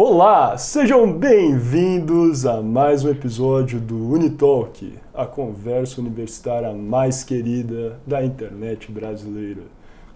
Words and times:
Olá, 0.00 0.56
sejam 0.56 1.12
bem-vindos 1.12 2.46
a 2.46 2.62
mais 2.62 3.04
um 3.04 3.10
episódio 3.10 3.80
do 3.80 4.12
Unitalk, 4.12 4.92
a 5.12 5.26
conversa 5.26 6.00
universitária 6.00 6.72
mais 6.72 7.24
querida 7.24 7.98
da 8.06 8.24
internet 8.24 8.92
brasileira. 8.92 9.62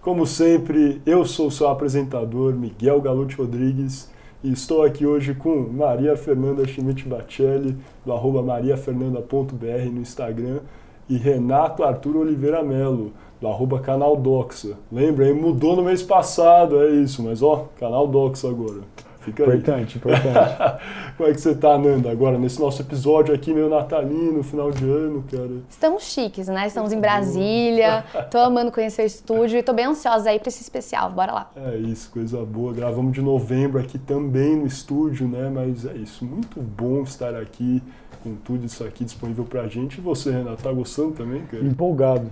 Como 0.01 0.25
sempre, 0.25 1.01
eu 1.05 1.25
sou 1.25 1.51
seu 1.51 1.67
apresentador 1.67 2.53
Miguel 2.53 3.01
Galute 3.01 3.35
Rodrigues 3.35 4.09
e 4.41 4.53
estou 4.53 4.83
aqui 4.83 5.05
hoje 5.05 5.35
com 5.35 5.67
Maria 5.69 6.15
Fernanda 6.15 6.65
Schmidt 6.65 7.05
Bacelli, 7.05 7.75
do 8.05 8.13
arroba 8.13 8.41
mariafernanda.br 8.41 9.91
no 9.91 9.99
Instagram, 9.99 10.61
e 11.09 11.17
Renato 11.17 11.83
Arthur 11.83 12.15
Oliveira 12.15 12.63
Melo, 12.63 13.11
do 13.41 13.49
arroba 13.49 13.81
Canal 13.81 14.15
Doxa. 14.15 14.77
Lembra, 14.89 15.27
hein? 15.27 15.33
Mudou 15.33 15.75
no 15.75 15.83
mês 15.83 16.01
passado, 16.01 16.81
é 16.81 16.89
isso, 16.91 17.21
mas 17.21 17.43
ó, 17.43 17.67
Canal 17.77 18.07
Doxa 18.07 18.47
agora. 18.47 18.79
Fica 19.23 19.43
importante, 19.43 20.01
aí. 20.03 20.13
importante. 20.13 20.83
Como 21.17 21.29
é 21.29 21.33
que 21.33 21.39
você 21.39 21.55
tá, 21.55 21.77
Nanda, 21.77 22.11
agora 22.11 22.37
nesse 22.37 22.59
nosso 22.59 22.81
episódio 22.81 23.33
aqui, 23.33 23.53
meio 23.53 23.69
natalino, 23.69 24.43
final 24.43 24.71
de 24.71 24.83
ano, 24.83 25.23
cara? 25.31 25.61
Estamos 25.69 26.03
chiques, 26.03 26.47
né? 26.47 26.67
Estamos 26.67 26.91
em 26.91 26.99
Brasília, 26.99 28.03
tô 28.29 28.37
amando 28.39 28.71
conhecer 28.71 29.03
o 29.03 29.05
estúdio 29.05 29.59
e 29.59 29.63
tô 29.63 29.73
bem 29.73 29.85
ansiosa 29.85 30.29
aí 30.29 30.39
pra 30.39 30.49
esse 30.49 30.61
especial, 30.61 31.09
bora 31.11 31.31
lá. 31.31 31.51
É 31.55 31.77
isso, 31.77 32.11
coisa 32.11 32.43
boa. 32.43 32.73
Gravamos 32.73 33.13
de 33.13 33.21
novembro 33.21 33.79
aqui 33.79 33.97
também 33.97 34.55
no 34.55 34.67
estúdio, 34.67 35.27
né? 35.27 35.49
Mas 35.53 35.85
é 35.85 35.93
isso, 35.93 36.25
muito 36.25 36.59
bom 36.59 37.03
estar 37.03 37.35
aqui 37.35 37.81
com 38.23 38.35
tudo 38.35 38.65
isso 38.65 38.83
aqui 38.83 39.03
disponível 39.03 39.43
pra 39.43 39.67
gente. 39.67 39.97
E 39.97 40.01
você, 40.01 40.31
Renato, 40.31 40.63
tá 40.63 40.71
gostando 40.71 41.11
também, 41.11 41.41
cara? 41.41 41.63
Empolgado. 41.63 42.29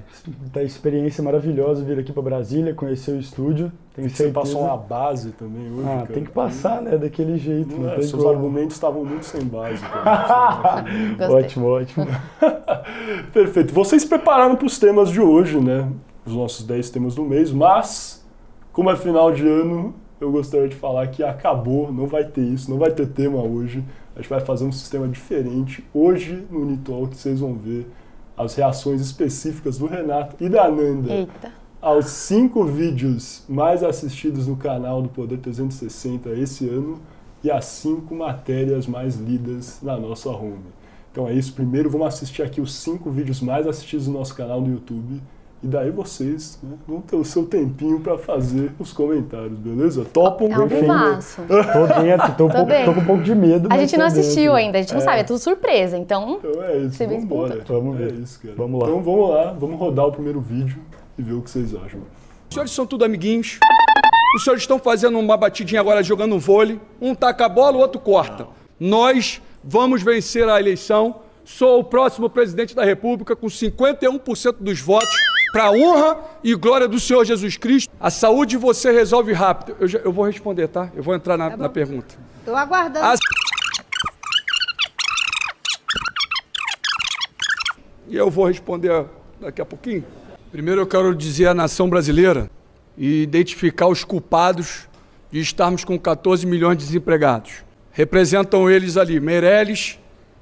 Da 0.54 0.64
experiência 0.64 1.22
maravilhosa 1.24 1.84
vir 1.84 2.00
aqui 2.00 2.14
para 2.14 2.22
Brasília, 2.24 2.74
conhecer 2.74 3.12
o 3.12 3.20
estúdio. 3.20 3.72
Tenho 3.94 4.10
Você 4.10 4.30
passou 4.30 4.62
uma 4.62 4.78
base 4.78 5.32
também 5.32 5.70
hoje, 5.70 5.84
Ah, 5.88 5.96
cara. 5.98 6.08
tem 6.08 6.24
que 6.24 6.32
passar, 6.32 6.82
né? 6.82 6.98
Daquele 6.98 7.38
jeito. 7.38 7.76
Não, 7.76 7.84
não 7.84 7.90
é, 7.90 7.96
tem 7.96 8.04
seus 8.04 8.24
como. 8.24 8.34
argumentos 8.34 8.76
estavam 8.76 9.04
muito 9.04 9.26
sem 9.26 9.44
base, 9.44 9.82
cara. 9.82 10.86
ótimo, 11.30 11.68
ótimo. 11.68 12.08
Perfeito. 13.34 13.74
Vocês 13.74 14.06
prepararam 14.06 14.56
para 14.56 14.66
os 14.66 14.80
temas 14.80 15.10
de 15.10 15.20
hoje, 15.20 15.60
né? 15.60 15.90
Os 16.26 16.34
nossos 16.34 16.66
10 16.66 16.90
temas 16.90 17.16
do 17.16 17.24
mês, 17.24 17.52
mas, 17.52 18.26
como 18.72 18.90
é 18.90 18.96
final 18.96 19.32
de 19.34 19.46
ano, 19.48 19.94
eu 20.22 20.32
gostaria 20.32 20.70
de 20.70 20.76
falar 20.76 21.08
que 21.08 21.24
acabou, 21.24 21.92
não 21.92 22.06
vai 22.06 22.24
ter 22.24 22.44
isso, 22.44 22.70
não 22.70 22.78
vai 22.78 22.92
ter 22.92 23.08
tema 23.08 23.42
hoje. 23.42 23.84
A 24.16 24.22
gente 24.22 24.30
vai 24.30 24.40
fazer 24.40 24.64
um 24.64 24.72
sistema 24.72 25.08
diferente. 25.08 25.84
Hoje, 25.92 26.46
no 26.52 26.62
Unitalk, 26.62 27.18
vocês 27.18 27.40
vão 27.40 27.56
ver 27.56 27.88
as 28.38 28.54
reações 28.54 29.02
específicas 29.02 29.80
do 29.80 29.88
Renato 29.88 30.36
e 30.40 30.48
da 30.48 30.70
Nanda 30.70 31.12
Eita. 31.12 31.52
aos 31.82 32.06
cinco 32.06 32.64
vídeos 32.64 33.44
mais 33.50 33.84
assistidos 33.84 34.48
no 34.48 34.56
canal 34.56 35.02
do 35.02 35.10
Poder 35.10 35.38
360 35.40 36.30
esse 36.32 36.70
ano 36.70 37.02
e 37.44 37.50
as 37.50 37.66
cinco 37.66 38.14
matérias 38.14 38.86
mais 38.86 39.16
lidas 39.16 39.80
na 39.82 39.98
nossa 39.98 40.30
home. 40.30 40.66
Então 41.12 41.28
é 41.28 41.34
isso. 41.34 41.54
Primeiro 41.54 41.90
vamos 41.90 42.08
assistir 42.08 42.44
aqui 42.44 42.62
os 42.62 42.76
cinco 42.76 43.10
vídeos 43.10 43.42
mais 43.42 43.66
assistidos 43.66 44.08
no 44.08 44.14
nosso 44.14 44.36
canal 44.36 44.62
do 44.62 44.70
YouTube. 44.70 45.20
E 45.64 45.68
daí 45.68 45.92
vocês 45.92 46.58
né, 46.64 46.76
vão 46.88 47.02
ter 47.02 47.16
o 47.16 47.24
seu 47.24 47.46
tempinho 47.46 48.00
para 48.00 48.18
fazer 48.18 48.72
os 48.80 48.92
comentários, 48.92 49.54
beleza? 49.60 50.04
Topam? 50.12 50.52
É 50.52 50.58
um 50.58 50.66
vivaço. 50.66 51.42
Tô 51.48 52.02
dentro, 52.02 52.34
tô, 52.36 52.46
um 52.46 52.50
Tô 52.50 52.54
pouco, 52.56 52.66
bem. 52.66 52.86
tô 52.86 52.94
com 52.96 53.00
um 53.02 53.06
pouco 53.06 53.22
de 53.24 53.36
medo. 53.36 53.68
A 53.72 53.78
gente 53.78 53.96
não 53.96 54.08
dentro. 54.08 54.22
assistiu 54.22 54.56
ainda, 54.56 54.80
a 54.80 54.82
gente 54.82 54.92
não 54.94 55.02
É. 55.02 55.04
sabe, 55.04 55.20
é 55.20 55.24
tudo 55.24 55.38
surpresa, 55.38 55.98
então... 56.00 56.40
Então 56.44 56.64
é 56.64 56.78
isso, 56.78 56.98
vamos 57.06 57.24
embora. 57.24 57.64
Vamos 57.68 57.96
ver. 57.96 58.12
É 58.12 58.16
isso, 58.16 58.40
cara. 58.42 58.56
Vamos 58.58 58.82
lá. 58.82 58.88
Então 58.90 59.04
vamos 59.04 59.30
lá, 59.30 59.52
vamos 59.54 59.80
rodar 59.80 60.08
o 60.08 60.12
primeiro 60.12 60.42
vídeo 60.42 60.80
e 61.16 61.22
ver 61.22 61.34
o 61.34 61.42
que 61.44 61.52
vocês 61.52 61.76
acham. 61.76 62.00
Os 62.50 62.54
senhores 62.56 62.72
são 62.72 62.88
tudo 62.88 63.06
amiguinhos. 63.06 63.60
Os 64.36 64.44
senhores 64.44 64.64
estão 64.64 64.80
fazendo 64.80 65.20
uma 65.20 65.38
batidinha 65.38 65.80
agora 65.80 66.02
jogando 66.02 66.34
um 66.34 66.40
vôlei. 66.40 66.80
Um 67.00 67.14
taca 67.14 67.46
a 67.46 67.50
bola, 67.50 67.78
o 67.78 67.82
outro 67.82 68.02
corta. 68.02 68.48
Nós 68.80 69.40
vamos 69.64 70.02
vencer 70.02 70.50
a 70.50 70.60
eleição. 70.60 71.18
Sou 71.46 71.80
o 71.80 71.84
próximo 71.84 72.30
presidente 72.32 72.76
da 72.76 72.84
República 72.84 73.36
com 73.36 73.46
51% 73.48 74.56
dos 74.60 74.80
votos 74.80 75.10
para 75.52 75.66
a 75.66 75.72
honra 75.72 76.18
e 76.44 76.56
glória 76.56 76.88
do 76.88 77.00
Senhor 77.00 77.24
Jesus 77.26 77.58
Cristo. 77.58 77.92
A 78.00 78.10
saúde 78.10 78.58
você 78.58 78.92
resolve 78.92 79.34
rápido. 79.34 79.76
Eu, 79.80 79.88
já- 79.88 80.00
eu 80.00 80.12
vou 80.12 80.26
responder, 80.26 80.68
tá? 80.68 80.90
Eu 80.96 81.04
vou 81.04 81.14
entrar 81.14 81.38
na, 81.38 81.56
na 81.58 81.70
pergunta. 81.70 82.16
Tô 82.46 82.56
aguardando. 82.56 83.06
A- 83.06 83.16
E 88.08 88.16
eu 88.16 88.30
vou 88.30 88.46
responder 88.48 89.06
daqui 89.40 89.62
a 89.62 89.66
pouquinho. 89.66 90.04
Primeiro 90.52 90.82
eu 90.82 90.88
quero 90.88 91.16
dizer 91.16 91.48
à 91.48 91.54
nação 91.54 91.90
brasileira 91.90 92.50
e 92.98 93.24
identificar 93.24 93.88
os 93.88 94.04
culpados 94.04 94.88
de 95.32 95.40
estarmos 95.40 95.86
com 95.86 95.98
14 95.98 96.46
milhões 96.46 96.78
de 96.78 96.86
desempregados. 96.86 97.64
Representam 97.94 98.70
eles 98.70 98.98
ali, 98.98 99.20
Meirelles 99.20 99.98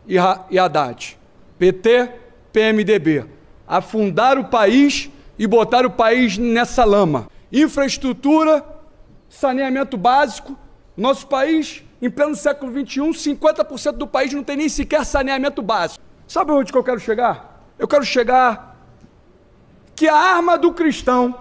e, 0.08 0.16
e 0.50 0.58
Haddad. 0.60 1.18
PT, 1.60 2.10
PMDB. 2.52 3.26
Afundar 3.70 4.40
o 4.40 4.46
país 4.46 5.10
e 5.38 5.46
botar 5.46 5.86
o 5.86 5.92
país 5.92 6.38
nessa 6.38 6.84
lama. 6.84 7.28
Infraestrutura, 7.52 8.66
saneamento 9.30 9.96
básico. 9.96 10.58
Nosso 10.98 11.28
país, 11.28 11.84
em 12.02 12.10
pleno 12.10 12.36
século 12.36 12.72
XXI, 12.72 13.36
50% 13.36 13.92
do 13.94 14.08
país 14.08 14.34
não 14.34 14.44
tem 14.44 14.58
nem 14.58 14.68
sequer 14.68 15.06
saneamento 15.06 15.62
básico. 15.62 16.04
Sabe 16.28 16.52
onde 16.52 16.72
que 16.72 16.78
eu 16.78 16.84
quero 16.84 17.00
chegar? 17.00 17.64
Eu 17.78 17.88
quero 17.88 18.04
chegar 18.04 18.76
que 19.96 20.08
a 20.08 20.16
arma 20.16 20.58
do 20.58 20.74
cristão 20.74 21.36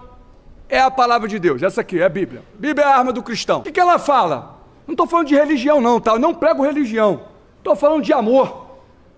é 0.69 0.79
a 0.79 0.91
palavra 0.91 1.27
de 1.27 1.39
Deus. 1.39 1.63
Essa 1.63 1.81
aqui 1.81 1.99
é 1.99 2.05
a 2.05 2.09
Bíblia. 2.09 2.43
Bíblia 2.57 2.85
é 2.85 2.89
a 2.89 2.97
arma 2.97 3.11
do 3.11 3.23
cristão. 3.23 3.59
O 3.59 3.63
que, 3.63 3.71
que 3.71 3.79
ela 3.79 3.97
fala? 3.97 4.59
Não 4.85 4.93
estou 4.93 5.07
falando 5.07 5.27
de 5.27 5.35
religião, 5.35 5.81
não, 5.81 5.99
tá? 5.99 6.11
Eu 6.11 6.19
não 6.19 6.33
prego 6.33 6.63
religião. 6.63 7.21
Estou 7.57 7.75
falando 7.75 8.03
de 8.03 8.13
amor. 8.13 8.67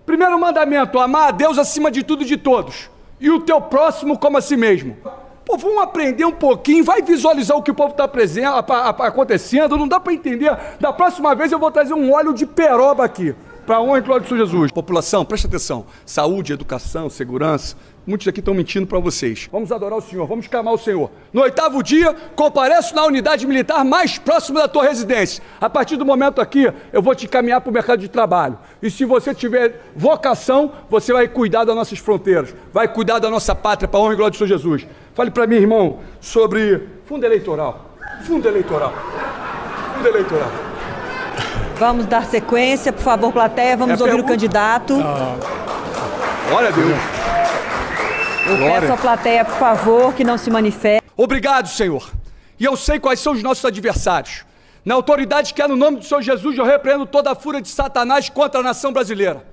Primeiro 0.04 0.38
mandamento: 0.38 0.98
amar 0.98 1.28
a 1.28 1.30
Deus 1.30 1.58
acima 1.58 1.90
de 1.90 2.02
tudo 2.02 2.22
e 2.22 2.26
de 2.26 2.36
todos. 2.36 2.90
E 3.22 3.30
o 3.30 3.38
teu 3.38 3.60
próximo 3.60 4.18
como 4.18 4.36
a 4.36 4.40
si 4.40 4.56
mesmo. 4.56 4.96
Pô, 5.44 5.56
vamos 5.56 5.80
aprender 5.80 6.24
um 6.24 6.32
pouquinho, 6.32 6.82
vai 6.82 7.02
visualizar 7.02 7.56
o 7.56 7.62
que 7.62 7.70
o 7.70 7.74
povo 7.74 7.92
está 7.92 8.04
acontecendo, 9.06 9.76
não 9.76 9.86
dá 9.86 10.00
para 10.00 10.12
entender. 10.12 10.56
Da 10.80 10.92
próxima 10.92 11.32
vez 11.32 11.52
eu 11.52 11.58
vou 11.58 11.70
trazer 11.70 11.94
um 11.94 12.12
óleo 12.12 12.34
de 12.34 12.44
peroba 12.44 13.04
aqui, 13.04 13.32
para 13.66 13.80
honra 13.80 13.98
e 13.98 14.00
glória 14.00 14.26
Senhor 14.26 14.44
Jesus. 14.44 14.72
População, 14.72 15.24
presta 15.24 15.46
atenção. 15.46 15.86
Saúde, 16.04 16.52
educação, 16.52 17.08
segurança. 17.08 17.76
Muitos 18.04 18.26
aqui 18.26 18.40
estão 18.40 18.52
mentindo 18.52 18.86
para 18.86 18.98
vocês. 18.98 19.48
Vamos 19.52 19.70
adorar 19.70 19.96
o 19.96 20.02
Senhor, 20.02 20.26
vamos 20.26 20.48
clamar 20.48 20.74
o 20.74 20.78
Senhor. 20.78 21.08
No 21.32 21.42
oitavo 21.42 21.82
dia, 21.82 22.12
compareço 22.34 22.94
na 22.96 23.04
unidade 23.04 23.46
militar 23.46 23.84
mais 23.84 24.18
próxima 24.18 24.60
da 24.60 24.66
tua 24.66 24.82
residência. 24.82 25.42
A 25.60 25.70
partir 25.70 25.96
do 25.96 26.04
momento 26.04 26.40
aqui, 26.40 26.72
eu 26.92 27.00
vou 27.00 27.14
te 27.14 27.26
encaminhar 27.26 27.60
para 27.60 27.70
o 27.70 27.72
mercado 27.72 28.00
de 28.00 28.08
trabalho. 28.08 28.58
E 28.82 28.90
se 28.90 29.04
você 29.04 29.32
tiver 29.32 29.80
vocação, 29.94 30.72
você 30.90 31.12
vai 31.12 31.28
cuidar 31.28 31.64
das 31.64 31.76
nossas 31.76 32.00
fronteiras, 32.00 32.52
vai 32.72 32.88
cuidar 32.88 33.20
da 33.20 33.30
nossa 33.30 33.54
pátria, 33.54 33.86
para 33.86 34.00
honra 34.00 34.14
e 34.14 34.16
glória 34.16 34.36
Senhor 34.36 34.48
Jesus. 34.48 34.86
Fale 35.14 35.30
para 35.30 35.46
mim, 35.46 35.56
irmão, 35.56 36.00
sobre 36.20 36.88
fundo 37.04 37.24
eleitoral. 37.24 37.92
Fundo 38.24 38.48
eleitoral. 38.48 38.92
Fundo 39.94 40.08
eleitoral. 40.08 40.71
Vamos 41.78 42.06
dar 42.06 42.24
sequência, 42.26 42.92
por 42.92 43.02
favor, 43.02 43.32
plateia. 43.32 43.76
Vamos 43.76 43.98
É 43.98 44.02
ouvir 44.02 44.12
pergunta? 44.12 44.26
o 44.32 44.34
candidato. 44.34 44.94
Glória 46.48 46.68
a 46.68 46.72
Deus. 46.72 46.98
Eu 48.46 48.56
glória. 48.56 48.80
peço 48.80 48.92
à 48.92 48.96
plateia, 48.96 49.44
por 49.44 49.54
favor, 49.56 50.14
que 50.14 50.24
não 50.24 50.36
se 50.36 50.50
manifeste. 50.50 51.02
Obrigado, 51.16 51.68
Senhor. 51.68 52.10
E 52.58 52.64
eu 52.64 52.76
sei 52.76 52.98
quais 53.00 53.20
são 53.20 53.32
os 53.32 53.42
nossos 53.42 53.64
adversários. 53.64 54.44
Na 54.84 54.94
autoridade 54.94 55.54
que 55.54 55.62
é 55.62 55.68
no 55.68 55.76
nome 55.76 55.98
do 55.98 56.04
Senhor 56.04 56.22
Jesus, 56.22 56.58
eu 56.58 56.64
repreendo 56.64 57.06
toda 57.06 57.30
a 57.30 57.34
fúria 57.34 57.60
de 57.60 57.68
Satanás 57.68 58.28
contra 58.28 58.60
a 58.60 58.62
nação 58.62 58.92
brasileira. 58.92 59.44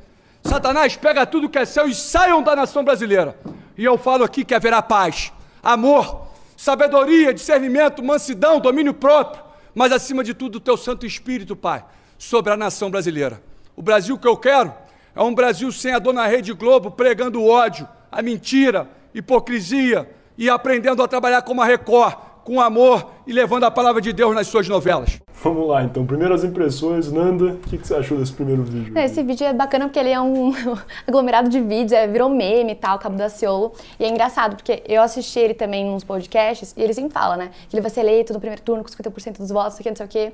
Satanás, 0.44 0.96
pega 0.96 1.25
tudo 1.25 1.50
que 1.50 1.57
é 1.59 1.66
seu 1.66 1.88
e 1.88 1.94
saiam 1.94 2.41
da 2.41 2.56
nação 2.56 2.84
brasileira. 2.84 3.38
E 3.78 3.84
eu 3.86 3.97
falo 3.97 4.24
aqui 4.24 4.44
que 4.44 4.56
haverá 4.56 4.81
paz, 4.81 5.31
amor, 5.62 6.27
sabedoria, 6.57 7.33
discernimento, 7.33 8.04
mansidão, 8.04 8.60
domínio 8.60 8.94
próprio, 8.94 9.44
mas 9.75 9.92
acima 9.92 10.24
de 10.24 10.33
tudo 10.33 10.56
o 10.56 10.60
teu 10.60 10.75
Santo 10.75 11.06
Espírito, 11.06 11.56
Pai, 11.56 11.83
sobre 12.19 12.51
a 12.51 12.57
nação 12.57 12.92
brasileira. 12.92 13.42
O 13.75 13.81
Brasil 13.81 14.16
que 14.19 14.27
eu 14.27 14.38
quero 14.38 14.71
é 15.16 15.21
um 15.24 15.33
Brasil 15.33 15.71
sem 15.71 15.94
a 15.94 16.00
dona 16.00 16.27
Rede 16.27 16.54
Globo 16.54 16.92
pregando 16.92 17.44
ódio, 17.44 17.88
a 18.12 18.21
mentira, 18.21 18.88
hipocrisia 19.16 20.07
e 20.38 20.50
aprendendo 20.50 21.01
a 21.01 21.07
trabalhar 21.07 21.42
como 21.42 21.62
a 21.62 21.66
Record, 21.66 22.16
com 22.44 22.59
amor 22.59 23.12
e 23.25 23.33
levando 23.33 23.63
a 23.63 23.71
palavra 23.71 24.01
de 24.01 24.12
Deus 24.12 24.33
nas 24.33 24.47
suas 24.47 24.68
novelas. 24.68 25.19
Vamos 25.41 25.68
lá, 25.68 25.83
então. 25.83 26.06
Primeiras 26.06 26.44
impressões, 26.44 27.09
Nanda, 27.12 27.53
o 27.53 27.57
que, 27.59 27.77
que 27.77 27.88
você 27.88 27.95
achou 27.95 28.18
desse 28.18 28.33
primeiro 28.33 28.63
vídeo? 28.63 28.97
Esse 28.97 29.24
vídeo 29.24 29.47
é 29.47 29.53
bacana 29.53 29.86
porque 29.86 29.97
ele 29.97 30.09
é 30.09 30.19
um 30.19 30.51
aglomerado 31.07 31.47
de 31.50 31.62
vídeos, 31.62 31.94
é, 31.94 32.07
virou 32.07 32.30
meme 32.30 32.74
e 32.74 32.75
tal, 32.75 33.00
Cabo 33.00 33.15
da 33.15 33.30
Ciolo. 33.30 33.71
E 33.97 34.03
é 34.03 34.09
engraçado 34.09 34.57
porque 34.57 34.83
eu 34.88 35.01
assisti 35.01 35.39
ele 35.39 35.53
também 35.53 35.86
nos 35.86 36.03
podcasts 36.03 36.74
e 36.75 36.81
ele 36.81 36.94
sempre 36.94 37.13
fala, 37.13 37.38
né? 37.38 37.51
Que 37.69 37.75
ele 37.75 37.81
vai 37.81 37.89
ser 37.89 38.01
eleito 38.01 38.33
no 38.33 38.39
primeiro 38.39 38.62
turno 38.62 38.83
com 38.83 38.89
50% 38.89 39.38
dos 39.38 39.50
votos, 39.50 39.77
não 39.77 39.77
sei 39.77 39.80
o 39.80 39.83
que, 39.83 39.89
não 39.89 39.95
sei 39.95 40.06
o 40.06 40.09
que. 40.09 40.33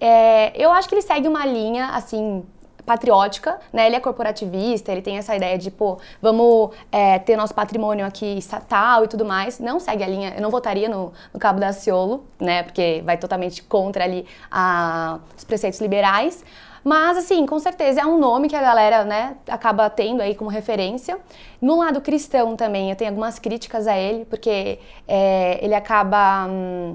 É, 0.00 0.52
eu 0.62 0.70
acho 0.72 0.88
que 0.88 0.94
ele 0.94 1.02
segue 1.02 1.28
uma 1.28 1.44
linha, 1.44 1.88
assim, 1.88 2.42
patriótica, 2.86 3.58
né? 3.72 3.86
Ele 3.86 3.96
é 3.96 4.00
corporativista, 4.00 4.92
ele 4.92 5.02
tem 5.02 5.18
essa 5.18 5.34
ideia 5.34 5.58
de, 5.58 5.70
pô, 5.70 5.98
vamos 6.22 6.70
é, 6.90 7.18
ter 7.18 7.36
nosso 7.36 7.54
patrimônio 7.54 8.06
aqui 8.06 8.38
estatal 8.38 9.04
e 9.04 9.08
tudo 9.08 9.24
mais. 9.24 9.58
Não 9.58 9.80
segue 9.80 10.04
a 10.04 10.06
linha, 10.06 10.32
eu 10.36 10.40
não 10.40 10.50
votaria 10.50 10.88
no, 10.88 11.12
no 11.34 11.40
Cabo 11.40 11.58
da 11.58 11.72
Ciolo, 11.72 12.24
né? 12.40 12.62
Porque 12.62 13.02
vai 13.04 13.18
totalmente 13.18 13.62
contra 13.62 14.04
ali 14.04 14.24
a, 14.50 15.18
os 15.36 15.44
preceitos 15.44 15.80
liberais. 15.80 16.44
Mas, 16.86 17.18
assim, 17.18 17.44
com 17.46 17.58
certeza 17.58 18.00
é 18.00 18.06
um 18.06 18.16
nome 18.16 18.48
que 18.48 18.54
a 18.54 18.62
galera, 18.62 19.04
né, 19.04 19.36
acaba 19.48 19.90
tendo 19.90 20.20
aí 20.20 20.36
como 20.36 20.48
referência. 20.48 21.18
No 21.60 21.80
lado 21.80 22.00
cristão 22.00 22.54
também, 22.54 22.90
eu 22.90 22.94
tenho 22.94 23.10
algumas 23.10 23.40
críticas 23.40 23.88
a 23.88 23.96
ele, 23.96 24.24
porque 24.24 24.78
é, 25.08 25.58
ele 25.60 25.74
acaba. 25.74 26.46
Hum, 26.48 26.94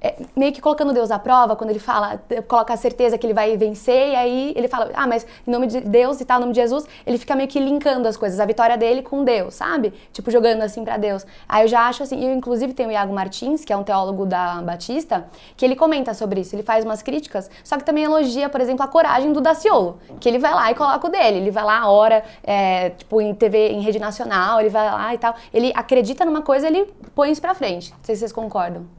é, 0.00 0.14
meio 0.36 0.52
que 0.52 0.60
colocando 0.60 0.92
Deus 0.92 1.10
à 1.10 1.18
prova, 1.18 1.56
quando 1.56 1.70
ele 1.70 1.78
fala, 1.78 2.20
coloca 2.46 2.72
a 2.72 2.76
certeza 2.76 3.18
que 3.18 3.26
ele 3.26 3.34
vai 3.34 3.56
vencer, 3.56 4.10
e 4.10 4.14
aí 4.14 4.52
ele 4.56 4.68
fala, 4.68 4.90
ah, 4.94 5.06
mas 5.06 5.26
em 5.46 5.50
nome 5.50 5.66
de 5.66 5.80
Deus 5.80 6.20
e 6.20 6.24
tal, 6.24 6.38
em 6.38 6.40
nome 6.42 6.52
de 6.52 6.60
Jesus, 6.60 6.86
ele 7.06 7.18
fica 7.18 7.34
meio 7.34 7.48
que 7.48 7.58
linkando 7.58 8.06
as 8.06 8.16
coisas, 8.16 8.38
a 8.38 8.46
vitória 8.46 8.76
dele 8.76 9.02
com 9.02 9.24
Deus, 9.24 9.54
sabe? 9.54 9.92
Tipo, 10.12 10.30
jogando 10.30 10.62
assim 10.62 10.84
para 10.84 10.96
Deus. 10.96 11.26
Aí 11.48 11.64
eu 11.64 11.68
já 11.68 11.88
acho 11.88 12.02
assim, 12.02 12.24
eu 12.24 12.34
inclusive 12.34 12.72
tenho 12.72 12.88
o 12.88 12.92
Iago 12.92 13.12
Martins, 13.12 13.64
que 13.64 13.72
é 13.72 13.76
um 13.76 13.82
teólogo 13.82 14.24
da 14.24 14.62
Batista, 14.62 15.28
que 15.56 15.64
ele 15.64 15.74
comenta 15.74 16.14
sobre 16.14 16.40
isso, 16.40 16.54
ele 16.54 16.62
faz 16.62 16.84
umas 16.84 17.02
críticas, 17.02 17.50
só 17.64 17.76
que 17.76 17.84
também 17.84 18.04
elogia, 18.04 18.48
por 18.48 18.60
exemplo, 18.60 18.84
a 18.84 18.88
coragem 18.88 19.32
do 19.32 19.40
Daciolo, 19.40 19.98
que 20.20 20.28
ele 20.28 20.38
vai 20.38 20.54
lá 20.54 20.70
e 20.70 20.74
coloca 20.74 21.06
o 21.06 21.10
dele, 21.10 21.38
ele 21.38 21.50
vai 21.50 21.64
lá, 21.64 21.90
ora, 21.90 22.22
é, 22.44 22.90
tipo, 22.90 23.20
em 23.20 23.34
TV, 23.34 23.70
em 23.70 23.80
rede 23.80 23.98
nacional, 23.98 24.60
ele 24.60 24.68
vai 24.68 24.90
lá 24.90 25.14
e 25.14 25.18
tal, 25.18 25.34
ele 25.52 25.72
acredita 25.74 26.24
numa 26.24 26.42
coisa, 26.42 26.66
ele 26.66 26.92
põe 27.14 27.30
isso 27.30 27.40
pra 27.40 27.54
frente. 27.54 27.90
Não 27.90 27.98
sei 28.02 28.14
se 28.14 28.20
vocês 28.20 28.32
concordam 28.32 28.98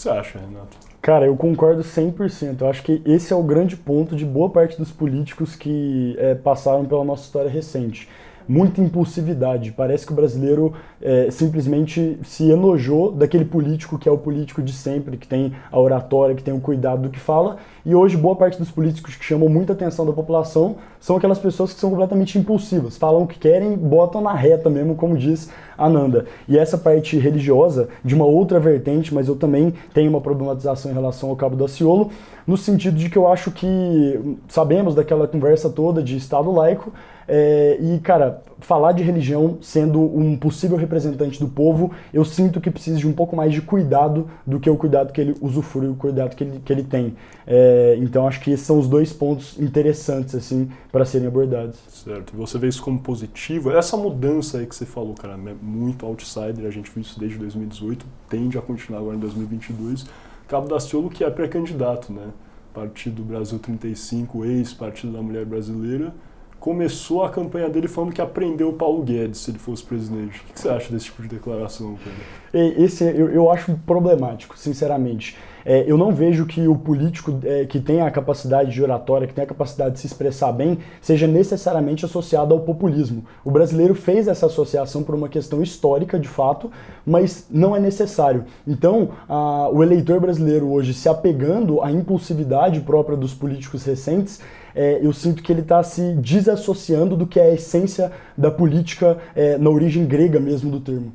você 0.00 0.08
acha, 0.08 0.38
Renato? 0.38 0.76
Cara, 1.02 1.26
eu 1.26 1.36
concordo 1.36 1.82
100%. 1.82 2.60
Eu 2.60 2.68
acho 2.68 2.82
que 2.82 3.02
esse 3.04 3.32
é 3.32 3.36
o 3.36 3.42
grande 3.42 3.76
ponto 3.76 4.16
de 4.16 4.24
boa 4.24 4.50
parte 4.50 4.76
dos 4.78 4.90
políticos 4.90 5.56
que 5.56 6.14
é, 6.18 6.34
passaram 6.34 6.84
pela 6.84 7.04
nossa 7.04 7.24
história 7.24 7.50
recente 7.50 8.08
muita 8.50 8.80
impulsividade. 8.80 9.70
Parece 9.70 10.04
que 10.04 10.12
o 10.12 10.16
brasileiro 10.16 10.74
é, 11.00 11.30
simplesmente 11.30 12.18
se 12.24 12.50
enojou 12.50 13.12
daquele 13.12 13.44
político 13.44 13.96
que 13.96 14.08
é 14.08 14.12
o 14.12 14.18
político 14.18 14.60
de 14.60 14.72
sempre, 14.72 15.16
que 15.16 15.28
tem 15.28 15.52
a 15.70 15.78
oratória, 15.78 16.34
que 16.34 16.42
tem 16.42 16.52
o 16.52 16.60
cuidado 16.60 17.02
do 17.02 17.10
que 17.10 17.20
fala. 17.20 17.58
E 17.84 17.94
hoje, 17.94 18.16
boa 18.16 18.36
parte 18.36 18.58
dos 18.58 18.70
políticos 18.70 19.16
que 19.16 19.24
chamam 19.24 19.48
muita 19.48 19.72
atenção 19.72 20.04
da 20.04 20.12
população 20.12 20.76
são 20.98 21.16
aquelas 21.16 21.38
pessoas 21.38 21.72
que 21.72 21.80
são 21.80 21.88
completamente 21.88 22.38
impulsivas, 22.38 22.98
falam 22.98 23.22
o 23.22 23.26
que 23.26 23.38
querem, 23.38 23.74
botam 23.74 24.20
na 24.20 24.34
reta 24.34 24.68
mesmo, 24.68 24.94
como 24.94 25.16
diz 25.16 25.50
Ananda. 25.78 26.26
E 26.46 26.58
essa 26.58 26.76
parte 26.76 27.18
religiosa, 27.18 27.88
de 28.04 28.14
uma 28.14 28.26
outra 28.26 28.60
vertente, 28.60 29.14
mas 29.14 29.28
eu 29.28 29.36
também 29.36 29.72
tenho 29.94 30.10
uma 30.10 30.20
problematização 30.20 30.90
em 30.90 30.94
relação 30.94 31.30
ao 31.30 31.36
Cabo 31.36 31.56
da 31.56 31.66
Ciolo, 31.66 32.10
no 32.46 32.56
sentido 32.56 32.96
de 32.96 33.08
que 33.08 33.16
eu 33.16 33.26
acho 33.26 33.50
que 33.50 34.36
sabemos 34.48 34.94
daquela 34.94 35.26
conversa 35.26 35.70
toda 35.70 36.02
de 36.02 36.16
Estado 36.16 36.50
laico, 36.50 36.92
é, 37.32 37.78
e, 37.80 38.00
cara, 38.00 38.42
falar 38.58 38.90
de 38.90 39.04
religião 39.04 39.58
sendo 39.60 40.00
um 40.00 40.36
possível 40.36 40.76
representante 40.76 41.38
do 41.38 41.46
povo, 41.46 41.92
eu 42.12 42.24
sinto 42.24 42.60
que 42.60 42.72
precisa 42.72 42.98
de 42.98 43.06
um 43.06 43.12
pouco 43.12 43.36
mais 43.36 43.52
de 43.52 43.62
cuidado 43.62 44.28
do 44.44 44.58
que 44.58 44.68
o 44.68 44.76
cuidado 44.76 45.12
que 45.12 45.20
ele 45.20 45.36
usufrui, 45.40 45.86
o 45.86 45.94
cuidado 45.94 46.34
que 46.34 46.42
ele, 46.42 46.60
que 46.64 46.72
ele 46.72 46.82
tem. 46.82 47.14
É, 47.46 47.69
então, 47.98 48.26
acho 48.26 48.40
que 48.40 48.50
esses 48.50 48.66
são 48.66 48.78
os 48.78 48.88
dois 48.88 49.12
pontos 49.12 49.58
interessantes, 49.58 50.34
assim, 50.34 50.70
para 50.90 51.04
serem 51.04 51.26
abordados. 51.26 51.78
Certo. 51.88 52.36
Você 52.36 52.58
vê 52.58 52.68
isso 52.68 52.82
como 52.82 53.00
positivo? 53.00 53.70
Essa 53.70 53.96
mudança 53.96 54.58
aí 54.58 54.66
que 54.66 54.74
você 54.74 54.86
falou, 54.86 55.14
cara, 55.14 55.34
é 55.34 55.54
muito 55.62 56.06
outsider, 56.06 56.66
a 56.66 56.70
gente 56.70 56.90
viu 56.90 57.02
isso 57.02 57.18
desde 57.18 57.38
2018, 57.38 58.06
tende 58.28 58.56
a 58.56 58.62
continuar 58.62 59.00
agora 59.00 59.16
em 59.16 59.20
2022. 59.20 60.06
Cabo 60.48 60.68
da 60.68 60.80
Ciolo, 60.80 61.10
que 61.10 61.22
é 61.22 61.30
pré-candidato, 61.30 62.12
né? 62.12 62.28
Partido 62.72 63.22
Brasil 63.22 63.58
35, 63.58 64.44
ex-Partido 64.44 65.12
da 65.12 65.22
Mulher 65.22 65.44
Brasileira, 65.44 66.14
começou 66.60 67.24
a 67.24 67.30
campanha 67.30 67.68
dele 67.70 67.88
falando 67.88 68.12
que 68.12 68.20
aprendeu 68.20 68.68
o 68.68 68.74
Paulo 68.74 69.02
Guedes 69.02 69.40
se 69.40 69.50
ele 69.50 69.58
fosse 69.58 69.82
presidente. 69.82 70.40
O 70.40 70.52
que 70.52 70.60
você 70.60 70.68
acha 70.68 70.92
desse 70.92 71.06
tipo 71.06 71.22
de 71.22 71.28
declaração, 71.28 71.96
cara? 72.04 72.16
Esse 72.52 73.04
eu, 73.04 73.30
eu 73.30 73.50
acho 73.50 73.72
problemático, 73.86 74.58
sinceramente. 74.58 75.36
É, 75.64 75.84
eu 75.86 75.96
não 75.96 76.12
vejo 76.12 76.46
que 76.46 76.66
o 76.66 76.76
político 76.76 77.38
é, 77.44 77.64
que 77.64 77.80
tem 77.80 78.00
a 78.00 78.10
capacidade 78.10 78.72
de 78.72 78.82
oratória, 78.82 79.26
que 79.26 79.34
tem 79.34 79.44
a 79.44 79.46
capacidade 79.46 79.94
de 79.94 80.00
se 80.00 80.06
expressar 80.06 80.52
bem, 80.52 80.78
seja 81.00 81.26
necessariamente 81.26 82.04
associado 82.04 82.54
ao 82.54 82.60
populismo. 82.60 83.24
O 83.44 83.50
brasileiro 83.50 83.94
fez 83.94 84.26
essa 84.28 84.46
associação 84.46 85.02
por 85.02 85.14
uma 85.14 85.28
questão 85.28 85.62
histórica, 85.62 86.18
de 86.18 86.28
fato, 86.28 86.70
mas 87.06 87.46
não 87.50 87.76
é 87.76 87.80
necessário. 87.80 88.44
Então, 88.66 89.10
a, 89.28 89.68
o 89.70 89.82
eleitor 89.82 90.20
brasileiro 90.20 90.70
hoje 90.70 90.92
se 90.92 91.08
apegando 91.08 91.82
à 91.82 91.90
impulsividade 91.90 92.80
própria 92.80 93.16
dos 93.16 93.34
políticos 93.34 93.84
recentes, 93.84 94.40
é, 94.74 94.98
eu 95.02 95.12
sinto 95.12 95.42
que 95.42 95.52
ele 95.52 95.60
está 95.60 95.82
se 95.82 96.14
desassociando 96.14 97.16
do 97.16 97.26
que 97.26 97.38
é 97.38 97.44
a 97.44 97.54
essência 97.54 98.12
da 98.36 98.50
política 98.50 99.18
é, 99.34 99.58
na 99.58 99.70
origem 99.70 100.06
grega 100.06 100.38
mesmo 100.38 100.70
do 100.70 100.80
termo. 100.80 101.12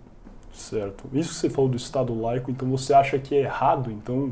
Certo. 0.52 1.04
Isso 1.14 1.30
que 1.30 1.36
você 1.36 1.50
falou 1.50 1.70
do 1.70 1.78
Estado 1.78 2.20
laico, 2.20 2.50
então 2.50 2.70
você 2.70 2.94
acha 2.94 3.20
que 3.20 3.36
é 3.36 3.42
errado, 3.42 3.92
então, 3.92 4.32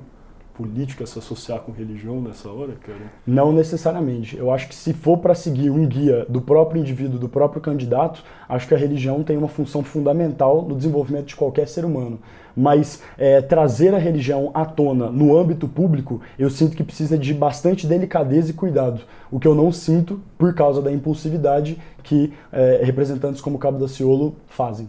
política 0.53 1.05
se 1.05 1.17
associar 1.17 1.59
com 1.59 1.71
religião 1.71 2.21
nessa 2.21 2.49
hora, 2.49 2.73
cara? 2.81 3.11
Não 3.25 3.51
necessariamente. 3.51 4.37
Eu 4.37 4.51
acho 4.51 4.67
que 4.67 4.75
se 4.75 4.93
for 4.93 5.17
para 5.17 5.33
seguir 5.33 5.69
um 5.69 5.85
guia 5.85 6.25
do 6.29 6.39
próprio 6.41 6.79
indivíduo, 6.79 7.19
do 7.19 7.27
próprio 7.27 7.61
candidato, 7.61 8.23
acho 8.47 8.67
que 8.67 8.73
a 8.73 8.77
religião 8.77 9.23
tem 9.23 9.35
uma 9.35 9.47
função 9.47 9.83
fundamental 9.83 10.61
no 10.61 10.75
desenvolvimento 10.75 11.27
de 11.27 11.35
qualquer 11.35 11.67
ser 11.67 11.83
humano. 11.83 12.19
Mas 12.55 13.01
é, 13.17 13.41
trazer 13.41 13.95
a 13.95 13.97
religião 13.97 14.51
à 14.53 14.63
tona 14.63 15.09
no 15.09 15.35
âmbito 15.35 15.67
público, 15.67 16.21
eu 16.37 16.49
sinto 16.49 16.77
que 16.77 16.83
precisa 16.83 17.17
de 17.17 17.33
bastante 17.33 17.87
delicadeza 17.87 18.51
e 18.51 18.53
cuidado, 18.53 19.01
o 19.31 19.39
que 19.39 19.47
eu 19.47 19.55
não 19.55 19.71
sinto 19.71 20.21
por 20.37 20.53
causa 20.53 20.81
da 20.81 20.91
impulsividade 20.91 21.79
que 22.03 22.31
é, 22.51 22.81
representantes 22.83 23.41
como 23.41 23.57
Cabo 23.57 23.79
da 23.79 23.87
Ciolo 23.87 24.35
fazem. 24.47 24.87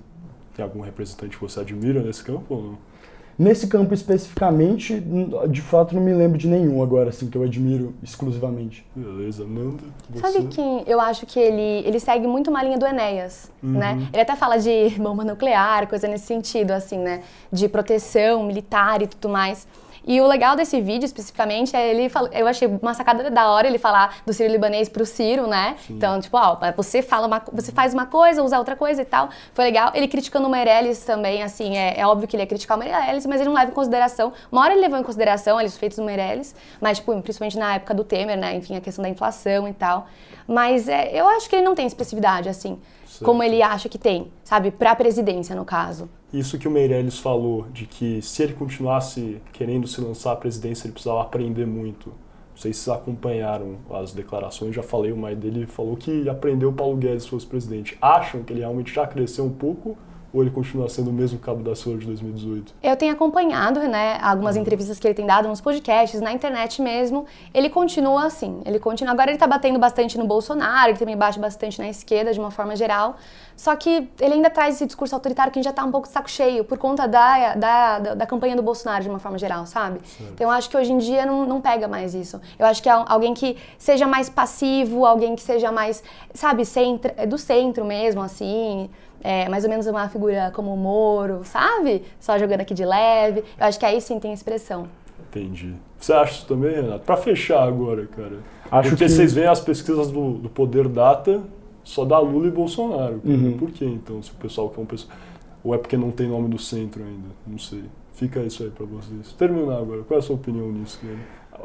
Tem 0.55 0.63
algum 0.63 0.81
representante 0.81 1.37
que 1.37 1.43
você 1.43 1.61
admira 1.61 2.03
nesse 2.03 2.23
campo 2.23 2.55
ou 2.55 2.63
não? 2.63 2.94
Nesse 3.39 3.67
campo 3.67 3.93
especificamente, 3.93 5.03
de 5.49 5.61
fato 5.61 5.95
não 5.95 6.03
me 6.03 6.13
lembro 6.13 6.39
de 6.39 6.47
nenhum 6.47 6.83
agora, 6.83 7.11
assim, 7.11 7.29
que 7.29 7.37
eu 7.37 7.43
admiro 7.43 7.95
exclusivamente. 8.03 8.87
Beleza, 8.95 9.45
Nanda. 9.45 9.83
Você? 10.11 10.21
Sabe 10.21 10.47
quem 10.49 10.85
eu 10.87 11.01
acho 11.01 11.27
que 11.27 11.39
ele, 11.39 11.87
ele 11.87 11.99
segue 11.99 12.27
muito 12.27 12.49
uma 12.51 12.63
linha 12.63 12.79
do 12.79 12.87
Enéas, 12.87 13.51
uhum. 13.63 13.73
né? 13.73 14.09
Ele 14.13 14.23
até 14.23 14.37
fala 14.37 14.57
de 14.59 14.91
bomba 14.99 15.25
nuclear, 15.25 15.89
coisa 15.89 16.07
nesse 16.07 16.27
sentido, 16.27 16.71
assim, 16.71 16.99
né? 16.99 17.23
De 17.51 17.69
proteção 17.69 18.45
militar 18.45 19.03
e 19.03 19.07
tudo 19.07 19.29
mais. 19.29 19.67
E 20.07 20.21
o 20.21 20.27
legal 20.27 20.55
desse 20.55 20.81
vídeo, 20.81 21.07
especificamente, 21.07 21.75
é 21.75 21.91
ele 21.91 22.11
eu 22.33 22.47
achei 22.47 22.69
uma 22.69 22.93
sacada 22.93 23.31
da 23.31 23.51
hora 23.51 23.67
ele 23.67 23.79
falar 23.79 24.19
do 24.27 24.33
Ciro 24.33 24.53
libanês 24.53 24.89
pro 24.89 25.07
Ciro, 25.07 25.47
né? 25.47 25.77
Sim. 25.87 25.95
Então, 25.95 26.21
tipo, 26.21 26.37
ó, 26.37 26.59
você 26.77 27.01
fala 27.01 27.27
uma, 27.27 27.43
você 27.53 27.73
faz 27.73 27.95
uma 27.95 28.07
coisa, 28.07 28.43
usa 28.43 28.59
outra 28.59 28.77
coisa 28.77 29.03
e 29.03 29.05
tal. 29.05 29.31
Foi 29.55 29.65
legal. 29.65 29.93
Ele 29.95 30.07
criticando 30.07 30.47
o 30.47 30.51
Meirelles 30.51 30.99
também, 31.05 31.43
assim, 31.43 31.77
é, 31.77 31.99
é 31.99 32.07
óbvio 32.07 32.29
que 32.29 32.37
ele 32.37 32.43
ia 32.43 32.47
criticar 32.47 32.77
o 32.77 32.81
Meirelles, 32.81 33.25
mas 33.25 33.41
ele 33.41 33.49
não 33.49 33.57
leva 33.57 33.71
em 33.71 33.75
consideração. 33.75 34.33
Uma 34.53 34.63
hora 34.63 34.73
ele 34.75 34.83
levou 34.83 34.99
em 34.99 35.03
consideração 35.03 35.57
ali, 35.57 35.69
os 35.69 35.77
feitos 35.77 35.97
do 35.97 36.05
Meirelles, 36.05 36.55
mas, 36.81 36.99
tipo, 36.99 37.19
principalmente 37.23 37.59
na 37.59 37.77
época 37.77 37.95
do 37.95 38.05
Temer, 38.05 38.37
né? 38.37 38.55
Enfim, 38.57 38.77
a 38.77 38.81
questão 38.81 39.03
da 39.03 39.09
inflação 39.09 39.67
e 39.67 39.73
tal. 39.73 40.07
Mas 40.47 40.89
é, 40.89 41.11
eu 41.19 41.27
acho 41.29 41.49
que 41.49 41.57
ele 41.57 41.65
não 41.65 41.75
tem 41.75 41.87
expressividade, 41.87 42.49
assim, 42.49 42.79
certo. 43.19 43.25
como 43.25 43.43
ele 43.43 43.63
acha 43.63 43.89
que 43.89 43.99
tem, 43.99 44.31
sabe? 44.43 44.71
Pra 44.71 44.95
presidência, 44.95 45.55
no 45.55 45.65
caso. 45.65 46.09
Isso 46.33 46.59
que 46.59 46.67
o 46.67 46.71
Meirelles 46.71 47.19
falou, 47.19 47.67
de 47.73 47.87
que 47.87 48.21
se 48.21 48.43
ele 48.43 48.55
continuasse 48.55 49.41
querendo 49.53 49.87
se 49.87 50.01
lançar 50.01 50.33
à 50.33 50.37
presidência, 50.37 50.87
ele 50.87 50.93
precisava 50.93 51.23
aprender 51.23 51.67
muito. 51.67 52.09
Não 52.09 52.61
sei 52.61 52.73
se 52.73 52.81
vocês 52.81 52.97
acompanharam 52.97 53.79
as 53.91 54.13
declarações, 54.13 54.75
já 54.75 54.83
falei, 54.83 55.11
o 55.11 55.17
mais 55.17 55.37
dele 55.37 55.67
falou 55.67 55.97
que 55.97 56.29
aprendeu 56.29 56.71
o 56.71 56.73
Paulo 56.73 56.97
Guedes 56.97 57.25
se 57.25 57.31
fosse 57.31 57.47
presidente. 57.47 57.99
Acham 58.01 58.43
que 58.43 58.53
ele 58.53 58.61
realmente 58.61 58.95
já 58.95 59.07
cresceu 59.07 59.45
um 59.45 59.53
pouco 59.53 59.97
ou 60.35 60.43
ele 60.43 60.51
continua 60.51 60.89
sendo 60.89 61.11
o 61.11 61.13
mesmo 61.13 61.39
cabo 61.39 61.63
da 61.63 61.77
Ciolo 61.77 61.99
de 61.99 62.07
2018? 62.07 62.75
Eu 62.83 62.97
tenho 62.97 63.13
acompanhado, 63.13 63.79
né, 63.81 64.19
algumas 64.21 64.57
entrevistas 64.57 64.99
que 64.99 65.07
ele 65.07 65.15
tem 65.15 65.25
dado 65.25 65.47
nos 65.47 65.61
podcasts, 65.61 66.21
na 66.21 66.33
internet 66.33 66.83
mesmo. 66.83 67.25
Ele 67.55 67.71
continua 67.71 68.27
assim, 68.27 68.61
ele 68.67 68.81
continua. 68.81 69.13
Agora 69.13 69.31
ele 69.31 69.39
tá 69.39 69.47
batendo 69.47 69.79
bastante 69.79 70.19
no 70.19 70.27
Bolsonaro, 70.27 70.91
ele 70.91 70.99
também 70.99 71.17
bate 71.17 71.39
bastante 71.39 71.79
na 71.79 71.89
esquerda 71.89 72.33
de 72.33 72.41
uma 72.41 72.51
forma 72.51 72.75
geral. 72.75 73.17
Só 73.57 73.77
que 73.77 74.09
ele 74.21 74.35
ainda 74.35 74.51
traz 74.51 74.75
esse 74.75 74.87
discurso 74.87 75.15
autoritário 75.15 75.53
que 75.53 75.61
a 75.61 75.63
gente 75.63 75.71
já 75.71 75.73
tá 75.73 75.85
um 75.85 75.93
pouco 75.93 76.09
de 76.09 76.13
saco 76.13 76.29
cheio 76.29 76.65
por 76.65 76.79
conta 76.79 77.07
da, 77.07 77.55
da, 77.55 77.99
da, 78.01 78.15
da 78.15 78.27
campanha 78.27 78.57
do 78.57 78.63
Bolsonaro 78.63 79.05
de 79.05 79.09
uma 79.09 79.21
forma 79.21 79.39
geral, 79.39 79.65
sabe? 79.67 80.01
Certo. 80.05 80.33
Então 80.33 80.49
eu 80.49 80.51
acho 80.51 80.69
que 80.69 80.77
hoje 80.77 80.93
em 80.93 80.99
dia 80.99 81.25
não, 81.25 81.47
não 81.47 81.61
pega 81.61 81.87
mais 81.87 82.13
isso. 82.13 82.41
Eu 82.59 82.67
acho 82.67 82.83
que 82.83 82.89
é 82.89 82.93
alguém 82.93 83.33
que 83.35 83.57
seja 83.79 84.09
mais 84.09 84.29
passivo, 84.29 85.07
alguém 85.07 85.37
que 85.37 85.43
seja 85.43 85.71
mais, 85.71 86.03
sabe, 86.33 86.65
centro, 86.65 87.13
do 87.29 87.39
centro 87.39 87.85
mesmo, 87.85 88.21
assim 88.21 88.91
é, 89.25 89.49
mais 89.49 89.65
ou 89.65 89.71
menos 89.71 89.87
uma 89.87 90.07
figura 90.11 90.53
como 90.55 90.75
o 90.75 90.77
Moro, 90.77 91.41
sabe? 91.45 92.03
Só 92.21 92.39
jogando 92.39 92.61
aqui 92.61 92.75
de 92.75 92.85
leve. 92.85 93.43
Eu 93.59 93.67
acho 93.67 93.79
que 93.79 93.87
aí 93.87 93.99
sim 93.99 94.21
tem 94.21 94.35
expressão. 94.35 94.87
Entendi. 95.31 95.75
Você 95.99 96.13
acha 96.13 96.33
isso 96.33 96.47
também, 96.47 96.75
Renato? 96.75 97.05
Para 97.07 97.17
fechar 97.17 97.67
agora, 97.67 98.07
cara. 98.07 98.37
Acho 98.71 98.91
Porque 98.91 99.07
que... 99.07 99.11
vocês 99.11 99.33
veem 99.33 99.47
as 99.47 99.61
pesquisas 99.61 100.11
do, 100.11 100.35
do 100.35 100.51
Poder 100.51 100.87
Data, 100.89 101.43
só 101.83 102.05
dá 102.05 102.19
Lula 102.19 102.49
e 102.49 102.51
Bolsonaro. 102.51 103.23
Uhum. 103.25 103.57
Por 103.59 103.71
que 103.71 103.85
então? 103.85 104.23
Se 104.23 104.31
o 104.31 104.35
pessoal 104.35 104.69
quer 104.69 104.83
um 104.83 104.87
pessoal. 104.87 105.17
Ou 105.65 105.75
é 105.75 105.79
porque 105.79 105.97
não 105.97 106.11
tem 106.11 106.29
nome 106.29 106.49
do 106.49 106.59
centro 106.59 107.03
ainda? 107.03 107.29
Não 107.47 107.59
sei. 107.59 107.85
Fica 108.13 108.41
isso 108.41 108.63
aí 108.63 108.71
para 108.71 108.85
vocês. 108.85 109.33
Terminar 109.33 109.79
agora, 109.79 110.03
qual 110.03 110.19
é 110.19 110.23
a 110.23 110.23
sua 110.23 110.37
opinião 110.37 110.71
nisso, 110.71 110.99
Guilherme? 111.01 111.23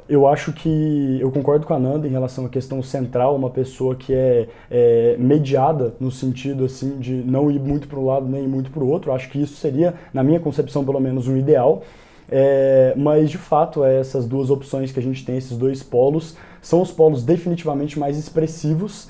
Eu 0.08 0.28
acho 0.28 0.54
que 0.54 1.18
eu 1.20 1.30
concordo 1.32 1.66
com 1.66 1.74
a 1.74 1.80
Nanda 1.80 2.08
em 2.08 2.12
relação 2.12 2.46
à 2.46 2.50
questão 2.50 2.82
central, 2.82 3.36
uma 3.36 3.50
pessoa 3.50 3.96
que 3.96 4.14
é, 4.14 4.48
é 4.70 5.16
mediada 5.20 5.94
no 6.00 6.12
sentido 6.12 6.64
assim 6.64 6.98
de 7.00 7.16
não 7.16 7.52
ir 7.52 7.60
muito 7.60 7.88
para 7.88 8.00
um 8.00 8.06
lado 8.06 8.28
nem 8.28 8.44
ir 8.44 8.48
muito 8.48 8.72
para 8.72 8.84
o 8.84 8.88
outro. 8.88 9.12
Acho 9.12 9.30
que 9.30 9.42
isso 9.42 9.58
seria, 9.58 9.94
na 10.14 10.24
minha 10.24 10.40
concepção, 10.40 10.86
pelo 10.86 11.00
menos, 11.00 11.28
o 11.28 11.36
ideal. 11.36 11.84
É, 12.32 12.94
mas 12.96 13.30
de 13.30 13.38
fato, 13.38 13.84
essas 13.84 14.26
duas 14.26 14.50
opções 14.50 14.92
que 14.92 15.00
a 15.00 15.04
gente 15.04 15.26
tem, 15.26 15.38
esses 15.38 15.58
dois 15.58 15.84
polos, 15.84 16.38
são 16.62 16.82
os 16.82 16.92
polos 16.92 17.24
definitivamente 17.24 17.98
mais 18.00 18.18
expressivos 18.18 19.10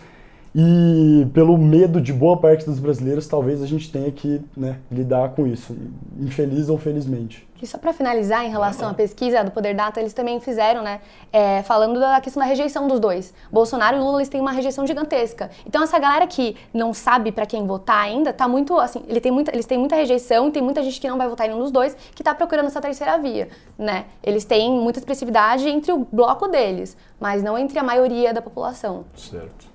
e 0.61 1.25
pelo 1.27 1.57
medo 1.57 2.01
de 2.01 2.11
boa 2.11 2.35
parte 2.35 2.65
dos 2.65 2.79
brasileiros, 2.79 3.25
talvez 3.29 3.63
a 3.63 3.65
gente 3.65 3.89
tenha 3.89 4.11
que 4.11 4.41
né, 4.57 4.77
lidar 4.91 5.29
com 5.29 5.47
isso, 5.47 5.73
infeliz 6.19 6.67
ou 6.67 6.77
felizmente. 6.77 7.47
E 7.61 7.67
só 7.67 7.77
para 7.77 7.93
finalizar, 7.93 8.45
em 8.45 8.49
relação 8.49 8.89
à 8.89 8.93
pesquisa 8.93 9.41
do 9.41 9.51
Poder 9.51 9.73
Data, 9.73 10.01
eles 10.01 10.13
também 10.13 10.39
fizeram, 10.41 10.81
né, 10.81 10.99
é, 11.31 11.63
falando 11.63 11.97
da 11.97 12.19
questão 12.19 12.41
da 12.41 12.47
rejeição 12.47 12.89
dos 12.89 12.99
dois. 12.99 13.33
Bolsonaro 13.49 13.95
e 13.95 13.99
Lula, 14.01 14.17
eles 14.17 14.27
têm 14.27 14.41
uma 14.41 14.51
rejeição 14.51 14.85
gigantesca. 14.85 15.49
Então, 15.65 15.81
essa 15.81 15.97
galera 15.97 16.27
que 16.27 16.57
não 16.73 16.93
sabe 16.93 17.31
para 17.31 17.45
quem 17.45 17.65
votar 17.65 18.03
ainda, 18.03 18.33
tá 18.33 18.45
muito, 18.45 18.77
assim, 18.77 19.01
ele 19.07 19.21
tem 19.21 19.31
muita, 19.31 19.51
eles 19.53 19.65
têm 19.65 19.77
muita 19.77 19.95
rejeição 19.95 20.49
e 20.49 20.51
tem 20.51 20.61
muita 20.61 20.83
gente 20.83 20.99
que 20.99 21.07
não 21.07 21.17
vai 21.17 21.29
votar 21.29 21.47
em 21.47 21.51
nenhum 21.51 21.61
dos 21.61 21.71
dois, 21.71 21.95
que 22.13 22.23
tá 22.23 22.35
procurando 22.35 22.67
essa 22.67 22.81
terceira 22.81 23.17
via, 23.17 23.47
né. 23.77 24.05
Eles 24.21 24.43
têm 24.43 24.71
muita 24.71 24.99
expressividade 24.99 25.69
entre 25.69 25.93
o 25.93 26.05
bloco 26.11 26.49
deles, 26.49 26.97
mas 27.17 27.41
não 27.41 27.57
entre 27.57 27.79
a 27.79 27.83
maioria 27.83 28.33
da 28.33 28.41
população. 28.41 29.05
Certo. 29.15 29.68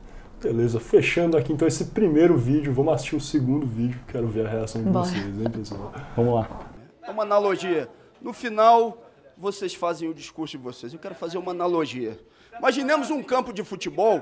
Beleza, 0.45 0.79
fechando 0.79 1.39
aqui 1.39 1.55
então 1.55 1.67
esse 1.67 1.87
primeiro 1.87 2.37
vídeo, 2.37 2.71
vamos 2.71 2.93
assistir 2.93 3.17
o 3.17 3.21
segundo 3.21 3.67
vídeo, 3.67 3.99
quero 4.07 4.29
ver 4.29 4.45
a 4.45 4.51
reação 4.51 4.85
de 4.85 4.91
Bora. 4.91 5.07
vocês, 5.07 5.41
hein, 5.41 5.51
pessoal? 5.51 5.91
Vamos 6.15 6.35
lá. 6.35 6.71
É 7.03 7.11
uma 7.11 7.23
analogia. 7.23 7.89
No 8.21 8.35
final, 8.35 9.11
vocês 9.39 9.75
fazem 9.75 10.07
o 10.07 10.13
discurso 10.13 10.59
de 10.59 10.63
vocês. 10.63 10.93
Eu 10.93 10.99
quero 10.99 11.15
fazer 11.15 11.39
uma 11.39 11.53
analogia. 11.53 12.21
Imaginemos 12.59 13.09
um 13.09 13.23
campo 13.23 13.55
de 13.55 13.65
futebol, 13.65 14.21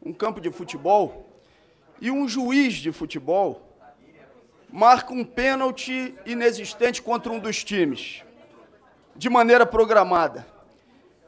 um 0.00 0.12
campo 0.12 0.40
de 0.40 0.52
futebol, 0.52 1.28
e 2.00 2.12
um 2.12 2.28
juiz 2.28 2.74
de 2.74 2.92
futebol 2.92 3.76
marca 4.72 5.12
um 5.12 5.24
pênalti 5.24 6.14
inexistente 6.26 7.02
contra 7.02 7.32
um 7.32 7.40
dos 7.40 7.64
times, 7.64 8.22
de 9.16 9.28
maneira 9.28 9.66
programada. 9.66 10.46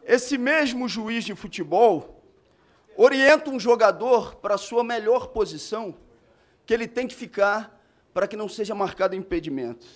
Esse 0.04 0.38
mesmo 0.38 0.86
juiz 0.86 1.24
de 1.24 1.34
futebol 1.34 2.19
orienta 3.02 3.48
um 3.48 3.58
jogador 3.58 4.34
para 4.34 4.56
a 4.56 4.58
sua 4.58 4.84
melhor 4.84 5.28
posição, 5.28 5.94
que 6.66 6.74
ele 6.74 6.86
tem 6.86 7.08
que 7.08 7.14
ficar 7.14 7.80
para 8.12 8.28
que 8.28 8.36
não 8.36 8.46
seja 8.46 8.74
marcado 8.74 9.16
impedimento. 9.16 9.86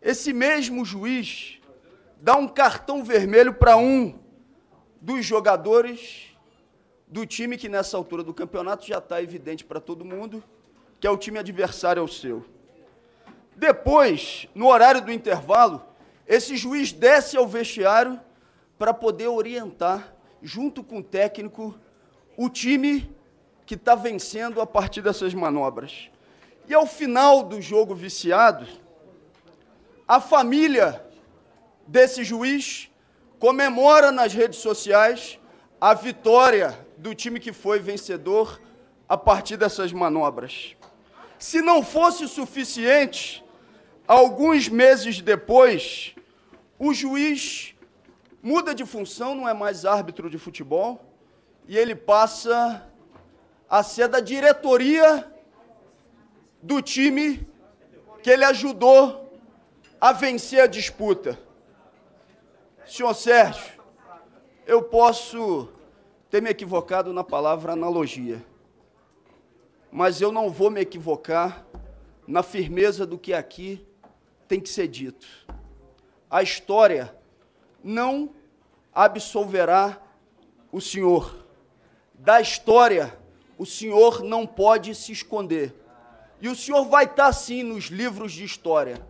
Esse 0.00 0.32
mesmo 0.32 0.84
juiz 0.84 1.60
dá 2.20 2.36
um 2.36 2.46
cartão 2.46 3.02
vermelho 3.02 3.52
para 3.52 3.76
um 3.76 4.16
dos 5.00 5.26
jogadores 5.26 6.36
do 7.08 7.26
time 7.26 7.58
que 7.58 7.68
nessa 7.68 7.96
altura 7.96 8.22
do 8.22 8.32
campeonato 8.32 8.86
já 8.86 8.98
está 8.98 9.20
evidente 9.20 9.64
para 9.64 9.80
todo 9.80 10.04
mundo, 10.04 10.40
que 11.00 11.08
é 11.08 11.10
o 11.10 11.18
time 11.18 11.40
adversário 11.40 12.00
ao 12.00 12.06
seu. 12.06 12.44
Depois, 13.56 14.48
no 14.54 14.68
horário 14.68 15.00
do 15.00 15.10
intervalo, 15.10 15.84
esse 16.28 16.56
juiz 16.56 16.92
desce 16.92 17.36
ao 17.36 17.48
vestiário 17.48 18.20
para 18.78 18.94
poder 18.94 19.26
orientar, 19.26 20.14
junto 20.40 20.84
com 20.84 20.98
o 20.98 21.02
técnico, 21.02 21.74
o 22.36 22.48
time 22.48 23.10
que 23.66 23.74
está 23.74 23.94
vencendo 23.94 24.60
a 24.60 24.66
partir 24.66 25.00
dessas 25.00 25.32
manobras. 25.34 26.10
E 26.68 26.74
ao 26.74 26.86
final 26.86 27.42
do 27.42 27.60
jogo 27.60 27.94
viciado, 27.94 28.66
a 30.06 30.20
família 30.20 31.04
desse 31.86 32.24
juiz 32.24 32.90
comemora 33.38 34.10
nas 34.10 34.32
redes 34.32 34.58
sociais 34.58 35.38
a 35.80 35.92
vitória 35.92 36.78
do 36.96 37.14
time 37.14 37.38
que 37.38 37.52
foi 37.52 37.78
vencedor 37.78 38.60
a 39.08 39.16
partir 39.16 39.56
dessas 39.56 39.92
manobras. 39.92 40.74
Se 41.38 41.60
não 41.60 41.82
fosse 41.82 42.26
suficiente, 42.26 43.44
alguns 44.08 44.68
meses 44.68 45.20
depois, 45.20 46.14
o 46.78 46.94
juiz 46.94 47.74
muda 48.42 48.74
de 48.74 48.84
função, 48.84 49.34
não 49.34 49.48
é 49.48 49.52
mais 49.52 49.84
árbitro 49.84 50.30
de 50.30 50.38
futebol, 50.38 51.13
e 51.66 51.76
ele 51.76 51.94
passa 51.94 52.86
a 53.68 53.82
ser 53.82 54.08
da 54.08 54.20
diretoria 54.20 55.30
do 56.62 56.80
time 56.80 57.46
que 58.22 58.30
ele 58.30 58.44
ajudou 58.44 59.38
a 60.00 60.12
vencer 60.12 60.60
a 60.60 60.66
disputa. 60.66 61.38
Senhor 62.86 63.14
Sérgio, 63.14 63.72
eu 64.66 64.82
posso 64.82 65.68
ter 66.30 66.42
me 66.42 66.50
equivocado 66.50 67.12
na 67.12 67.24
palavra 67.24 67.72
analogia, 67.72 68.44
mas 69.90 70.20
eu 70.20 70.30
não 70.30 70.50
vou 70.50 70.70
me 70.70 70.80
equivocar 70.80 71.64
na 72.26 72.42
firmeza 72.42 73.06
do 73.06 73.18
que 73.18 73.32
aqui 73.32 73.86
tem 74.48 74.60
que 74.60 74.68
ser 74.68 74.88
dito. 74.88 75.26
A 76.30 76.42
história 76.42 77.14
não 77.82 78.34
absolverá 78.92 80.00
o 80.72 80.80
Senhor 80.80 81.43
da 82.14 82.40
história, 82.40 83.16
o 83.58 83.66
Senhor 83.66 84.22
não 84.22 84.46
pode 84.46 84.94
se 84.94 85.12
esconder. 85.12 85.74
E 86.40 86.48
o 86.48 86.56
Senhor 86.56 86.84
vai 86.84 87.04
estar 87.04 87.32
sim 87.32 87.62
nos 87.62 87.84
livros 87.86 88.32
de 88.32 88.44
história. 88.44 89.00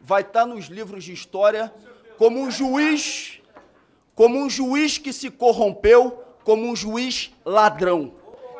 Vai 0.00 0.22
estar 0.22 0.46
nos 0.46 0.66
livros 0.66 1.04
de 1.04 1.12
história 1.12 1.72
como 2.18 2.40
um 2.40 2.50
juiz, 2.50 3.40
como 4.14 4.38
um 4.38 4.48
juiz 4.48 4.98
que 4.98 5.12
se 5.12 5.30
corrompeu, 5.30 6.22
como 6.44 6.66
um 6.66 6.76
juiz 6.76 7.32
ladrão. 7.44 8.12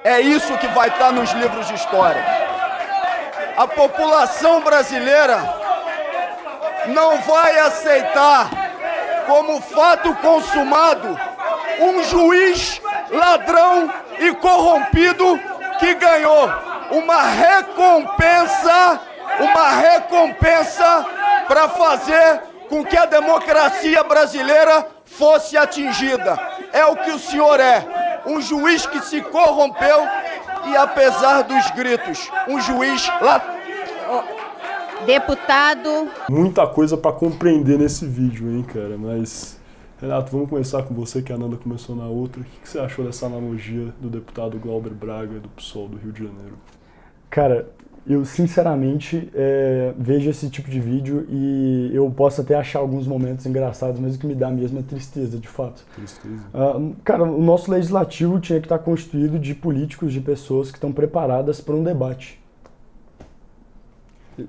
É 0.04 0.20
isso 0.20 0.56
que 0.58 0.68
vai 0.68 0.88
estar 0.88 1.12
nos 1.12 1.32
livros 1.32 1.66
de 1.68 1.74
história. 1.74 2.24
A 3.56 3.66
população 3.66 4.62
brasileira 4.62 5.38
não 6.88 7.20
vai 7.22 7.58
aceitar 7.58 8.50
como 9.26 9.60
fato 9.60 10.14
consumado 10.16 11.18
um 11.80 12.02
juiz 12.04 12.80
ladrão 13.10 13.90
e 14.18 14.34
corrompido 14.34 15.38
que 15.78 15.94
ganhou 15.94 16.48
uma 16.90 17.22
recompensa, 17.22 19.00
uma 19.40 19.70
recompensa 19.70 21.06
para 21.46 21.68
fazer 21.68 22.42
com 22.68 22.84
que 22.84 22.96
a 22.96 23.06
democracia 23.06 24.02
brasileira 24.02 24.86
fosse 25.04 25.56
atingida. 25.56 26.38
É 26.72 26.84
o 26.84 26.96
que 26.96 27.10
o 27.10 27.18
senhor 27.18 27.60
é, 27.60 28.22
um 28.26 28.40
juiz 28.40 28.86
que 28.86 29.00
se 29.00 29.20
corrompeu 29.20 30.06
e 30.66 30.76
apesar 30.76 31.42
dos 31.42 31.70
gritos, 31.70 32.30
um 32.48 32.60
juiz 32.60 33.06
lá 33.20 33.56
Deputado. 35.04 36.08
Muita 36.28 36.66
coisa 36.66 36.96
para 36.96 37.12
compreender 37.12 37.78
nesse 37.78 38.04
vídeo, 38.06 38.50
hein, 38.50 38.62
cara, 38.62 38.96
mas 38.98 39.55
Renato, 40.00 40.30
vamos 40.30 40.50
começar 40.50 40.82
com 40.82 40.92
você, 40.92 41.22
que 41.22 41.32
a 41.32 41.38
Nanda 41.38 41.56
começou 41.56 41.96
na 41.96 42.06
outra. 42.06 42.42
O 42.42 42.44
que 42.44 42.68
você 42.68 42.78
achou 42.78 43.02
dessa 43.04 43.24
analogia 43.24 43.94
do 43.98 44.10
deputado 44.10 44.58
Glauber 44.58 44.92
Braga 44.92 45.40
do 45.40 45.48
PSOL 45.48 45.88
do 45.88 45.96
Rio 45.96 46.12
de 46.12 46.22
Janeiro? 46.22 46.54
Cara, 47.30 47.66
eu 48.06 48.22
sinceramente 48.26 49.30
é, 49.34 49.94
vejo 49.98 50.28
esse 50.28 50.50
tipo 50.50 50.70
de 50.70 50.78
vídeo 50.80 51.26
e 51.30 51.90
eu 51.94 52.10
posso 52.10 52.42
até 52.42 52.54
achar 52.54 52.78
alguns 52.78 53.06
momentos 53.06 53.46
engraçados, 53.46 53.98
mas 53.98 54.16
o 54.16 54.18
que 54.18 54.26
me 54.26 54.34
dá 54.34 54.50
mesmo 54.50 54.78
é 54.78 54.82
tristeza, 54.82 55.38
de 55.38 55.48
fato. 55.48 55.82
Tristeza? 55.94 56.44
Uh, 56.52 56.94
cara, 57.02 57.24
o 57.24 57.40
nosso 57.40 57.70
legislativo 57.70 58.38
tinha 58.38 58.60
que 58.60 58.66
estar 58.66 58.78
constituído 58.80 59.38
de 59.38 59.54
políticos, 59.54 60.12
de 60.12 60.20
pessoas 60.20 60.70
que 60.70 60.76
estão 60.76 60.92
preparadas 60.92 61.58
para 61.60 61.74
um 61.74 61.82
debate. 61.82 62.38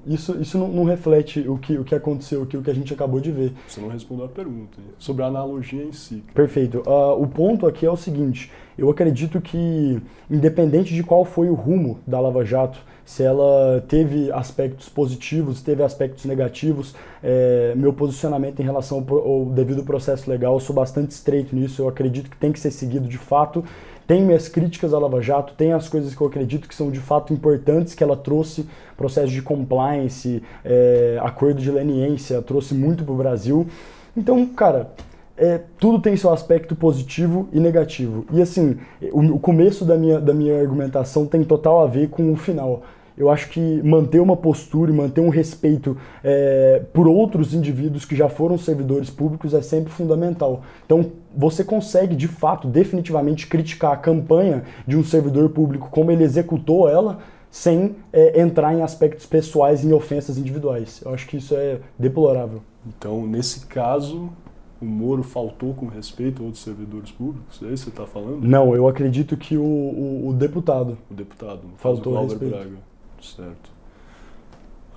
Isso, 0.06 0.38
isso 0.41 0.58
não, 0.58 0.67
não, 0.67 0.84
reflete 0.84 1.48
o 1.48 1.58
que, 1.58 1.77
o 1.77 1.84
que 1.84 1.96
aconteceu 1.96 2.44
aqui, 2.44 2.58
o 2.58 2.62
que 2.62 2.70
a 2.70 2.74
gente 2.74 2.94
acabou 2.94 3.20
de 3.20 3.32
ver. 3.32 3.53
Você 3.67 3.79
não 3.79 3.88
respondeu 3.88 4.25
a 4.25 4.29
pergunta 4.29 4.77
sobre 4.98 5.24
a 5.24 5.27
analogia 5.27 5.84
em 5.84 5.91
si. 5.91 6.15
Cara. 6.15 6.34
Perfeito. 6.34 6.84
Uh, 6.86 7.22
o 7.22 7.27
ponto 7.27 7.65
aqui 7.65 7.86
é 7.86 7.91
o 7.91 7.96
seguinte: 7.96 8.51
eu 8.77 8.89
acredito 8.89 9.39
que, 9.39 10.01
independente 10.29 10.94
de 10.94 11.03
qual 11.03 11.24
foi 11.24 11.50
o 11.50 11.53
rumo 11.53 12.00
da 12.06 12.20
Lava 12.20 12.44
Jato, 12.44 12.79
se 13.08 13.24
ela 13.24 13.82
teve 13.88 14.29
aspectos 14.34 14.89
positivos, 14.89 15.62
teve 15.62 15.82
aspectos 15.82 16.25
negativos, 16.25 16.94
é, 17.24 17.74
meu 17.75 17.94
posicionamento 17.94 18.60
em 18.60 18.63
relação 18.63 19.06
ao, 19.10 19.17
ao 19.17 19.46
devido 19.46 19.82
processo 19.84 20.29
legal, 20.29 20.56
eu 20.56 20.60
sou 20.60 20.75
bastante 20.75 21.12
estreito 21.12 21.56
nisso. 21.56 21.82
Eu 21.82 21.88
acredito 21.88 22.29
que 22.29 22.36
tem 22.36 22.51
que 22.51 22.60
ser 22.60 22.72
seguido 22.72 23.08
de 23.08 23.17
fato 23.17 23.63
tem 24.07 24.23
minhas 24.23 24.47
críticas 24.47 24.93
à 24.93 24.99
Lava 24.99 25.21
Jato, 25.21 25.53
tem 25.53 25.73
as 25.73 25.89
coisas 25.89 26.15
que 26.15 26.21
eu 26.21 26.27
acredito 26.27 26.67
que 26.67 26.73
são 26.73 26.89
de 26.89 26.99
fato 26.99 27.33
importantes 27.33 27.93
que 27.93 28.01
ela 28.01 28.15
trouxe, 28.15 28.65
processo 28.95 29.27
de 29.27 29.41
compliance, 29.41 30.41
é, 30.63 31.19
acordo 31.21 31.61
de 31.61 31.69
leniência, 31.69 32.41
trouxe 32.41 32.73
muito 32.73 33.03
para 33.03 33.13
o 33.13 33.17
Brasil. 33.17 33.67
Então, 34.15 34.45
cara, 34.47 34.91
é, 35.37 35.61
tudo 35.77 36.01
tem 36.01 36.15
seu 36.15 36.31
aspecto 36.31 36.75
positivo 36.75 37.47
e 37.51 37.59
negativo. 37.59 38.25
E 38.31 38.41
assim, 38.41 38.77
o, 39.11 39.19
o, 39.19 39.39
começo 39.39 39.85
da 39.85 39.95
minha, 39.95 40.19
da 40.19 40.33
minha 40.33 40.59
argumentação 40.59 41.25
tem 41.25 41.43
total 41.43 41.83
a 41.83 41.87
ver 41.87 42.09
com 42.09 42.31
o 42.31 42.35
final. 42.35 42.83
Eu 43.17 43.31
acho 43.31 43.50
que 43.50 43.81
manter 43.81 44.19
uma 44.19 44.38
postura 44.38 44.91
e 44.91 44.93
manter 44.93 45.21
um 45.21 45.29
respeito 45.29 45.97
é, 46.24 46.83
por 46.93 47.07
outros 47.07 47.53
indivíduos 47.53 48.05
que 48.05 48.15
já 48.15 48.29
foram 48.29 48.57
servidores 48.57 49.09
públicos 49.09 49.55
é 49.55 49.62
sempre 49.62 49.91
fundamental. 49.91 50.62
Então, 50.86 51.12
você 51.36 51.63
consegue, 51.63 52.15
de 52.15 52.27
fato, 52.27 52.67
definitivamente 52.67 53.47
criticar 53.47 53.93
a 53.93 53.97
campanha 53.97 54.63
de 54.86 54.95
um 54.95 55.03
servidor 55.03 55.50
público, 55.50 55.89
como 55.89 56.12
ele 56.12 56.24
executou 56.24 56.88
ela, 56.88 57.19
sem 57.50 57.95
é, 58.13 58.39
entrar 58.39 58.74
em 58.75 58.83
aspectos 58.83 59.25
pessoais, 59.25 59.83
em 59.83 59.91
ofensas 59.93 60.38
individuais. 60.38 61.01
Eu 61.03 61.13
acho 61.13 61.27
que 61.27 61.38
isso 61.38 61.55
é 61.55 61.79
deplorável. 61.97 62.62
Então, 62.86 63.25
nesse 63.25 63.65
caso, 63.65 64.29
o 64.81 64.86
Moro 64.86 65.24
faltou 65.24 65.74
com 65.74 65.88
respeito 65.88 66.41
a 66.41 66.45
outros 66.45 66.63
servidores 66.63 67.12
públicos? 67.12 67.59
É 67.63 67.74
isso 67.74 67.86
que 67.86 67.97
você 67.97 68.01
está 68.01 68.05
falando? 68.05 68.41
Não, 68.41 68.75
eu 68.75 68.88
acredito 68.88 69.36
que 69.36 69.57
o, 69.57 69.63
o, 69.63 70.27
o 70.29 70.33
deputado. 70.33 70.97
O 71.09 71.13
deputado. 71.13 71.62
Faltou 71.77 72.13
o 72.13 72.24
respeito. 72.24 72.55
Braga. 72.55 72.87
Certo. 73.19 73.76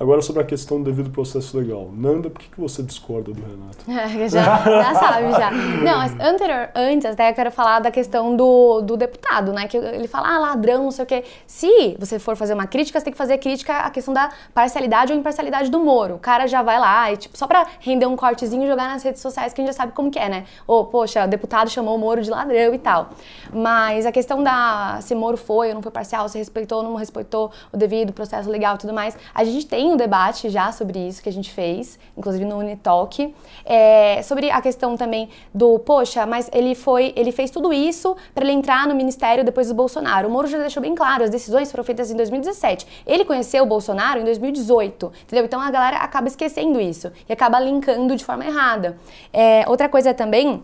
Agora 0.01 0.23
sobre 0.23 0.41
a 0.41 0.47
questão 0.47 0.79
do 0.79 0.85
devido 0.85 1.11
processo 1.11 1.59
legal. 1.59 1.91
Nanda, 1.93 2.31
por 2.31 2.41
que, 2.41 2.49
que 2.49 2.59
você 2.59 2.83
discorda 2.83 3.35
do 3.35 3.43
Renato? 3.43 3.85
já, 4.31 4.65
já 4.65 4.95
sabe, 4.95 5.31
já. 5.33 5.51
Não, 5.51 6.27
anterior, 6.27 6.71
antes 6.75 7.05
até 7.05 7.29
eu 7.29 7.35
quero 7.35 7.51
falar 7.51 7.81
da 7.81 7.91
questão 7.91 8.35
do, 8.35 8.81
do 8.81 8.97
deputado, 8.97 9.53
né? 9.53 9.69
Que 9.69 9.77
ele 9.77 10.09
fala, 10.09 10.35
ah, 10.35 10.39
ladrão, 10.39 10.85
não 10.85 10.91
sei 10.91 11.05
o 11.05 11.07
quê. 11.07 11.23
Se 11.47 11.99
você 11.99 12.19
for 12.19 12.35
fazer 12.35 12.55
uma 12.55 12.67
crítica, 12.67 12.99
você 12.99 13.05
tem 13.05 13.13
que 13.13 13.19
fazer 13.19 13.37
crítica 13.37 13.77
à 13.77 13.91
questão 13.91 14.15
da 14.15 14.31
parcialidade 14.55 15.13
ou 15.13 15.19
imparcialidade 15.19 15.71
do 15.71 15.79
Moro. 15.79 16.15
O 16.15 16.19
cara 16.19 16.47
já 16.47 16.63
vai 16.63 16.81
lá 16.81 17.13
e, 17.13 17.19
tipo, 17.19 17.37
só 17.37 17.47
pra 17.47 17.67
render 17.79 18.07
um 18.07 18.17
cortezinho 18.17 18.65
e 18.65 18.69
jogar 18.69 18.89
nas 18.89 19.03
redes 19.03 19.21
sociais 19.21 19.53
que 19.53 19.61
a 19.61 19.65
gente 19.67 19.75
já 19.75 19.77
sabe 19.77 19.93
como 19.93 20.11
que 20.11 20.19
é, 20.19 20.31
né? 20.31 20.45
Ou, 20.67 20.87
poxa, 20.87 21.27
o 21.27 21.29
deputado 21.29 21.69
chamou 21.69 21.95
o 21.95 21.99
Moro 21.99 22.23
de 22.23 22.31
ladrão 22.31 22.73
e 22.73 22.79
tal. 22.79 23.11
Mas 23.53 24.07
a 24.07 24.13
questão 24.13 24.43
da 24.43 24.99
se 25.03 25.15
Moro 25.15 25.37
foi 25.37 25.69
ou 25.69 25.75
não 25.75 25.83
foi 25.83 25.93
parcial, 25.93 26.27
se 26.27 26.39
respeitou 26.39 26.79
ou 26.79 26.85
não 26.85 26.95
respeitou 26.95 27.51
o 27.71 27.77
devido 27.77 28.15
processo 28.15 28.49
legal 28.49 28.77
e 28.77 28.79
tudo 28.79 28.95
mais, 28.95 29.15
a 29.35 29.45
gente 29.45 29.67
tem 29.67 29.90
um 29.91 29.97
debate 29.97 30.49
já 30.49 30.73
sobre 30.73 30.99
isso 30.99 31.23
que 31.23 31.29
a 31.29 31.33
gente 31.33 31.51
fez, 31.51 31.99
inclusive 32.17 32.45
no 32.45 32.59
Unitalk, 32.59 33.35
é, 33.65 34.23
sobre 34.23 34.51
a 34.51 34.61
questão 34.61 34.97
também 34.97 35.29
do, 35.53 35.79
poxa, 35.81 36.25
mas 36.27 36.49
ele 36.53 36.75
foi, 36.75 37.13
ele 37.17 37.33
fez 37.33 37.51
tudo 37.51 37.73
isso 37.73 38.17
para 38.35 38.45
ele 38.45 38.53
entrar 38.53 38.87
no 38.87 38.95
ministério 38.95 39.45
depois 39.45 39.69
do 39.69 39.75
Bolsonaro. 39.75 40.29
O 40.29 40.31
Moro 40.31 40.47
já 40.47 40.59
deixou 40.59 40.81
bem 40.83 40.95
claro, 40.95 41.25
as 41.25 41.31
decisões 41.31 41.71
foram 41.71 41.85
feitas 41.85 42.11
em 42.11 42.17
2017. 42.17 42.87
Ele 43.07 43.25
conheceu 43.25 43.65
o 43.65 43.67
Bolsonaro 43.67 44.21
em 44.21 44.25
2018, 44.25 45.13
entendeu? 45.25 45.45
Então 45.45 45.61
a 45.61 45.71
galera 45.71 45.99
acaba 45.99 46.29
esquecendo 46.29 46.81
isso 46.81 47.13
e 47.29 47.33
acaba 47.33 47.59
linkando 47.61 48.17
de 48.17 48.25
forma 48.25 48.45
errada. 48.45 48.99
É, 49.33 49.65
outra 49.69 49.89
coisa 49.89 50.15
também 50.15 50.63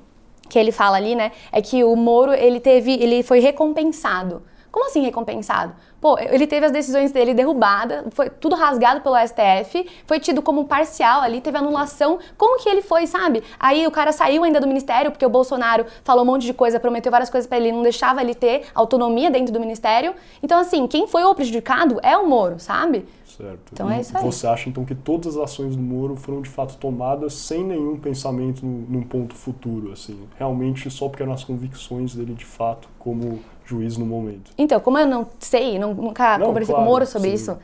que 0.48 0.58
ele 0.58 0.72
fala 0.72 0.96
ali, 0.96 1.14
né, 1.14 1.32
é 1.50 1.60
que 1.60 1.82
o 1.82 1.96
Moro 1.96 2.32
ele 2.32 2.60
teve, 2.60 2.92
ele 2.92 3.22
foi 3.22 3.40
recompensado. 3.40 4.42
Como 4.76 4.88
assim 4.88 5.00
recompensado? 5.00 5.72
Pô, 5.98 6.18
ele 6.18 6.46
teve 6.46 6.66
as 6.66 6.70
decisões 6.70 7.10
dele 7.10 7.32
derrubadas, 7.32 8.04
foi 8.10 8.28
tudo 8.28 8.54
rasgado 8.54 9.00
pelo 9.00 9.16
STF, 9.16 9.88
foi 10.04 10.20
tido 10.20 10.42
como 10.42 10.66
parcial 10.66 11.22
ali, 11.22 11.40
teve 11.40 11.56
anulação. 11.56 12.18
Como 12.36 12.62
que 12.62 12.68
ele 12.68 12.82
foi, 12.82 13.06
sabe? 13.06 13.42
Aí 13.58 13.86
o 13.86 13.90
cara 13.90 14.12
saiu 14.12 14.44
ainda 14.44 14.60
do 14.60 14.66
ministério, 14.66 15.10
porque 15.10 15.24
o 15.24 15.30
Bolsonaro 15.30 15.86
falou 16.04 16.24
um 16.24 16.26
monte 16.26 16.44
de 16.44 16.52
coisa, 16.52 16.78
prometeu 16.78 17.10
várias 17.10 17.30
coisas 17.30 17.48
para 17.48 17.56
ele, 17.56 17.72
não 17.72 17.82
deixava 17.82 18.20
ele 18.20 18.34
ter 18.34 18.66
autonomia 18.74 19.30
dentro 19.30 19.50
do 19.50 19.58
ministério. 19.58 20.14
Então, 20.42 20.60
assim, 20.60 20.86
quem 20.86 21.06
foi 21.06 21.24
o 21.24 21.34
prejudicado 21.34 21.98
é 22.02 22.14
o 22.14 22.28
Moro, 22.28 22.60
sabe? 22.60 23.08
Certo. 23.24 23.72
Então 23.72 23.90
é 23.90 24.02
isso 24.02 24.16
aí. 24.16 24.22
Você 24.22 24.46
acha 24.46 24.68
então 24.68 24.84
que 24.84 24.94
todas 24.94 25.38
as 25.38 25.44
ações 25.44 25.74
do 25.74 25.82
Moro 25.82 26.16
foram 26.16 26.42
de 26.42 26.50
fato 26.50 26.76
tomadas 26.76 27.32
sem 27.32 27.64
nenhum 27.64 27.98
pensamento 27.98 28.64
num 28.64 29.02
ponto 29.02 29.34
futuro, 29.34 29.92
assim, 29.92 30.18
realmente 30.38 30.90
só 30.90 31.08
porque 31.08 31.22
eram 31.22 31.32
as 31.32 31.44
convicções 31.44 32.14
dele 32.14 32.34
de 32.34 32.44
fato 32.44 32.88
como 32.98 33.40
juiz 33.66 33.96
no 33.96 34.06
momento? 34.06 34.50
Então, 34.56 34.78
como 34.80 34.98
eu 34.98 35.06
não 35.06 35.26
sei, 35.40 35.78
não, 35.78 35.92
nunca 35.92 36.38
Não, 36.38 36.46
conversei 36.46 36.72
claro, 36.74 36.84
com 36.86 36.88
o 36.88 36.92
Moro 36.92 37.06
sobre 37.06 37.28
sim. 37.30 37.34
isso 37.34 37.58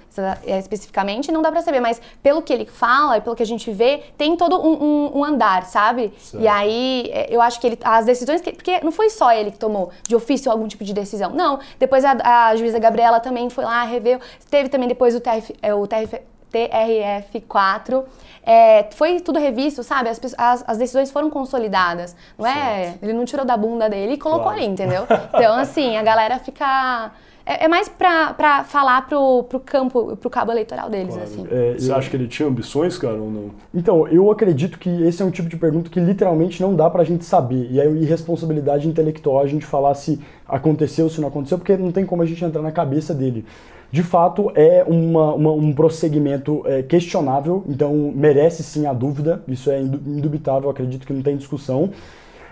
é, 0.47 0.59
especificamente, 0.59 1.31
não 1.31 1.41
dá 1.41 1.51
pra 1.53 1.63
saber, 1.63 1.81
mas 1.81 2.01
pelo 2.23 2.43
que 2.43 2.53
ele 2.53 2.67
fala 2.67 3.19
e 3.19 3.21
pelo 3.21 3.37
que 3.37 3.43
a 3.43 3.47
gente 3.47 3.71
vê, 3.71 4.03
tem 4.19 4.37
todo 4.37 4.61
um, 4.61 4.83
um- 4.83 5.19
um 5.19 5.25
andar, 5.25 5.65
sabe? 5.65 6.13
Certo. 6.19 6.43
E 6.43 6.49
aí, 6.49 7.09
é, 7.13 7.29
eu 7.35 7.41
acho 7.41 7.61
que 7.61 7.67
ele, 7.67 7.79
as 7.85 8.05
decisões, 8.05 8.41
que, 8.41 8.53
porque 8.53 8.81
não 8.83 8.91
foi 8.93 9.09
só 9.11 9.33
ele 9.33 9.51
que 9.51 9.59
tomou 9.59 9.91
de 10.03 10.15
ofício 10.17 10.51
algum 10.51 10.67
tipo 10.67 10.85
de 10.85 10.93
decisão, 10.93 11.31
não. 11.31 11.61
Depois 11.79 12.05
a, 12.05 12.49
a 12.49 12.57
juíza 12.57 12.79
Gabriela 12.79 13.21
também 13.21 13.49
foi 13.49 13.65
lá, 13.65 13.85
reveu, 13.85 14.19
teve 14.51 14.69
também 14.69 14.89
depois 14.89 15.15
o, 15.15 15.21
TF, 15.21 15.55
é, 15.63 15.73
o 15.75 15.87
TRF, 15.87 16.21
TRF4, 16.53 18.03
é, 18.45 18.85
foi 18.93 19.21
tudo 19.21 19.39
revisto, 19.39 19.83
sabe? 19.83 20.09
As, 20.09 20.21
as- 20.37 20.65
as 20.67 20.79
decisões 20.79 21.11
foram 21.11 21.31
consolidadas, 21.31 22.17
não 22.39 22.47
é? 22.47 22.95
Ele 23.03 23.13
não 23.13 23.25
tirou 23.25 23.45
da 23.45 23.57
bunda 23.57 23.89
dele 23.89 24.15
e 24.15 24.19
colocou 24.19 24.45
Claro. 24.45 24.59
ali, 24.59 24.67
entendeu? 24.67 25.03
Então, 25.35 25.55
assim, 25.59 25.97
a 25.97 26.03
galera 26.03 26.39
fica... 26.39 27.13
É, 27.45 27.65
é 27.65 27.69
mais 27.69 27.89
pra, 27.89 28.33
pra 28.35 28.63
falar 28.63 29.05
pro, 29.09 29.43
pro 29.45 29.59
campo, 29.59 30.17
pro 30.17 30.31
cabo 30.31 30.53
eleitoral 30.53 30.89
deles, 30.89 31.13
Claro. 31.15 31.29
assim. 31.29 31.47
É, 31.51 31.75
Você 31.77 31.91
eu- 31.91 31.97
acha 31.97 32.09
que 32.09 32.15
ele 32.17 32.29
tinha 32.29 32.49
ambições, 32.49 32.97
cara, 32.97 33.15
ou 33.17 33.29
não? 33.31 33.51
Então, 33.75 34.07
eu 34.07 34.31
acredito 34.31 34.79
que 34.79 34.89
esse 35.03 35.21
é 35.21 35.25
um 35.25 35.31
tipo 35.31 35.49
de 35.49 35.57
pergunta 35.57 35.91
que 35.91 35.99
literalmente 35.99 36.63
não 36.63 36.77
dá 36.77 36.89
pra 36.89 37.03
gente 37.03 37.25
saber. 37.25 37.67
E 37.71 37.81
é 37.81 37.87
irresponsabilidade 37.91 38.87
intelectual 38.87 39.41
a 39.41 39.47
gente 39.49 39.67
falar 39.67 39.93
se 39.97 40.21
aconteceu, 40.49 41.09
se 41.09 41.21
não 41.21 41.29
aconteceu, 41.29 41.59
porque 41.59 41.77
não 41.77 41.91
tem 41.91 42.07
como 42.07 42.23
a 42.23 42.27
gente 42.27 42.45
entrar 42.45 42.63
na 42.63 42.71
cabeça 42.71 43.13
dele. 43.13 43.45
De 43.93 44.03
fato, 44.03 44.51
é 44.55 44.83
uma- 44.89 45.35
uma- 45.35 45.53
um 45.53 45.71
prosseguimento 45.73 46.63
é, 46.67 46.83
questionável, 46.83 47.63
então 47.69 48.11
merece 48.17 48.63
sim 48.63 48.87
a 48.87 48.93
dúvida, 48.95 49.43
isso 49.47 49.71
é 49.71 49.83
indu- 49.83 50.01
indubitável, 50.07 50.71
acredito 50.71 51.07
que 51.07 51.13
não 51.13 51.21
tem 51.23 51.37
discussão. 51.37 51.91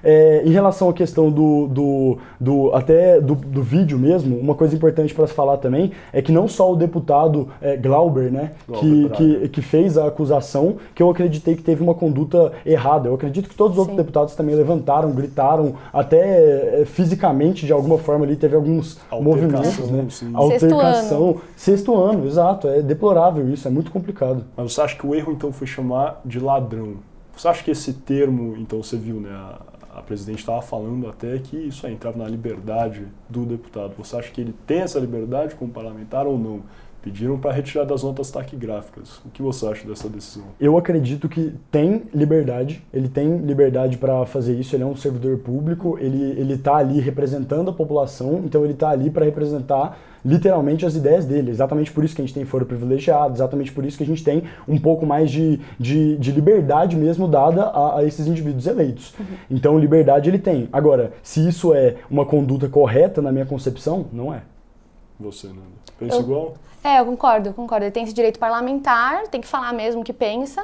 É, 0.02 0.42
em 0.44 0.50
relação 0.50 0.88
à 0.88 0.92
questão 0.92 1.30
do, 1.30 1.66
do, 1.68 2.18
do- 2.40 2.74
até 2.74 3.20
do, 3.20 3.34
do 3.34 3.62
vídeo 3.62 3.98
mesmo, 3.98 4.38
uma 4.38 4.54
coisa 4.54 4.74
importante 4.74 5.14
para 5.14 5.26
se 5.26 5.32
falar 5.34 5.56
também 5.58 5.92
é 6.12 6.22
que 6.22 6.32
não 6.32 6.48
só 6.48 6.72
o 6.72 6.76
deputado 6.76 7.48
é, 7.60 7.76
Glauber, 7.76 8.30
né, 8.30 8.52
Glauber 8.66 9.10
que, 9.10 9.40
que, 9.40 9.48
que 9.48 9.62
fez 9.62 9.96
a 9.98 10.06
acusação, 10.06 10.76
que 10.94 11.02
eu 11.02 11.10
acreditei 11.10 11.54
que 11.56 11.62
teve 11.62 11.82
uma 11.82 11.94
conduta 11.94 12.52
errada. 12.64 13.08
Eu 13.08 13.14
acredito 13.14 13.48
que 13.48 13.54
todos 13.54 13.72
os 13.72 13.78
outros 13.78 13.96
Sim. 13.96 14.02
deputados 14.02 14.34
também 14.34 14.54
levantaram, 14.54 15.10
gritaram, 15.12 15.74
até 15.92 16.80
é, 16.80 16.84
fisicamente, 16.84 17.66
de 17.66 17.72
alguma 17.72 17.98
forma 17.98 18.24
ali, 18.24 18.36
teve 18.36 18.54
alguns 18.56 18.98
Altercação, 19.10 19.22
movimentos, 19.22 19.90
né? 19.90 20.06
sim. 20.10 20.30
Altercação. 20.34 21.36
Sexto 21.56 21.94
ano, 21.96 22.26
exato. 22.26 22.68
É 22.68 22.80
deplorável 22.82 23.48
isso, 23.48 23.66
é 23.68 23.70
muito 23.70 23.90
complicado. 23.90 24.44
Mas 24.56 24.72
você 24.72 24.80
acha 24.80 24.96
que 24.96 25.06
o 25.06 25.14
erro 25.14 25.32
então 25.32 25.52
foi 25.52 25.66
chamar 25.66 26.20
de 26.24 26.38
ladrão? 26.40 26.94
Você 27.36 27.48
acha 27.48 27.62
que 27.64 27.70
esse 27.70 27.92
termo, 27.92 28.54
então 28.58 28.82
você 28.82 28.96
viu, 28.96 29.16
né? 29.20 29.30
A, 29.30 29.60
a 29.94 30.02
presidente 30.02 30.38
estava 30.38 30.62
falando 30.62 31.08
até 31.08 31.38
que 31.38 31.56
isso 31.56 31.86
aí 31.86 31.94
entrava 31.94 32.16
na 32.16 32.28
liberdade 32.28 33.06
do 33.28 33.44
deputado. 33.44 33.94
Você 33.96 34.16
acha 34.16 34.30
que 34.30 34.40
ele 34.40 34.54
tem 34.66 34.80
essa 34.80 34.98
liberdade 34.98 35.54
como 35.56 35.72
parlamentar 35.72 36.26
ou 36.26 36.38
não? 36.38 36.62
Pediram 37.02 37.38
para 37.38 37.52
retirar 37.52 37.84
das 37.84 38.02
notas 38.02 38.30
taquigráficas. 38.30 39.18
O 39.24 39.30
que 39.30 39.40
você 39.40 39.66
acha 39.66 39.88
dessa 39.88 40.06
decisão? 40.06 40.44
Eu 40.60 40.76
acredito 40.76 41.30
que 41.30 41.54
tem 41.70 42.02
liberdade, 42.12 42.82
ele 42.92 43.08
tem 43.08 43.38
liberdade 43.38 43.96
para 43.96 44.26
fazer 44.26 44.54
isso, 44.58 44.76
ele 44.76 44.82
é 44.82 44.86
um 44.86 44.94
servidor 44.94 45.38
público, 45.38 45.96
ele, 45.98 46.38
ele 46.38 46.58
tá 46.58 46.76
ali 46.76 47.00
representando 47.00 47.70
a 47.70 47.72
população, 47.72 48.42
então 48.44 48.64
ele 48.66 48.74
tá 48.74 48.90
ali 48.90 49.08
para 49.08 49.24
representar 49.24 49.98
literalmente 50.22 50.84
as 50.84 50.94
ideias 50.94 51.24
dele. 51.24 51.50
Exatamente 51.50 51.90
por 51.90 52.04
isso 52.04 52.14
que 52.14 52.20
a 52.20 52.24
gente 52.26 52.34
tem 52.34 52.44
foro 52.44 52.66
privilegiado, 52.66 53.32
exatamente 53.32 53.72
por 53.72 53.86
isso 53.86 53.96
que 53.96 54.04
a 54.04 54.06
gente 54.06 54.22
tem 54.22 54.42
um 54.68 54.78
pouco 54.78 55.06
mais 55.06 55.30
de, 55.30 55.58
de, 55.78 56.18
de 56.18 56.30
liberdade 56.32 56.96
mesmo 56.96 57.26
dada 57.26 57.62
a, 57.64 58.00
a 58.00 58.04
esses 58.04 58.26
indivíduos 58.26 58.66
eleitos. 58.66 59.14
Então, 59.50 59.78
liberdade 59.78 60.28
ele 60.28 60.38
tem. 60.38 60.68
Agora, 60.70 61.14
se 61.22 61.48
isso 61.48 61.72
é 61.72 61.96
uma 62.10 62.26
conduta 62.26 62.68
correta 62.68 63.22
na 63.22 63.32
minha 63.32 63.46
concepção, 63.46 64.04
não 64.12 64.34
é. 64.34 64.42
Você, 65.18 65.46
Nanda? 65.46 65.60
Pensa 65.98 66.16
Eu- 66.16 66.20
igual? 66.20 66.54
É, 66.82 67.00
eu 67.00 67.04
concordo, 67.06 67.48
eu 67.50 67.54
concordo. 67.54 67.84
Ele 67.84 67.90
tem 67.92 68.04
esse 68.04 68.14
direito 68.14 68.38
parlamentar, 68.38 69.28
tem 69.28 69.40
que 69.40 69.46
falar 69.46 69.72
mesmo 69.72 70.00
o 70.00 70.04
que 70.04 70.12
pensa, 70.12 70.62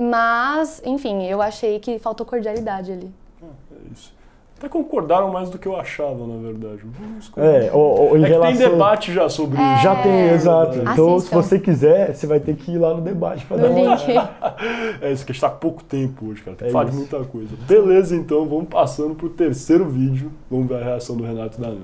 mas, 0.00 0.82
enfim, 0.84 1.24
eu 1.24 1.40
achei 1.40 1.78
que 1.78 1.98
faltou 1.98 2.26
cordialidade 2.26 2.92
ali. 2.92 3.10
É 3.42 3.92
isso. 3.92 4.12
Até 4.56 4.68
concordaram 4.68 5.30
mais 5.32 5.50
do 5.50 5.58
que 5.58 5.66
eu 5.66 5.76
achava, 5.78 6.26
na 6.26 6.36
verdade. 6.40 6.80
Vamos 6.84 7.30
É, 7.36 7.70
ou, 7.72 8.10
ou 8.10 8.16
em 8.16 8.22
É 8.22 8.26
que 8.26 8.32
relação... 8.32 8.56
tem 8.58 8.70
debate 8.70 9.12
já 9.12 9.28
sobre 9.28 9.60
isso. 9.60 9.82
Já 9.82 9.96
tem, 9.96 10.28
exato. 10.30 10.78
Então, 10.78 11.08
se 11.18 11.26
Assistam. 11.26 11.42
você 11.42 11.58
quiser, 11.58 12.14
você 12.14 12.26
vai 12.26 12.38
ter 12.40 12.54
que 12.54 12.70
ir 12.72 12.78
lá 12.78 12.94
no 12.94 13.00
debate 13.00 13.44
para 13.46 13.56
dar 13.56 13.68
uma. 13.70 13.94
É 15.02 15.10
isso 15.12 15.26
que 15.26 15.32
a 15.32 15.34
gente 15.34 15.40
tá 15.40 15.50
com 15.50 15.58
pouco 15.58 15.82
tempo 15.82 16.26
hoje, 16.28 16.42
cara. 16.42 16.56
Tem 16.56 16.66
que 16.66 16.70
É 16.70 16.72
falar 16.72 16.84
de 16.88 16.96
muita 16.96 17.18
coisa. 17.24 17.48
Beleza, 17.66 18.14
então, 18.14 18.46
vamos 18.46 18.68
passando 18.68 19.14
pro 19.14 19.28
terceiro 19.28 19.86
vídeo. 19.86 20.30
Vamos 20.50 20.68
ver 20.68 20.76
a 20.80 20.84
reação 20.84 21.16
do 21.16 21.24
Renato 21.24 21.58
e 21.58 21.60
da 21.60 21.68
Nanda. 21.68 21.80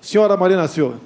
Senhora 0.00 0.36
Marina 0.36 0.66
Silva, 0.66 0.96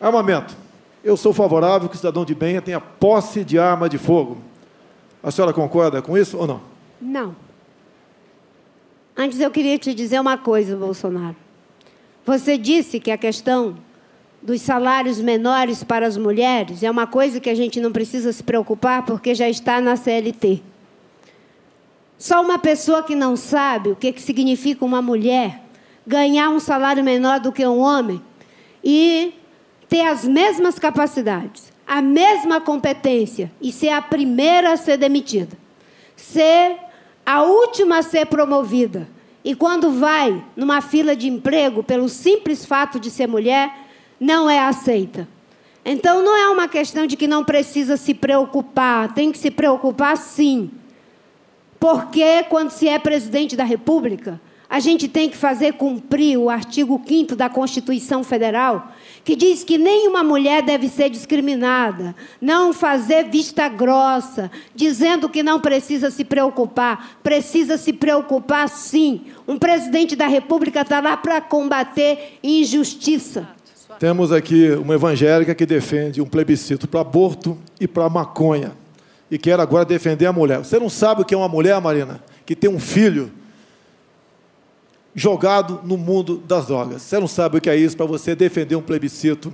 armamento. 0.00 0.56
Eu 1.06 1.16
sou 1.16 1.32
favorável 1.32 1.88
que 1.88 1.94
o 1.94 1.96
cidadão 1.96 2.24
de 2.24 2.34
bem 2.34 2.60
tenha 2.60 2.80
posse 2.80 3.44
de 3.44 3.60
arma 3.60 3.88
de 3.88 3.96
fogo. 3.96 4.38
A 5.22 5.30
senhora 5.30 5.52
concorda 5.52 6.02
com 6.02 6.18
isso 6.18 6.36
ou 6.36 6.48
não? 6.48 6.60
Não. 7.00 7.36
Antes 9.16 9.38
eu 9.38 9.48
queria 9.48 9.78
te 9.78 9.94
dizer 9.94 10.20
uma 10.20 10.36
coisa, 10.36 10.76
Bolsonaro. 10.76 11.36
Você 12.24 12.58
disse 12.58 12.98
que 12.98 13.12
a 13.12 13.16
questão 13.16 13.76
dos 14.42 14.60
salários 14.62 15.20
menores 15.20 15.84
para 15.84 16.08
as 16.08 16.16
mulheres 16.16 16.82
é 16.82 16.90
uma 16.90 17.06
coisa 17.06 17.38
que 17.38 17.50
a 17.50 17.54
gente 17.54 17.78
não 17.78 17.92
precisa 17.92 18.32
se 18.32 18.42
preocupar 18.42 19.06
porque 19.06 19.32
já 19.32 19.48
está 19.48 19.80
na 19.80 19.94
CLT. 19.94 20.60
Só 22.18 22.42
uma 22.42 22.58
pessoa 22.58 23.04
que 23.04 23.14
não 23.14 23.36
sabe 23.36 23.90
o 23.90 23.96
que, 23.96 24.10
que 24.10 24.20
significa 24.20 24.84
uma 24.84 25.00
mulher 25.00 25.62
ganhar 26.04 26.50
um 26.50 26.58
salário 26.58 27.04
menor 27.04 27.38
do 27.38 27.52
que 27.52 27.64
um 27.64 27.78
homem 27.78 28.20
e 28.82 29.32
ter 29.88 30.02
as 30.02 30.24
mesmas 30.24 30.78
capacidades, 30.78 31.72
a 31.86 32.02
mesma 32.02 32.60
competência 32.60 33.50
e 33.60 33.70
ser 33.70 33.90
a 33.90 34.02
primeira 34.02 34.72
a 34.72 34.76
ser 34.76 34.96
demitida, 34.96 35.56
ser 36.16 36.76
a 37.24 37.42
última 37.42 37.98
a 37.98 38.02
ser 38.02 38.26
promovida. 38.26 39.08
E 39.44 39.54
quando 39.54 39.92
vai 39.92 40.44
numa 40.56 40.80
fila 40.80 41.14
de 41.14 41.28
emprego, 41.28 41.82
pelo 41.82 42.08
simples 42.08 42.64
fato 42.64 42.98
de 42.98 43.10
ser 43.10 43.28
mulher, 43.28 43.72
não 44.18 44.50
é 44.50 44.58
aceita. 44.58 45.28
Então 45.84 46.20
não 46.20 46.36
é 46.36 46.48
uma 46.48 46.66
questão 46.66 47.06
de 47.06 47.16
que 47.16 47.28
não 47.28 47.44
precisa 47.44 47.96
se 47.96 48.12
preocupar, 48.12 49.14
tem 49.14 49.30
que 49.30 49.38
se 49.38 49.52
preocupar 49.52 50.16
sim. 50.16 50.70
Porque 51.78 52.42
quando 52.48 52.70
se 52.70 52.88
é 52.88 52.98
presidente 52.98 53.54
da 53.54 53.62
República, 53.62 54.40
a 54.68 54.80
gente 54.80 55.06
tem 55.06 55.28
que 55.28 55.36
fazer 55.36 55.74
cumprir 55.74 56.36
o 56.36 56.50
artigo 56.50 57.00
5 57.06 57.36
da 57.36 57.48
Constituição 57.48 58.24
Federal, 58.24 58.92
que 59.26 59.34
diz 59.34 59.64
que 59.64 59.76
nenhuma 59.76 60.22
mulher 60.22 60.62
deve 60.62 60.88
ser 60.88 61.10
discriminada, 61.10 62.14
não 62.40 62.72
fazer 62.72 63.24
vista 63.24 63.68
grossa, 63.68 64.48
dizendo 64.72 65.28
que 65.28 65.42
não 65.42 65.58
precisa 65.58 66.12
se 66.12 66.24
preocupar. 66.24 67.18
Precisa 67.24 67.76
se 67.76 67.92
preocupar 67.92 68.68
sim. 68.68 69.22
Um 69.46 69.58
presidente 69.58 70.14
da 70.14 70.28
República 70.28 70.82
está 70.82 71.00
lá 71.00 71.16
para 71.16 71.40
combater 71.40 72.38
injustiça. 72.40 73.48
Temos 73.98 74.30
aqui 74.30 74.70
uma 74.70 74.94
evangélica 74.94 75.56
que 75.56 75.66
defende 75.66 76.22
um 76.22 76.26
plebiscito 76.26 76.86
para 76.86 77.00
aborto 77.00 77.58
e 77.80 77.88
para 77.88 78.08
maconha. 78.08 78.74
E 79.28 79.36
quer 79.36 79.58
agora 79.58 79.84
defender 79.84 80.26
a 80.26 80.32
mulher. 80.32 80.58
Você 80.58 80.78
não 80.78 80.88
sabe 80.88 81.22
o 81.22 81.24
que 81.24 81.34
é 81.34 81.36
uma 81.36 81.48
mulher, 81.48 81.80
Marina, 81.80 82.22
que 82.46 82.54
tem 82.54 82.70
um 82.70 82.78
filho 82.78 83.32
jogado 85.16 85.80
no 85.82 85.96
mundo 85.96 86.36
das 86.46 86.66
drogas. 86.66 87.00
Você 87.00 87.18
não 87.18 87.26
sabe 87.26 87.56
o 87.56 87.60
que 87.60 87.70
é 87.70 87.74
isso 87.74 87.96
para 87.96 88.04
você 88.04 88.34
defender 88.34 88.76
um 88.76 88.82
plebiscito 88.82 89.50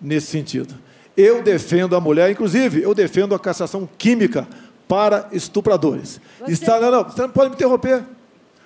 nesse 0.00 0.28
sentido. 0.28 0.72
Eu 1.16 1.42
defendo 1.42 1.96
a 1.96 2.00
mulher, 2.00 2.30
inclusive, 2.30 2.80
eu 2.80 2.94
defendo 2.94 3.34
a 3.34 3.38
cassação 3.38 3.88
química 3.98 4.46
para 4.86 5.28
estupradores. 5.32 6.20
Você... 6.38 6.52
Está, 6.52 6.80
não, 6.80 6.90
não, 6.92 7.04
você 7.04 7.22
não 7.22 7.30
pode 7.30 7.50
me 7.50 7.56
interromper. 7.56 8.04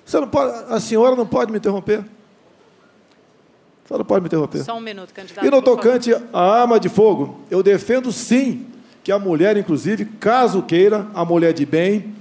Você 0.04 0.20
não 0.20 0.28
pode, 0.28 0.72
a 0.72 0.78
senhora 0.78 1.16
não 1.16 1.26
pode 1.26 1.50
me 1.50 1.56
interromper. 1.56 2.00
A 2.00 3.88
senhora 3.88 4.04
pode 4.04 4.20
me 4.20 4.26
interromper. 4.26 4.62
Só 4.62 4.76
um 4.76 4.80
minuto, 4.80 5.14
candidato. 5.14 5.46
E 5.46 5.50
no 5.50 5.62
tocante 5.62 6.14
à 6.30 6.60
arma 6.60 6.78
de 6.78 6.90
fogo, 6.90 7.40
eu 7.50 7.62
defendo 7.62 8.12
sim 8.12 8.66
que 9.02 9.10
a 9.10 9.18
mulher, 9.18 9.56
inclusive, 9.56 10.04
caso 10.04 10.62
queira, 10.62 11.06
a 11.14 11.24
mulher 11.24 11.54
de 11.54 11.64
bem, 11.64 12.14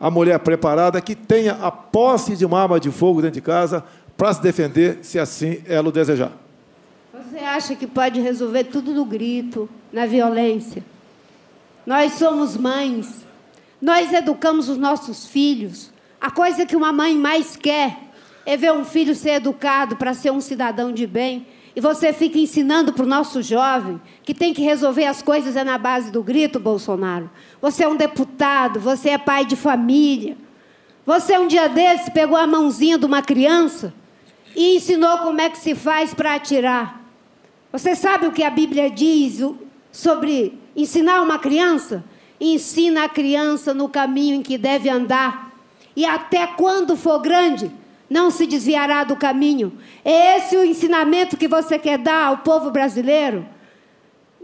a 0.00 0.10
mulher 0.10 0.38
preparada 0.38 1.00
que 1.00 1.14
tenha 1.14 1.52
a 1.54 1.70
posse 1.70 2.36
de 2.36 2.44
uma 2.44 2.62
arma 2.62 2.78
de 2.78 2.90
fogo 2.90 3.20
dentro 3.20 3.34
de 3.34 3.40
casa 3.40 3.84
para 4.16 4.32
se 4.32 4.42
defender, 4.42 4.98
se 5.02 5.18
assim 5.18 5.62
ela 5.66 5.88
o 5.88 5.92
desejar. 5.92 6.32
Você 7.12 7.38
acha 7.38 7.74
que 7.74 7.86
pode 7.86 8.20
resolver 8.20 8.64
tudo 8.64 8.92
no 8.92 9.04
grito, 9.04 9.68
na 9.92 10.06
violência? 10.06 10.84
Nós 11.86 12.12
somos 12.14 12.56
mães, 12.56 13.24
nós 13.80 14.12
educamos 14.12 14.68
os 14.68 14.76
nossos 14.76 15.26
filhos. 15.26 15.90
A 16.20 16.30
coisa 16.30 16.66
que 16.66 16.76
uma 16.76 16.92
mãe 16.92 17.16
mais 17.16 17.56
quer 17.56 17.96
é 18.44 18.56
ver 18.56 18.72
um 18.72 18.84
filho 18.84 19.14
ser 19.14 19.32
educado 19.32 19.96
para 19.96 20.14
ser 20.14 20.30
um 20.30 20.40
cidadão 20.40 20.92
de 20.92 21.06
bem. 21.06 21.46
E 21.76 21.80
você 21.80 22.12
fica 22.12 22.38
ensinando 22.38 22.92
para 22.92 23.04
o 23.04 23.08
nosso 23.08 23.40
jovem 23.40 24.00
que 24.24 24.34
tem 24.34 24.52
que 24.52 24.62
resolver 24.62 25.04
as 25.04 25.22
coisas 25.22 25.54
é 25.54 25.62
na 25.62 25.78
base 25.78 26.10
do 26.10 26.22
grito, 26.22 26.58
Bolsonaro. 26.58 27.30
Você 27.60 27.84
é 27.84 27.88
um 27.88 27.96
deputado, 27.96 28.78
você 28.78 29.10
é 29.10 29.18
pai 29.18 29.44
de 29.44 29.56
família. 29.56 30.36
Você 31.04 31.36
um 31.38 31.46
dia 31.46 31.68
desse 31.68 32.10
pegou 32.10 32.36
a 32.36 32.46
mãozinha 32.46 32.98
de 32.98 33.06
uma 33.06 33.22
criança 33.22 33.94
e 34.54 34.76
ensinou 34.76 35.18
como 35.18 35.40
é 35.40 35.48
que 35.48 35.58
se 35.58 35.74
faz 35.74 36.14
para 36.14 36.34
atirar. 36.34 37.00
Você 37.72 37.94
sabe 37.94 38.26
o 38.26 38.32
que 38.32 38.42
a 38.42 38.50
Bíblia 38.50 38.90
diz 38.90 39.40
sobre 39.90 40.58
ensinar 40.76 41.20
uma 41.20 41.38
criança? 41.38 42.04
Ensina 42.40 43.04
a 43.04 43.08
criança 43.08 43.74
no 43.74 43.88
caminho 43.88 44.36
em 44.36 44.42
que 44.42 44.56
deve 44.56 44.88
andar. 44.88 45.52
E 45.96 46.04
até 46.04 46.46
quando 46.46 46.96
for 46.96 47.18
grande, 47.18 47.70
não 48.08 48.30
se 48.30 48.46
desviará 48.46 49.02
do 49.02 49.16
caminho. 49.16 49.72
É 50.04 50.38
esse 50.38 50.56
o 50.56 50.64
ensinamento 50.64 51.36
que 51.36 51.48
você 51.48 51.78
quer 51.78 51.98
dar 51.98 52.26
ao 52.26 52.38
povo 52.38 52.70
brasileiro? 52.70 53.44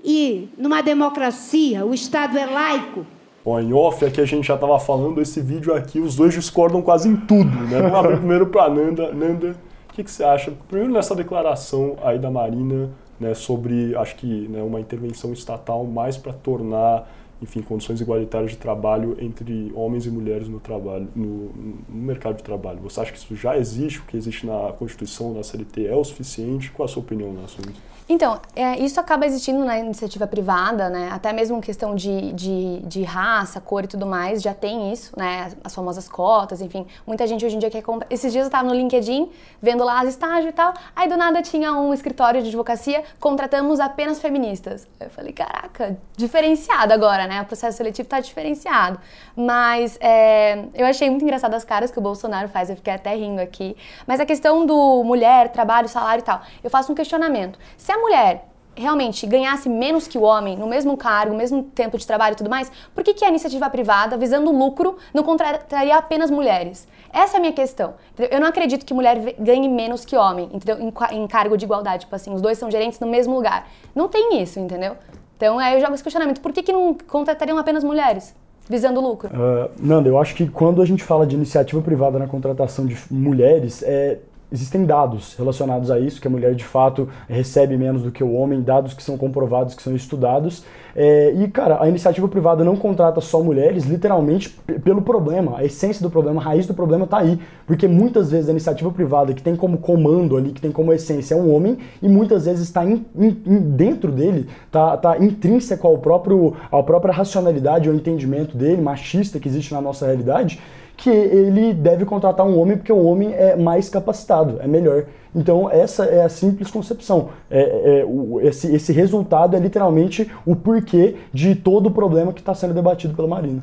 E 0.05 0.51
numa 0.59 0.83
democracia, 0.83 1.87
o 1.87 1.95
Estado 1.95 2.37
é 2.37 2.45
laico. 2.45 3.07
Bom, 3.43 3.59
em 3.59 3.73
off 3.73 4.05
aqui 4.05 4.21
a 4.21 4.25
gente 4.25 4.47
já 4.47 4.55
estava 4.55 4.79
falando, 4.79 5.21
esse 5.21 5.41
vídeo 5.41 5.75
aqui, 5.75 5.99
os 5.99 6.15
dois 6.15 6.35
discordam 6.35 6.83
quase 6.83 7.09
em 7.09 7.17
tudo, 7.17 7.51
né? 7.51 7.81
Vamos 7.81 7.99
abrir 7.99 8.19
primeiro 8.19 8.47
para 8.47 8.69
Nanda. 8.69 9.13
Nanda, 9.13 9.57
o 9.89 9.93
que, 9.95 10.05
que, 10.05 10.11
você 10.11 10.25
acha? 10.25 10.53
Primeiro 10.69 10.93
nessa 10.93 11.15
declaração 11.15 11.97
aí 12.03 12.19
da 12.19 12.31
Marina, 12.31 12.91
né, 13.19 13.33
sobre, 13.33 13.95
acho 13.97 14.17
que, 14.17 14.49
né, 14.49 14.63
uma 14.63 14.81
intervenção 14.81 15.33
estatal 15.33 15.85
mais 15.85 16.17
para 16.17 16.33
tornar 16.33 17.09
enfim, 17.45 17.61
condições 17.61 18.01
igualitárias 18.01 18.53
de 18.53 18.57
trabalho 18.57 19.17
entre 19.21 19.71
homens 19.75 20.07
e 20.07 20.11
mulheres 20.11 20.49
no 20.49 20.59
trabalho, 20.59 21.09
no, 21.15 21.53
no, 21.53 21.85
mercado 21.89 22.39
de 22.39 22.43
trabalho. 22.43 22.81
Você 22.81 23.01
acha 23.01 23.13
que 23.13 23.19
isso 23.19 23.37
já 23.37 23.57
existe, 23.57 24.01
o 24.01 24.05
que 24.05 24.17
existe 24.17 24.47
na 24.47 24.73
Constituição, 24.73 25.35
na 25.35 25.43
CLT, 25.43 25.87
é 25.87 25.95
o 25.95 26.03
suficiente? 26.03 26.71
Qual 26.71 26.87
a 26.87 26.89
sua 26.89 27.03
opinião 27.03 27.33
no 27.33 27.45
assunto? 27.45 27.75
Então, 28.07 28.39
é, 28.55 28.79
isso 28.81 29.01
acaba 29.01 29.25
existindo 29.25 29.65
na 29.65 29.79
iniciativa 29.79 30.27
privada, 30.27 30.91
né? 30.91 31.09
Até 31.11 31.33
mesmo 31.33 31.59
questão 31.63 31.95
de, 31.95 32.33
de, 32.33 32.81
de, 32.81 33.03
raça, 33.03 33.63
cor 33.63 33.85
e 33.85 33.87
tudo 33.87 34.05
mais, 34.05 34.43
já 34.43 34.53
tem 34.53 34.93
isso, 34.93 35.19
né? 35.19 35.51
As 35.65 35.75
famosas 35.75 36.07
cotas, 36.07 36.61
enfim. 36.61 36.87
Muita 37.07 37.27
gente 37.27 37.47
hoje 37.47 37.57
em 37.57 37.59
dia 37.59 37.71
quer 37.71 37.81
comprar. 37.81 38.07
Esses 38.11 38.31
dias 38.31 38.45
eu 38.45 38.49
estava 38.49 38.69
no 38.69 38.75
LinkedIn, 38.75 39.31
vendo 39.61 39.83
lá 39.83 40.03
as 40.03 40.11
estágios 40.11 40.51
e 40.51 40.53
tal, 40.53 40.75
aí 40.95 41.09
do 41.09 41.17
nada 41.17 41.41
tinha 41.41 41.73
um 41.73 41.95
escritório 41.95 42.43
de 42.43 42.49
advocacia, 42.49 43.03
contratamos 43.19 43.81
apenas 43.81 44.21
feministas. 44.21 44.87
Eu 45.01 45.09
falei, 45.09 45.33
caraca, 45.33 45.97
diferenciado 46.15 46.93
agora, 46.93 47.27
né? 47.27 47.34
O 47.43 47.47
processo 47.47 47.77
seletivo 47.77 48.07
está 48.07 48.21
diferenciado. 48.21 48.99
Mas 49.37 49.99
é, 50.01 50.65
eu 50.75 50.87
achei 50.87 51.09
muito 51.11 51.23
engraçado 51.23 51.55
as 51.55 51.65
caras 51.65 51.91
que 51.91 51.99
o 51.99 52.03
Bolsonaro 52.03 52.49
faz, 52.49 52.71
eu 52.71 52.77
fiquei 52.77 52.93
até 52.93 53.15
rindo 53.15 53.41
aqui. 53.41 53.77
Mas 54.07 54.21
a 54.21 54.27
questão 54.27 54.67
do 54.67 55.03
mulher, 55.05 55.49
trabalho, 55.49 55.89
salário 55.89 56.23
e 56.23 56.25
tal, 56.25 56.43
eu 56.63 56.71
faço 56.71 56.93
um 56.93 56.95
questionamento. 56.95 57.59
Se 57.77 57.93
a 57.93 57.99
mulher 57.99 58.49
realmente 58.77 59.27
ganhasse 59.27 59.69
menos 59.69 60.07
que 60.07 60.19
o 60.19 60.23
homem, 60.23 60.57
no 60.57 60.67
mesmo 60.67 60.97
cargo, 60.97 61.35
mesmo 61.35 61.63
tempo 61.63 61.97
de 61.97 62.07
trabalho 62.07 62.35
e 62.35 62.37
tudo 62.37 62.51
mais, 62.51 62.71
por 62.95 63.05
que, 63.05 63.15
que 63.15 63.25
a 63.25 63.29
iniciativa 63.29 63.71
privada, 63.71 64.17
visando 64.17 64.51
lucro, 64.51 64.97
não 65.13 65.23
contrataria 65.23 65.97
apenas 65.97 66.31
mulheres? 66.31 66.89
Essa 67.13 67.37
é 67.37 67.39
a 67.39 67.41
minha 67.41 67.53
questão. 67.53 67.95
Eu 68.19 68.41
não 68.41 68.49
acredito 68.49 68.85
que 68.85 68.93
mulher 68.93 69.35
ganhe 69.39 69.69
menos 69.69 70.05
que 70.05 70.17
homem, 70.17 70.51
entendeu? 70.53 70.79
Em, 70.81 70.93
em 71.17 71.27
cargo 71.29 71.57
de 71.57 71.65
igualdade, 71.65 72.05
tipo 72.05 72.15
assim, 72.15 72.35
os 72.35 72.43
dois 72.43 72.59
são 72.59 72.71
gerentes 72.71 72.99
no 72.99 73.07
mesmo 73.07 73.35
lugar. 73.35 73.69
Não 73.95 74.09
tem 74.09 74.43
isso, 74.43 74.59
entendeu? 74.59 74.97
Então 75.37 75.59
aí 75.59 75.75
eu 75.75 75.81
jogo 75.81 75.95
esse 75.95 76.03
questionamento, 76.03 76.41
por 76.41 76.53
que, 76.53 76.63
que 76.63 76.73
não 76.73 76.97
contratariam 77.07 77.59
apenas 77.59 77.83
mulheres? 77.85 78.35
Visando 78.69 79.01
lucro. 79.01 79.29
Uh, 79.29 79.71
Nanda, 79.79 80.09
eu 80.09 80.19
acho 80.19 80.35
que 80.35 80.49
quando 80.49 80.81
a 80.81 80.87
gente 80.87 81.05
fala 81.05 81.27
de 81.27 81.37
iniciativa 81.37 81.83
privada 81.83 82.19
na 82.19 82.27
contratação 82.27 82.87
de 82.87 82.97
mulheres, 83.11 83.83
é, 83.83 84.19
existem 84.55 84.87
dados 84.87 85.35
relacionados 85.37 85.91
a 85.91 85.99
isso, 85.99 86.21
que 86.21 86.29
a 86.29 86.31
mulher 86.31 86.55
de 86.55 86.65
fato 86.65 87.09
recebe 87.29 87.77
menos 87.77 88.03
do 88.03 88.13
que 88.13 88.23
o 88.23 88.33
homem, 88.33 88.63
dados 88.63 88.95
que 88.95 89.03
são 89.03 89.19
comprovados, 89.19 89.75
que 89.75 89.83
são 89.83 89.97
estudados. 89.97 90.65
É, 90.95 91.33
e, 91.33 91.49
cara, 91.49 91.83
a 91.83 91.89
iniciativa 91.89 92.29
privada 92.29 92.63
não 92.63 92.77
contrata 92.77 93.21
só 93.21 93.43
mulheres, 93.43 93.85
literalmente 93.85 94.51
pelo 94.85 95.03
problema. 95.03 95.59
A 95.59 95.65
essência 95.65 96.01
do 96.01 96.09
problema, 96.09 96.41
a 96.41 96.45
raiz 96.45 96.69
do 96.69 96.73
problema 96.73 97.05
está 97.05 97.19
aí. 97.19 97.37
Porque 97.67 97.89
muitas 97.89 98.31
vezes 98.31 98.49
a 98.49 98.53
iniciativa 98.53 98.93
privada, 98.93 99.35
que 99.35 99.43
tem 99.43 99.57
como 99.57 99.79
comando 99.79 100.37
ali, 100.37 100.53
que 100.53 100.61
tem 100.61 100.71
como 100.71 100.93
essência, 100.93 101.35
é 101.35 101.37
um 101.37 101.53
homem, 101.53 101.79
e 102.01 102.09
muitas 102.09 102.45
vezes 102.45 102.63
está 102.63 102.85
dentro 102.85 104.13
dele, 104.13 104.49
está 104.67 104.97
tá 104.97 105.19
intrínseco 105.19 105.85
ao 105.89 105.99
próprio, 105.99 106.55
à 106.71 106.81
própria 106.81 107.13
racionalidade, 107.13 107.89
ao 107.89 107.95
entendimento 107.95 108.57
dele, 108.57 108.81
machista 108.81 109.41
que 109.41 109.49
existe 109.49 109.75
na 109.75 109.81
nossa 109.81 110.07
realidade 110.07 110.61
que 110.97 111.11
ele 111.11 111.73
deve 111.75 112.05
contratar 112.05 112.47
um 112.47 112.59
homem 112.59 112.77
porque 112.77 112.93
o 112.93 113.05
homem 113.05 113.33
é 113.33 113.57
mais 113.57 113.89
capacitado, 113.89 114.59
é 114.61 114.67
melhor. 114.67 115.07
Então, 115.35 115.69
essa 115.69 116.05
é 116.05 116.23
a 116.23 116.29
simples 116.29 116.71
concepção. 116.71 117.31
É, 117.51 118.01
é 118.01 118.05
o, 118.05 118.41
esse, 118.41 118.73
esse 118.73 118.93
resultado 118.93 119.57
é 119.57 119.59
literalmente 119.59 120.31
o 120.47 120.55
porquê 120.55 121.17
de 121.33 121.55
todo 121.57 121.87
o 121.87 121.91
problema 121.91 122.33
que 122.33 122.41
está 122.41 122.55
sendo 122.55 122.73
debatido 122.73 123.15
pela 123.15 123.27
Marina. 123.27 123.63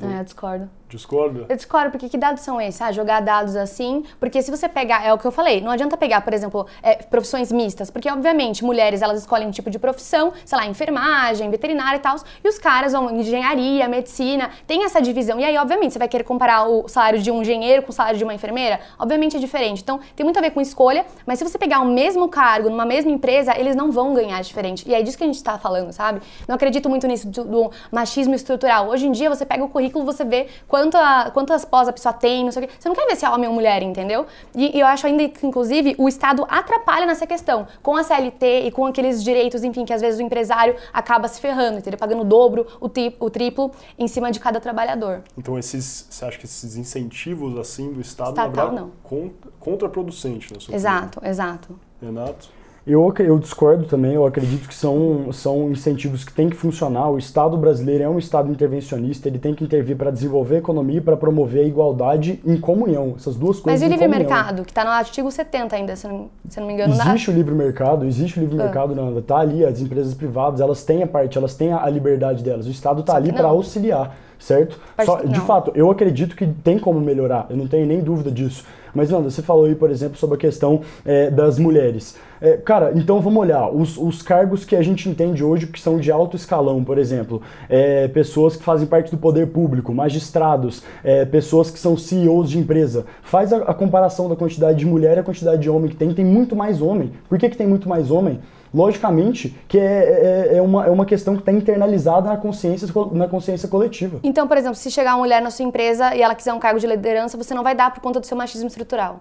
É, 0.00 0.24
discordo. 0.24 0.68
Discorda? 0.96 1.46
Eu 1.48 1.56
discordo, 1.56 1.90
porque 1.90 2.08
que 2.08 2.18
dados 2.18 2.42
são 2.42 2.60
esses? 2.60 2.80
Ah, 2.82 2.92
jogar 2.92 3.20
dados 3.20 3.56
assim, 3.56 4.04
porque 4.20 4.42
se 4.42 4.50
você 4.50 4.68
pegar, 4.68 5.04
é 5.04 5.12
o 5.12 5.16
que 5.16 5.24
eu 5.24 5.32
falei, 5.32 5.60
não 5.60 5.70
adianta 5.70 5.96
pegar, 5.96 6.20
por 6.20 6.34
exemplo, 6.34 6.66
é, 6.82 6.96
profissões 6.96 7.50
mistas, 7.50 7.90
porque 7.90 8.10
obviamente 8.10 8.62
mulheres 8.62 9.00
elas 9.00 9.20
escolhem 9.20 9.48
um 9.48 9.50
tipo 9.50 9.70
de 9.70 9.78
profissão, 9.78 10.32
sei 10.44 10.58
lá, 10.58 10.66
enfermagem, 10.66 11.48
veterinária 11.50 11.96
e 11.96 12.00
tal, 12.00 12.16
e 12.44 12.48
os 12.48 12.58
caras 12.58 12.92
vão 12.92 13.10
engenharia, 13.10 13.88
medicina, 13.88 14.50
tem 14.66 14.84
essa 14.84 15.00
divisão. 15.00 15.40
E 15.40 15.44
aí, 15.44 15.56
obviamente, 15.56 15.92
você 15.92 15.98
vai 15.98 16.08
querer 16.08 16.24
comparar 16.24 16.68
o 16.68 16.86
salário 16.88 17.20
de 17.20 17.30
um 17.30 17.40
engenheiro 17.40 17.82
com 17.82 17.90
o 17.90 17.92
salário 17.92 18.18
de 18.18 18.24
uma 18.24 18.34
enfermeira? 18.34 18.80
Obviamente 18.98 19.36
é 19.36 19.40
diferente. 19.40 19.82
Então, 19.82 19.98
tem 20.14 20.24
muito 20.24 20.38
a 20.38 20.42
ver 20.42 20.50
com 20.50 20.60
escolha, 20.60 21.06
mas 21.26 21.38
se 21.38 21.44
você 21.44 21.56
pegar 21.56 21.80
o 21.80 21.86
mesmo 21.86 22.28
cargo 22.28 22.68
numa 22.68 22.84
mesma 22.84 23.10
empresa, 23.10 23.58
eles 23.58 23.74
não 23.74 23.90
vão 23.90 24.12
ganhar 24.12 24.42
diferente. 24.42 24.86
E 24.86 24.94
é 24.94 25.02
disso 25.02 25.16
que 25.16 25.24
a 25.24 25.26
gente 25.26 25.36
está 25.36 25.58
falando, 25.58 25.90
sabe? 25.92 26.20
Não 26.46 26.54
acredito 26.54 26.88
muito 26.90 27.06
nisso 27.06 27.28
do, 27.28 27.70
machismo 27.90 28.34
estrutural. 28.34 28.88
Hoje 28.88 29.06
em 29.06 29.12
dia, 29.12 29.30
você 29.30 29.46
pega 29.46 29.64
o 29.64 29.68
currículo, 29.68 30.04
você 30.04 30.24
vê 30.24 30.48
quanta, 30.82 31.30
quantas 31.30 31.64
pós 31.64 31.88
a 31.88 31.92
pessoa 31.92 32.12
tem, 32.12 32.44
não 32.44 32.50
sei 32.50 32.64
o 32.64 32.66
quê. 32.66 32.74
Você 32.78 32.88
não 32.88 32.96
quer 32.96 33.06
ver 33.06 33.16
se 33.16 33.24
é 33.24 33.30
homem 33.30 33.48
ou 33.48 33.54
mulher, 33.54 33.82
entendeu? 33.82 34.26
E, 34.54 34.76
e 34.76 34.80
eu 34.80 34.86
acho 34.86 35.06
ainda 35.06 35.28
que, 35.28 35.46
inclusive, 35.46 35.94
o 35.98 36.08
Estado 36.08 36.44
atrapalha 36.48 37.06
nessa 37.06 37.26
questão. 37.26 37.66
Com 37.82 37.96
a 37.96 38.02
CLT 38.02 38.66
e 38.66 38.70
com 38.70 38.86
aqueles 38.86 39.22
direitos, 39.22 39.62
enfim, 39.62 39.84
que 39.84 39.92
às 39.92 40.00
vezes 40.00 40.18
o 40.18 40.22
empresário 40.22 40.74
acaba 40.92 41.28
se 41.28 41.40
ferrando, 41.40 41.78
entendeu? 41.78 41.98
Pagando 41.98 42.22
o 42.22 42.24
dobro, 42.24 42.66
o, 42.80 42.88
tri, 42.88 43.14
o 43.20 43.30
triplo 43.30 43.70
em 43.98 44.08
cima 44.08 44.30
de 44.32 44.40
cada 44.40 44.60
trabalhador. 44.60 45.22
Então, 45.38 45.58
esses, 45.58 46.06
você 46.10 46.24
acha 46.24 46.38
que 46.38 46.46
esses 46.46 46.76
incentivos, 46.76 47.56
assim, 47.58 47.92
do 47.92 48.00
Estado, 48.00 48.30
Estatal, 48.30 48.50
na 48.50 48.62
verdade, 48.62 48.76
não. 48.76 48.90
contra, 49.02 49.50
contraproducente, 49.60 50.52
na 50.52 50.60
sua 50.60 50.74
Exato, 50.74 51.20
exato. 51.24 51.78
opinião? 52.00 52.24
Renato? 52.24 52.61
Eu, 52.84 53.14
eu 53.20 53.38
discordo 53.38 53.84
também, 53.84 54.14
eu 54.14 54.26
acredito 54.26 54.66
que 54.66 54.74
são, 54.74 55.30
são 55.32 55.70
incentivos 55.70 56.24
que 56.24 56.32
têm 56.32 56.50
que 56.50 56.56
funcionar. 56.56 57.08
O 57.10 57.16
Estado 57.16 57.56
brasileiro 57.56 58.02
é 58.02 58.08
um 58.08 58.18
Estado 58.18 58.50
intervencionista, 58.50 59.28
ele 59.28 59.38
tem 59.38 59.54
que 59.54 59.62
intervir 59.62 59.96
para 59.96 60.10
desenvolver 60.10 60.56
a 60.56 60.58
economia 60.58 60.98
e 60.98 61.00
para 61.00 61.16
promover 61.16 61.62
a 61.64 61.66
igualdade 61.68 62.40
em 62.44 62.56
comunhão. 62.58 63.14
Essas 63.16 63.36
duas 63.36 63.60
coisas 63.60 63.80
Mas 63.80 63.82
e 63.82 63.84
o 63.84 63.88
livre 63.88 64.08
comunhão. 64.08 64.28
mercado, 64.28 64.64
que 64.64 64.72
está 64.72 64.84
no 64.84 64.90
artigo 64.90 65.30
70 65.30 65.76
ainda, 65.76 65.94
se 65.94 66.08
não, 66.08 66.28
se 66.48 66.58
não 66.58 66.66
me 66.66 66.72
engano. 66.72 66.92
Existe 66.92 67.30
o 67.30 67.32
livre 67.32 67.54
mercado, 67.54 68.04
existe 68.04 68.38
o 68.38 68.40
livre 68.40 68.58
Ah. 68.60 68.64
mercado, 68.64 68.94
Nanda. 68.96 69.22
Tá 69.22 69.36
ali, 69.38 69.64
as 69.64 69.80
empresas 69.80 70.12
privadas, 70.14 70.60
elas 70.60 70.82
têm 70.84 71.04
a 71.04 71.06
parte, 71.06 71.38
elas 71.38 71.54
têm 71.54 71.72
a 71.72 71.88
liberdade 71.88 72.42
delas. 72.42 72.66
O 72.66 72.70
Estado 72.70 73.04
tá 73.04 73.12
Só 73.12 73.18
ali 73.18 73.32
para 73.32 73.42
não. 73.44 73.50
auxiliar, 73.50 74.16
certo? 74.42 74.78
Só- 75.04 75.22
de 75.22 75.40
fato, 75.40 75.72
eu 75.74 75.90
acredito 75.90 76.34
que 76.34 76.46
tem 76.46 76.78
como 76.78 77.00
melhorar, 77.00 77.46
eu 77.48 77.56
não 77.56 77.66
tenho 77.68 77.86
nem 77.86 78.00
dúvida 78.00 78.30
disso. 78.30 78.64
Mas, 78.94 79.10
Nanda, 79.10 79.30
você 79.30 79.40
falou 79.40 79.64
aí, 79.64 79.74
por 79.74 79.90
exemplo, 79.90 80.18
sobre 80.18 80.36
a 80.36 80.38
questão 80.38 80.82
é, 81.04 81.30
das 81.30 81.58
mulheres. 81.58 82.16
É, 82.42 82.58
cara, 82.58 82.92
então 82.94 83.20
vamos 83.20 83.40
olhar. 83.40 83.70
Os, 83.70 83.96
os 83.96 84.20
cargos 84.20 84.66
que 84.66 84.76
a 84.76 84.82
gente 84.82 85.08
entende 85.08 85.42
hoje 85.42 85.66
que 85.66 85.80
são 85.80 85.96
de 85.98 86.12
alto 86.12 86.36
escalão, 86.36 86.84
por 86.84 86.98
exemplo, 86.98 87.40
é, 87.70 88.06
pessoas 88.08 88.54
que 88.54 88.62
fazem 88.62 88.86
parte 88.86 89.10
do 89.10 89.16
poder 89.16 89.46
público, 89.46 89.94
magistrados, 89.94 90.82
é, 91.02 91.24
pessoas 91.24 91.70
que 91.70 91.78
são 91.78 91.96
CEOs 91.96 92.50
de 92.50 92.58
empresa. 92.58 93.06
Faz 93.22 93.50
a, 93.52 93.58
a 93.58 93.72
comparação 93.72 94.28
da 94.28 94.36
quantidade 94.36 94.78
de 94.78 94.84
mulher 94.84 95.16
e 95.16 95.20
a 95.20 95.24
quantidade 95.24 95.62
de 95.62 95.70
homem 95.70 95.88
que 95.88 95.96
tem. 95.96 96.12
Tem 96.12 96.24
muito 96.24 96.54
mais 96.54 96.82
homem. 96.82 97.12
Por 97.30 97.38
que, 97.38 97.48
que 97.48 97.56
tem 97.56 97.66
muito 97.66 97.88
mais 97.88 98.10
homem? 98.10 98.40
Logicamente 98.74 99.56
que 99.68 99.78
é, 99.78 100.50
é, 100.52 100.56
é 100.56 100.62
uma, 100.62 100.86
é 100.86 100.90
uma 100.90 101.04
questão 101.04 101.34
que 101.34 101.42
está 101.42 101.52
internalizada 101.52 102.28
na 102.28 102.36
consciência, 102.36 102.88
na 103.12 103.28
consciência 103.28 103.68
coletiva. 103.68 104.18
Então, 104.22 104.48
por 104.48 104.56
exemplo, 104.56 104.76
se 104.76 104.90
chegar 104.90 105.12
uma 105.12 105.18
mulher 105.18 105.42
na 105.42 105.50
sua 105.50 105.64
empresa 105.64 106.14
e 106.14 106.22
ela 106.22 106.34
quiser 106.34 106.52
um 106.52 106.58
cargo 106.58 106.80
de 106.80 106.86
liderança, 106.86 107.36
você 107.36 107.54
não 107.54 107.62
vai 107.62 107.74
dar 107.74 107.92
por 107.92 108.00
conta 108.00 108.20
do 108.20 108.26
seu 108.26 108.36
machismo 108.36 108.68
estrutural. 108.68 109.20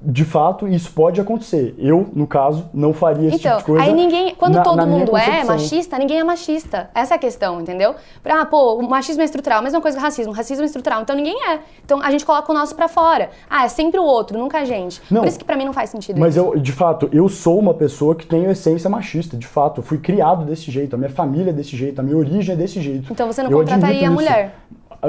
De 0.00 0.24
fato, 0.24 0.68
isso 0.68 0.92
pode 0.92 1.20
acontecer. 1.20 1.74
Eu, 1.76 2.08
no 2.14 2.24
caso, 2.24 2.66
não 2.72 2.92
faria 2.92 3.26
esse 3.28 3.38
Então, 3.38 3.56
tipo 3.58 3.72
de 3.72 3.76
coisa. 3.78 3.82
aí 3.84 3.92
ninguém. 3.92 4.32
Quando 4.36 4.54
na- 4.54 4.62
todo 4.62 4.76
na 4.76 4.86
mundo 4.86 5.16
é 5.16 5.42
machista, 5.42 5.98
ninguém 5.98 6.20
é 6.20 6.24
machista. 6.24 6.88
Essa 6.94 7.14
é 7.14 7.16
a 7.16 7.18
questão, 7.18 7.60
entendeu? 7.60 7.96
Ah, 8.24 8.46
pô, 8.46 8.74
o 8.76 8.88
machismo 8.88 9.22
é 9.22 9.24
estrutural, 9.24 9.60
mesma 9.60 9.80
coisa 9.80 9.96
que 9.96 10.00
o 10.00 10.04
racismo. 10.04 10.32
Racismo 10.32 10.62
é 10.62 10.66
estrutural, 10.66 11.02
então 11.02 11.16
ninguém 11.16 11.36
é. 11.50 11.58
Então 11.84 12.00
a 12.00 12.12
gente 12.12 12.24
coloca 12.24 12.52
o 12.52 12.54
nosso 12.54 12.76
pra 12.76 12.86
fora. 12.86 13.30
Ah, 13.50 13.64
é 13.64 13.68
sempre 13.68 13.98
o 13.98 14.04
outro, 14.04 14.38
nunca 14.38 14.58
a 14.60 14.64
gente. 14.64 15.02
Não. 15.10 15.22
Por 15.22 15.28
isso 15.28 15.38
que 15.38 15.44
pra 15.44 15.56
mim 15.56 15.64
não 15.64 15.72
faz 15.72 15.90
sentido 15.90 16.20
Mas 16.20 16.36
isso. 16.36 16.44
eu, 16.44 16.60
de 16.60 16.70
fato, 16.70 17.08
eu 17.12 17.28
sou 17.28 17.58
uma 17.58 17.74
pessoa 17.74 18.14
que 18.14 18.24
tem 18.24 18.44
essência 18.44 18.88
machista, 18.88 19.36
de 19.36 19.48
fato. 19.48 19.80
Eu 19.80 19.82
fui 19.84 19.98
criado 19.98 20.44
desse 20.44 20.70
jeito, 20.70 20.94
a 20.94 20.96
minha 20.96 21.10
família 21.10 21.50
é 21.50 21.52
desse 21.52 21.76
jeito, 21.76 21.98
a 22.00 22.04
minha 22.04 22.16
origem 22.16 22.54
é 22.54 22.56
desse 22.56 22.80
jeito. 22.80 23.12
Então 23.12 23.26
você 23.26 23.42
não 23.42 23.50
Eu 23.50 23.58
contrataria 23.58 24.08
a 24.08 24.12
isso. 24.12 24.52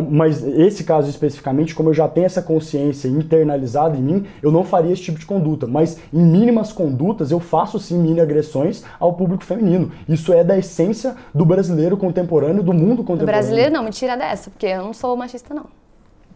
Mas 0.09 0.43
esse 0.45 0.83
caso 0.83 1.09
especificamente, 1.09 1.73
como 1.73 1.89
eu 1.89 1.93
já 1.93 2.07
tenho 2.07 2.25
essa 2.25 2.41
consciência 2.41 3.07
internalizada 3.07 3.97
em 3.97 4.01
mim, 4.01 4.25
eu 4.41 4.51
não 4.51 4.63
faria 4.63 4.91
esse 4.93 5.01
tipo 5.01 5.17
de 5.19 5.25
conduta. 5.25 5.65
Mas 5.65 5.99
em 6.13 6.21
mínimas 6.23 6.71
condutas, 6.71 7.31
eu 7.31 7.39
faço 7.39 7.79
sim 7.79 7.97
mini 7.97 8.21
agressões 8.21 8.83
ao 8.99 9.13
público 9.13 9.43
feminino. 9.43 9.91
Isso 10.07 10.31
é 10.31 10.43
da 10.43 10.57
essência 10.57 11.15
do 11.33 11.43
brasileiro 11.45 11.97
contemporâneo, 11.97 12.61
do 12.61 12.73
mundo 12.73 12.97
Do 12.97 13.03
contemporâneo. 13.03 13.25
brasileiro, 13.25 13.73
não, 13.73 13.83
me 13.83 13.89
tira 13.89 14.15
dessa, 14.15 14.49
porque 14.51 14.67
eu 14.67 14.83
não 14.83 14.93
sou 14.93 15.15
machista, 15.17 15.53
não. 15.53 15.65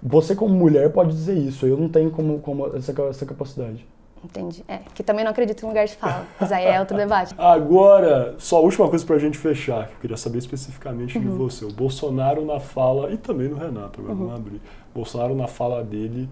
Você, 0.02 0.36
como 0.36 0.54
mulher, 0.54 0.92
pode 0.92 1.12
dizer 1.12 1.38
isso. 1.38 1.66
Eu 1.66 1.78
não 1.78 1.88
tenho 1.88 2.10
como, 2.12 2.39
como 2.39 2.76
essa, 2.76 2.94
essa 3.10 3.26
capacidade. 3.26 3.86
Entendi. 4.24 4.64
É, 4.68 4.80
que 4.96 5.04
também 5.04 5.24
não 5.26 5.32
acredito 5.32 5.64
em 5.64 5.68
lugar 5.68 5.86
de 5.86 5.96
fala. 5.96 6.26
Mas 6.40 6.52
aí 6.52 6.66
é 6.66 6.80
outro 6.80 6.96
debate. 6.96 7.36
Agora, 7.38 8.36
só 8.38 8.58
a 8.58 8.62
última 8.62 8.88
coisa 8.88 9.06
pra 9.06 9.18
gente 9.20 9.38
fechar, 9.38 9.88
que 9.88 9.94
eu 9.96 10.00
queria 10.02 10.18
saber 10.18 10.38
especificamente 10.38 11.18
Uhum. 11.18 11.24
de 11.24 11.30
você. 11.30 11.66
O 11.66 11.72
Bolsonaro 11.74 12.46
na 12.46 12.60
fala, 12.60 13.12
e 13.12 13.18
também 13.18 13.50
no 13.50 13.58
Renato, 13.58 14.00
agora 14.00 14.14
Uhum. 14.14 14.20
vamos 14.28 14.36
abrir. 14.36 14.62
Bolsonaro 14.96 15.36
na 15.36 15.48
fala 15.48 15.84
dele, 15.84 16.30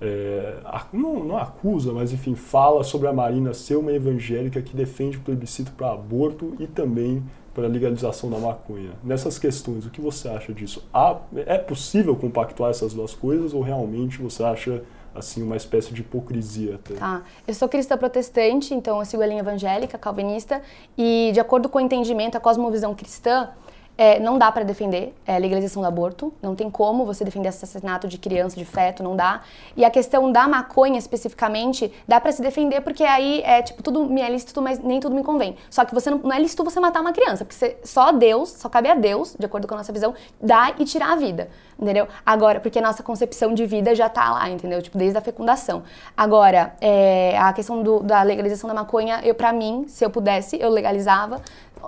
é, 0.00 0.54
não, 0.92 1.24
não 1.24 1.36
acusa, 1.38 1.92
mas 1.92 2.12
enfim, 2.12 2.34
fala 2.34 2.82
sobre 2.84 3.08
a 3.08 3.12
Marina 3.12 3.52
ser 3.54 3.76
uma 3.76 3.92
evangélica 3.92 4.60
que 4.60 4.74
defende 4.76 5.18
plebiscito 5.18 5.72
para 5.72 5.92
aborto 5.92 6.54
e 6.58 6.66
também 6.66 7.22
para 7.54 7.64
a 7.66 7.68
legalização 7.68 8.30
da 8.30 8.38
maconha. 8.38 8.90
Nessas 9.04 9.38
questões, 9.38 9.84
o 9.86 9.90
que 9.90 10.00
você 10.00 10.28
acha 10.28 10.52
disso? 10.54 10.82
Há- 10.92 11.18
é 11.46 11.58
possível 11.58 12.16
compactuar 12.16 12.70
essas 12.70 12.94
duas 12.94 13.14
coisas 13.14 13.52
ou 13.52 13.60
realmente 13.62 14.20
você 14.22 14.42
acha 14.42 14.82
assim 15.14 15.42
uma 15.42 15.56
espécie 15.56 15.92
de 15.92 16.00
hipocrisia 16.00 16.76
até? 16.76 16.94
Tá. 16.94 17.22
Eu 17.46 17.54
sou 17.54 17.68
cristã 17.68 17.96
protestante, 17.96 18.74
então 18.74 18.98
eu 18.98 19.04
sigo 19.04 19.22
a 19.22 19.26
linha 19.26 19.40
evangélica, 19.40 19.98
calvinista, 19.98 20.62
e 20.96 21.30
de 21.32 21.40
acordo 21.40 21.68
com 21.68 21.78
o 21.78 21.80
entendimento, 21.80 22.36
a 22.36 22.40
cosmovisão 22.40 22.94
cristã, 22.94 23.50
é, 23.96 24.18
não 24.18 24.38
dá 24.38 24.50
para 24.50 24.64
defender 24.64 25.14
é, 25.26 25.38
legalização 25.38 25.82
do 25.82 25.86
aborto, 25.88 26.32
não 26.42 26.54
tem 26.54 26.70
como 26.70 27.04
você 27.04 27.24
defender 27.24 27.48
assassinato 27.48 28.08
de 28.08 28.18
criança, 28.18 28.56
de 28.56 28.64
feto, 28.64 29.02
não 29.02 29.14
dá. 29.14 29.42
E 29.76 29.84
a 29.84 29.90
questão 29.90 30.32
da 30.32 30.48
maconha 30.48 30.98
especificamente, 30.98 31.92
dá 32.08 32.20
para 32.20 32.32
se 32.32 32.40
defender 32.42 32.80
porque 32.80 33.04
aí 33.04 33.42
é 33.44 33.62
tipo, 33.62 33.82
tudo 33.82 34.04
me 34.06 34.20
é 34.20 34.28
lícito, 34.30 34.60
mas 34.62 34.78
nem 34.78 34.98
tudo 35.00 35.14
me 35.14 35.22
convém. 35.22 35.56
Só 35.70 35.84
que 35.84 35.94
você 35.94 36.10
não, 36.10 36.18
não 36.18 36.32
é 36.32 36.38
lícito 36.38 36.64
você 36.64 36.80
matar 36.80 37.00
uma 37.00 37.12
criança, 37.12 37.44
porque 37.44 37.54
você- 37.58 37.76
só 37.84 38.12
Deus, 38.12 38.48
só 38.50 38.68
cabe 38.68 38.88
a 38.88 38.94
Deus, 38.94 39.36
de 39.38 39.44
acordo 39.46 39.68
com 39.68 39.74
a 39.74 39.78
nossa 39.78 39.92
visão, 39.92 40.14
dar 40.40 40.74
e 40.80 40.84
tirar 40.84 41.12
a 41.12 41.16
vida, 41.16 41.48
entendeu? 41.78 42.08
Agora, 42.24 42.60
porque 42.60 42.78
a 42.78 42.82
nossa 42.82 43.02
concepção 43.02 43.52
de 43.54 43.66
vida 43.66 43.94
já 43.94 44.08
tá 44.08 44.30
lá, 44.32 44.48
entendeu? 44.48 44.80
Tipo, 44.82 44.96
desde 44.98 45.18
a 45.18 45.20
fecundação. 45.20 45.82
Agora, 46.16 46.74
é, 46.80 47.36
a 47.38 47.52
questão 47.52 47.82
do- 47.82 48.00
da 48.00 48.22
legalização 48.22 48.68
da 48.68 48.74
maconha, 48.74 49.20
eu 49.22 49.34
para 49.34 49.52
mim, 49.52 49.84
se 49.88 50.04
eu 50.04 50.10
pudesse, 50.10 50.58
eu 50.60 50.70
legalizava, 50.70 51.40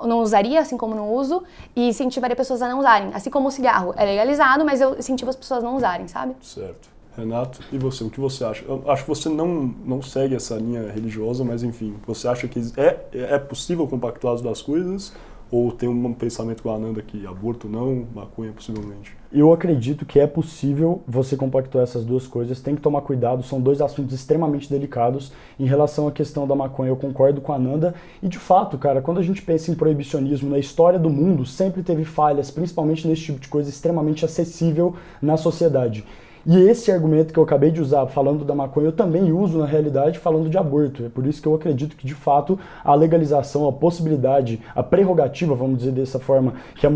não 0.04 0.20
usaria, 0.20 0.60
assim 0.60 0.76
como 0.76 0.94
não 0.94 1.12
uso, 1.12 1.42
e 1.74 1.88
incentivaria 1.88 2.36
pessoas 2.36 2.62
a 2.62 2.68
não 2.68 2.78
usarem. 2.78 3.10
Assim 3.14 3.30
como 3.30 3.48
o 3.48 3.50
cigarro 3.50 3.94
é 3.96 4.04
legalizado, 4.04 4.64
mas 4.64 4.80
eu 4.80 4.98
incentivo 4.98 5.30
as 5.30 5.36
pessoas 5.36 5.62
a 5.62 5.66
não 5.66 5.76
usarem, 5.76 6.08
sabe? 6.08 6.34
Certo. 6.40 6.94
Renato, 7.16 7.60
e 7.70 7.78
você, 7.78 8.02
o 8.02 8.10
que 8.10 8.18
você 8.18 8.44
acha? 8.44 8.64
Eu 8.64 8.82
acho 8.90 9.04
que 9.04 9.08
você 9.08 9.28
não, 9.28 9.72
não 9.84 10.02
segue 10.02 10.34
essa 10.34 10.56
linha 10.56 10.90
religiosa, 10.90 11.44
mas 11.44 11.62
enfim, 11.62 11.94
você 12.04 12.26
acha 12.26 12.48
que 12.48 12.60
é, 12.76 12.98
é 13.12 13.38
possível 13.38 13.86
compactuar 13.86 14.34
as 14.34 14.40
duas 14.40 14.60
coisas? 14.60 15.12
Ou 15.54 15.70
tem 15.70 15.88
um 15.88 16.12
pensamento 16.12 16.64
com 16.64 16.70
a 16.70 16.74
Ananda 16.74 17.00
que 17.00 17.24
aborto 17.28 17.68
não, 17.68 18.04
maconha 18.12 18.50
possivelmente? 18.50 19.16
Eu 19.32 19.52
acredito 19.52 20.04
que 20.04 20.18
é 20.18 20.26
possível 20.26 21.00
você 21.06 21.36
compactuar 21.36 21.84
essas 21.84 22.04
duas 22.04 22.26
coisas. 22.26 22.60
Tem 22.60 22.74
que 22.74 22.80
tomar 22.80 23.02
cuidado, 23.02 23.40
são 23.44 23.60
dois 23.60 23.80
assuntos 23.80 24.12
extremamente 24.12 24.68
delicados. 24.68 25.32
Em 25.56 25.64
relação 25.64 26.08
à 26.08 26.10
questão 26.10 26.44
da 26.44 26.56
maconha, 26.56 26.90
eu 26.90 26.96
concordo 26.96 27.40
com 27.40 27.52
a 27.52 27.58
Nanda. 27.58 27.94
E 28.20 28.26
de 28.26 28.36
fato, 28.36 28.76
cara, 28.76 29.00
quando 29.00 29.20
a 29.20 29.22
gente 29.22 29.42
pensa 29.42 29.70
em 29.70 29.76
proibicionismo 29.76 30.50
na 30.50 30.58
história 30.58 30.98
do 30.98 31.08
mundo, 31.08 31.46
sempre 31.46 31.84
teve 31.84 32.04
falhas, 32.04 32.50
principalmente 32.50 33.06
nesse 33.06 33.22
tipo 33.22 33.38
de 33.38 33.46
coisa 33.46 33.70
extremamente 33.70 34.24
acessível 34.24 34.96
na 35.22 35.36
sociedade. 35.36 36.04
E 36.46 36.58
esse 36.68 36.92
argumento 36.92 37.32
que 37.32 37.38
eu 37.38 37.42
acabei 37.42 37.70
de 37.70 37.80
usar 37.80 38.06
falando 38.06 38.44
da 38.44 38.54
maconha, 38.54 38.88
eu 38.88 38.92
também 38.92 39.32
uso 39.32 39.58
na 39.58 39.64
realidade 39.66 40.18
falando 40.18 40.50
de 40.50 40.58
aborto. 40.58 41.04
É 41.04 41.08
por 41.08 41.26
isso 41.26 41.40
que 41.40 41.48
eu 41.48 41.54
acredito 41.54 41.96
que, 41.96 42.06
de 42.06 42.14
fato, 42.14 42.58
a 42.84 42.94
legalização, 42.94 43.66
a 43.66 43.72
possibilidade, 43.72 44.60
a 44.74 44.82
prerrogativa, 44.82 45.54
vamos 45.54 45.78
dizer 45.78 45.92
dessa 45.92 46.18
forma, 46.18 46.52
que 46.76 46.86
a, 46.86 46.90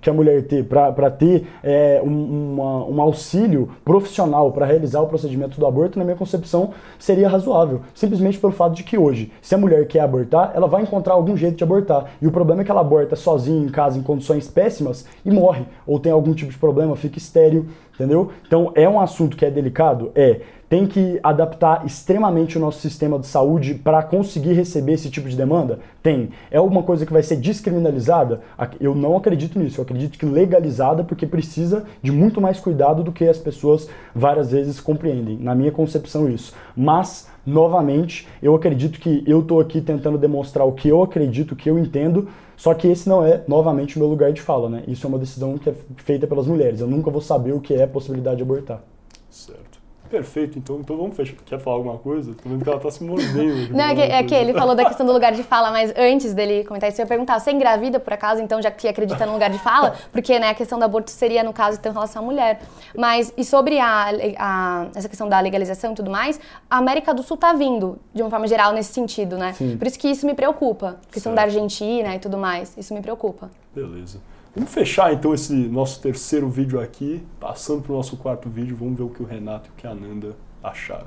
que 0.00 0.10
a 0.10 0.12
mulher 0.12 0.42
ter 0.46 0.64
para 0.64 1.10
ter 1.10 1.46
é, 1.62 2.00
um, 2.04 2.52
uma- 2.52 2.84
um 2.86 3.00
auxílio 3.00 3.70
profissional 3.84 4.52
para 4.52 4.66
realizar 4.66 5.00
o 5.00 5.06
procedimento 5.06 5.58
do 5.58 5.66
aborto, 5.66 5.98
na 5.98 6.04
minha 6.04 6.16
concepção, 6.16 6.70
seria 6.98 7.28
razoável. 7.28 7.80
Simplesmente 7.94 8.38
pelo 8.38 8.52
fato 8.52 8.74
de 8.74 8.82
que 8.84 8.98
hoje, 8.98 9.32
se 9.40 9.54
a 9.54 9.58
mulher 9.58 9.86
quer 9.86 10.00
abortar, 10.00 10.52
ela 10.54 10.66
vai 10.66 10.82
encontrar 10.82 11.14
algum 11.14 11.36
jeito 11.36 11.56
de 11.56 11.64
abortar. 11.64 12.04
E 12.20 12.26
o 12.26 12.30
problema 12.30 12.60
é 12.62 12.64
que 12.64 12.70
ela 12.70 12.80
aborta 12.82 13.16
sozinha 13.16 13.64
em 13.64 13.68
casa, 13.70 13.98
em 13.98 14.02
condições 14.02 14.46
péssimas, 14.48 15.06
e 15.24 15.30
morre. 15.30 15.64
Ou 15.86 15.98
tem 15.98 16.12
algum 16.12 16.34
tipo 16.34 16.52
de 16.52 16.58
problema, 16.58 16.94
fica 16.96 17.16
estéril. 17.18 17.66
Entendeu? 18.00 18.30
Então 18.46 18.72
é 18.74 18.88
um 18.88 18.98
assunto 18.98 19.36
que 19.36 19.44
é 19.44 19.50
delicado? 19.50 20.10
É. 20.14 20.40
Tem 20.70 20.86
que 20.86 21.20
adaptar 21.22 21.84
extremamente 21.84 22.56
o 22.56 22.60
nosso 22.60 22.80
sistema 22.80 23.18
de 23.18 23.26
saúde 23.26 23.74
para 23.74 24.02
conseguir 24.02 24.54
receber 24.54 24.92
esse 24.92 25.10
tipo 25.10 25.28
de 25.28 25.36
demanda? 25.36 25.80
Tem. 26.02 26.30
É 26.50 26.56
alguma 26.56 26.82
coisa 26.82 27.04
que 27.04 27.12
vai 27.12 27.22
ser 27.22 27.36
descriminalizada? 27.36 28.40
Eu 28.80 28.94
não 28.94 29.18
acredito 29.18 29.58
nisso. 29.58 29.80
Eu 29.80 29.82
acredito 29.82 30.16
que 30.16 30.24
legalizada 30.24 31.04
porque 31.04 31.26
precisa 31.26 31.84
de 32.00 32.10
muito 32.10 32.40
mais 32.40 32.58
cuidado 32.58 33.02
do 33.02 33.12
que 33.12 33.28
as 33.28 33.36
pessoas 33.36 33.90
várias 34.14 34.50
vezes 34.52 34.80
compreendem. 34.80 35.36
Na 35.38 35.54
minha 35.54 35.72
concepção, 35.72 36.30
isso. 36.30 36.54
Mas, 36.74 37.28
novamente, 37.44 38.26
eu 38.40 38.54
acredito 38.54 38.98
que 38.98 39.24
eu 39.26 39.40
estou 39.40 39.60
aqui 39.60 39.82
tentando 39.82 40.16
demonstrar 40.16 40.66
o 40.66 40.72
que 40.72 40.88
eu 40.88 41.02
acredito, 41.02 41.52
o 41.52 41.56
que 41.56 41.68
eu 41.68 41.78
entendo, 41.78 42.28
só 42.60 42.74
que 42.74 42.86
esse 42.86 43.08
não 43.08 43.24
é, 43.24 43.42
novamente, 43.48 43.96
o 43.96 43.98
meu 43.98 44.06
lugar 44.06 44.34
de 44.34 44.42
fala, 44.42 44.68
né? 44.68 44.84
Isso 44.86 45.06
é 45.06 45.08
uma 45.08 45.18
decisão 45.18 45.56
que 45.56 45.70
é 45.70 45.74
feita 45.96 46.26
pelas 46.26 46.46
mulheres. 46.46 46.78
Eu 46.78 46.86
nunca 46.86 47.10
vou 47.10 47.22
saber 47.22 47.54
o 47.54 47.60
que 47.60 47.72
é 47.72 47.84
a 47.84 47.88
possibilidade 47.88 48.36
de 48.36 48.42
abortar. 48.42 48.82
Certo. 49.30 49.69
Perfeito, 50.10 50.58
então, 50.58 50.80
então 50.80 50.96
vamos 50.96 51.16
fechar. 51.16 51.36
Quer 51.46 51.60
falar 51.60 51.76
alguma 51.76 51.96
coisa? 51.96 52.34
Tô 52.34 52.48
vendo 52.48 52.64
que 52.64 52.68
ela 52.68 52.80
tá 52.80 52.90
se 52.90 53.02
mordendo. 53.04 53.72
Não, 53.72 53.84
é 53.84 53.94
que, 53.94 54.00
é 54.00 54.22
que 54.24 54.34
ele 54.34 54.52
falou 54.52 54.74
da 54.74 54.84
questão 54.84 55.06
do 55.06 55.12
lugar 55.12 55.32
de 55.32 55.44
fala, 55.44 55.70
mas 55.70 55.94
antes 55.96 56.34
dele 56.34 56.64
comentar 56.64 56.90
isso, 56.90 57.00
eu 57.00 57.04
ia 57.04 57.08
perguntar, 57.08 57.38
você 57.38 57.52
engravida 57.52 58.00
por 58.00 58.12
acaso, 58.12 58.42
então, 58.42 58.60
já 58.60 58.72
que 58.72 58.88
acredita 58.88 59.24
no 59.24 59.32
lugar 59.32 59.50
de 59.50 59.58
fala? 59.58 59.94
Porque, 60.10 60.36
né, 60.40 60.48
a 60.50 60.54
questão 60.54 60.80
do 60.80 60.84
aborto 60.84 61.12
seria, 61.12 61.44
no 61.44 61.52
caso, 61.52 61.78
então, 61.78 61.92
em 61.92 61.94
relação 61.94 62.22
à 62.22 62.24
mulher. 62.24 62.60
Mas, 62.96 63.32
e 63.36 63.44
sobre 63.44 63.78
a, 63.78 64.10
a, 64.36 64.86
essa 64.96 65.08
questão 65.08 65.28
da 65.28 65.38
legalização 65.38 65.92
e 65.92 65.94
tudo 65.94 66.10
mais, 66.10 66.40
a 66.68 66.78
América 66.78 67.14
do 67.14 67.22
Sul 67.22 67.36
tá 67.36 67.52
vindo, 67.52 67.96
de 68.12 68.20
uma 68.20 68.30
forma 68.30 68.48
geral, 68.48 68.72
nesse 68.72 68.92
sentido, 68.92 69.38
né? 69.38 69.52
Sim. 69.52 69.76
Por 69.76 69.86
isso 69.86 69.98
que 69.98 70.08
isso 70.08 70.26
me 70.26 70.34
preocupa. 70.34 70.98
A 71.08 71.12
questão 71.12 71.32
Certo. 71.32 71.36
da 71.36 71.42
Argentina 71.42 72.16
e 72.16 72.18
tudo 72.18 72.36
mais, 72.36 72.76
isso 72.76 72.92
me 72.92 73.00
preocupa. 73.00 73.48
Beleza. 73.72 74.20
Vamos 74.54 74.72
fechar 74.72 75.12
então 75.12 75.32
esse 75.32 75.52
nosso 75.52 76.00
terceiro 76.00 76.48
vídeo 76.48 76.80
aqui, 76.80 77.24
passando 77.38 77.82
pro 77.82 77.94
nosso 77.94 78.16
quarto 78.16 78.48
vídeo, 78.48 78.76
vamos 78.76 78.96
ver 78.96 79.04
o 79.04 79.08
que 79.08 79.22
o 79.22 79.26
Renato 79.26 79.68
e 79.68 79.70
o 79.70 79.74
que 79.76 79.86
a 79.86 79.94
Nanda 79.94 80.34
acharam. 80.62 81.06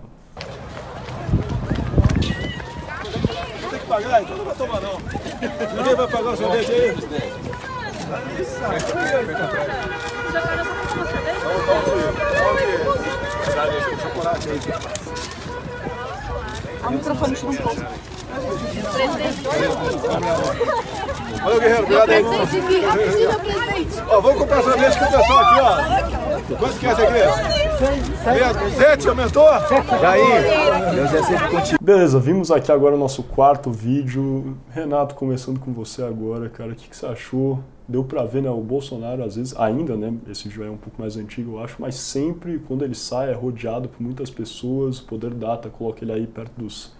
Tem 3.70 3.80
que 3.80 3.86
pagar, 3.86 4.24
então 4.24 4.38
não 4.38 4.46
vai 4.46 4.56
tomar 4.56 4.80
não. 4.80 4.98
Ninguém 5.76 5.96
vai 5.96 6.08
pagar 6.08 6.32
o 6.32 6.38
sorvete 6.38 6.72
aí? 6.72 6.96
Valeu, 21.44 21.60
Guerreiro. 21.60 21.84
Obrigado 21.84 22.10
aí. 22.10 22.24
Ó, 24.10 24.22
vamos 24.22 24.40
comprar 24.40 24.64
sorvete 24.64 25.00
com 25.00 25.06
o 25.06 25.12
pessoal 25.12 25.40
aqui, 25.40 25.60
ó. 25.60 26.58
Quanto 26.58 26.80
que 26.80 26.86
é 26.86 26.92
esse 26.92 27.02
aqui? 27.02 28.76
Zete, 28.78 29.10
aumentou? 29.10 29.48
E 29.48 30.06
aí? 30.06 30.96
Deus 30.96 31.14
é 31.14 31.24
sempre 31.24 31.50
contigo. 31.50 31.84
Beleza, 31.84 32.20
vimos 32.20 32.52
aqui 32.52 32.72
agora 32.72 32.96
o 32.96 32.98
nosso 32.98 33.24
quarto 33.24 33.72
vídeo. 33.72 34.58
Renato, 34.72 35.16
começando 35.16 35.60
com 35.60 35.74
você 35.74 36.04
agora, 36.04 36.50
cara, 36.50 36.72
o 36.72 36.76
que, 36.76 36.90
que 36.90 36.96
você 36.96 37.06
achou? 37.06 37.60
Deu 37.88 38.04
pra 38.04 38.24
ver, 38.24 38.42
né, 38.42 38.50
o 38.50 38.62
Bolsonaro, 38.62 39.24
às 39.24 39.36
vezes, 39.36 39.54
ainda, 39.60 39.98
né, 39.98 40.14
esse 40.30 40.48
vídeo 40.48 40.64
é 40.64 40.70
um 40.70 40.78
pouco 40.78 41.02
mais 41.02 41.18
antigo, 41.18 41.58
eu 41.58 41.64
acho, 41.64 41.76
mas 41.80 41.96
sempre, 41.96 42.58
quando 42.66 42.86
ele 42.86 42.96
sai, 42.96 43.30
é 43.30 43.34
rodeado 43.34 43.90
por 43.90 44.02
muitas 44.02 44.30
pessoas, 44.30 45.00
o 45.00 45.04
Poder 45.04 45.34
Data 45.34 45.70
coloca 45.70 46.02
ele 46.02 46.14
aí 46.14 46.26
perto 46.26 46.54
dos 46.56 46.94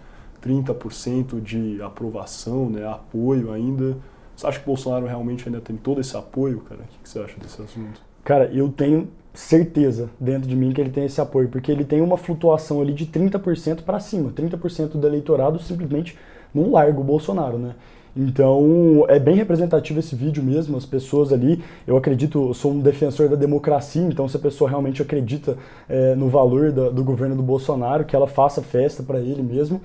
30% 0.44 1.40
de 1.40 1.80
aprovação, 1.80 2.68
né, 2.68 2.86
apoio 2.86 3.50
ainda. 3.50 3.96
Você 4.36 4.46
acha 4.46 4.58
que 4.58 4.64
o 4.64 4.66
Bolsonaro 4.66 5.06
realmente 5.06 5.48
ainda 5.48 5.60
tem 5.60 5.76
todo 5.76 6.00
esse 6.00 6.16
apoio, 6.16 6.60
cara? 6.60 6.82
O 6.82 7.02
que, 7.02 7.08
você 7.08 7.18
acha 7.20 7.38
desse 7.40 7.62
assunto? 7.62 8.00
Cara, 8.24 8.50
eu 8.52 8.68
tenho 8.68 9.08
certeza 9.32 10.10
dentro 10.20 10.48
de 10.48 10.54
mim 10.56 10.72
que 10.72 10.80
ele 10.80 10.90
tem 10.90 11.04
esse 11.04 11.20
apoio, 11.20 11.48
porque 11.48 11.70
ele 11.70 11.84
tem 11.84 12.00
uma 12.00 12.16
flutuação 12.16 12.80
ali 12.80 12.92
de 12.92 13.06
30% 13.06 13.82
para 13.82 13.98
cima. 14.00 14.30
30% 14.30 14.98
do 14.98 15.06
eleitorado 15.06 15.58
simplesmente 15.60 16.16
não 16.54 16.72
larga 16.72 17.00
o 17.00 17.04
Bolsonaro, 17.04 17.58
né? 17.58 17.74
Então, 18.16 19.04
é 19.08 19.18
bem 19.18 19.34
representativo 19.34 19.98
esse 19.98 20.14
vídeo 20.14 20.40
mesmo, 20.40 20.76
as 20.76 20.86
pessoas 20.86 21.32
ali, 21.32 21.62
eu 21.84 21.96
acredito, 21.96 22.48
eu 22.50 22.54
sou 22.54 22.70
um 22.72 22.78
defensor 22.78 23.28
da 23.28 23.34
democracia, 23.34 24.02
então 24.02 24.28
se 24.28 24.36
a 24.36 24.40
pessoa 24.40 24.70
realmente 24.70 25.02
acredita 25.02 25.58
eh, 25.88 26.14
no 26.14 26.28
valor 26.28 26.70
da- 26.70 26.90
do 26.90 27.02
governo 27.02 27.34
do 27.34 27.42
Bolsonaro, 27.42 28.04
que 28.04 28.14
ela 28.14 28.28
faça 28.28 28.62
festa 28.62 29.02
para 29.02 29.18
ele 29.18 29.42
mesmo. 29.42 29.80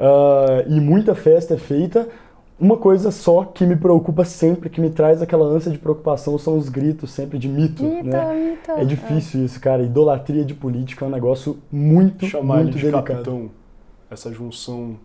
Ah, 0.00 0.64
e 0.66 0.80
muita 0.80 1.14
festa 1.14 1.54
é 1.54 1.58
feita. 1.58 2.08
Uma 2.58 2.76
coisa 2.76 3.10
só 3.10 3.44
que 3.44 3.64
me 3.64 3.74
preocupa 3.74 4.22
sempre, 4.24 4.68
que 4.68 4.80
me 4.80 4.90
traz 4.90 5.22
aquela 5.22 5.46
ânsia 5.46 5.70
de 5.70 5.78
preocupação, 5.78 6.36
são 6.36 6.58
os 6.58 6.68
gritos 6.68 7.10
sempre 7.10 7.38
de 7.38 7.48
mito. 7.48 7.82
Mito, 7.82 8.06
né? 8.06 8.34
mito. 8.34 8.70
É 8.72 8.84
difícil 8.84 9.44
isso, 9.44 9.58
cara. 9.60 9.82
Idolatria 9.82 10.44
de 10.44 10.54
política 10.54 11.04
é 11.04 11.08
um 11.08 11.10
negócio 11.10 11.58
muito, 11.72 12.26
Chamar 12.26 12.56
ele 12.56 12.64
muito 12.64 12.76
de 12.76 12.82
delicado. 12.82 13.04
capitão, 13.04 13.50
essa 14.10 14.30
junção 14.30 14.96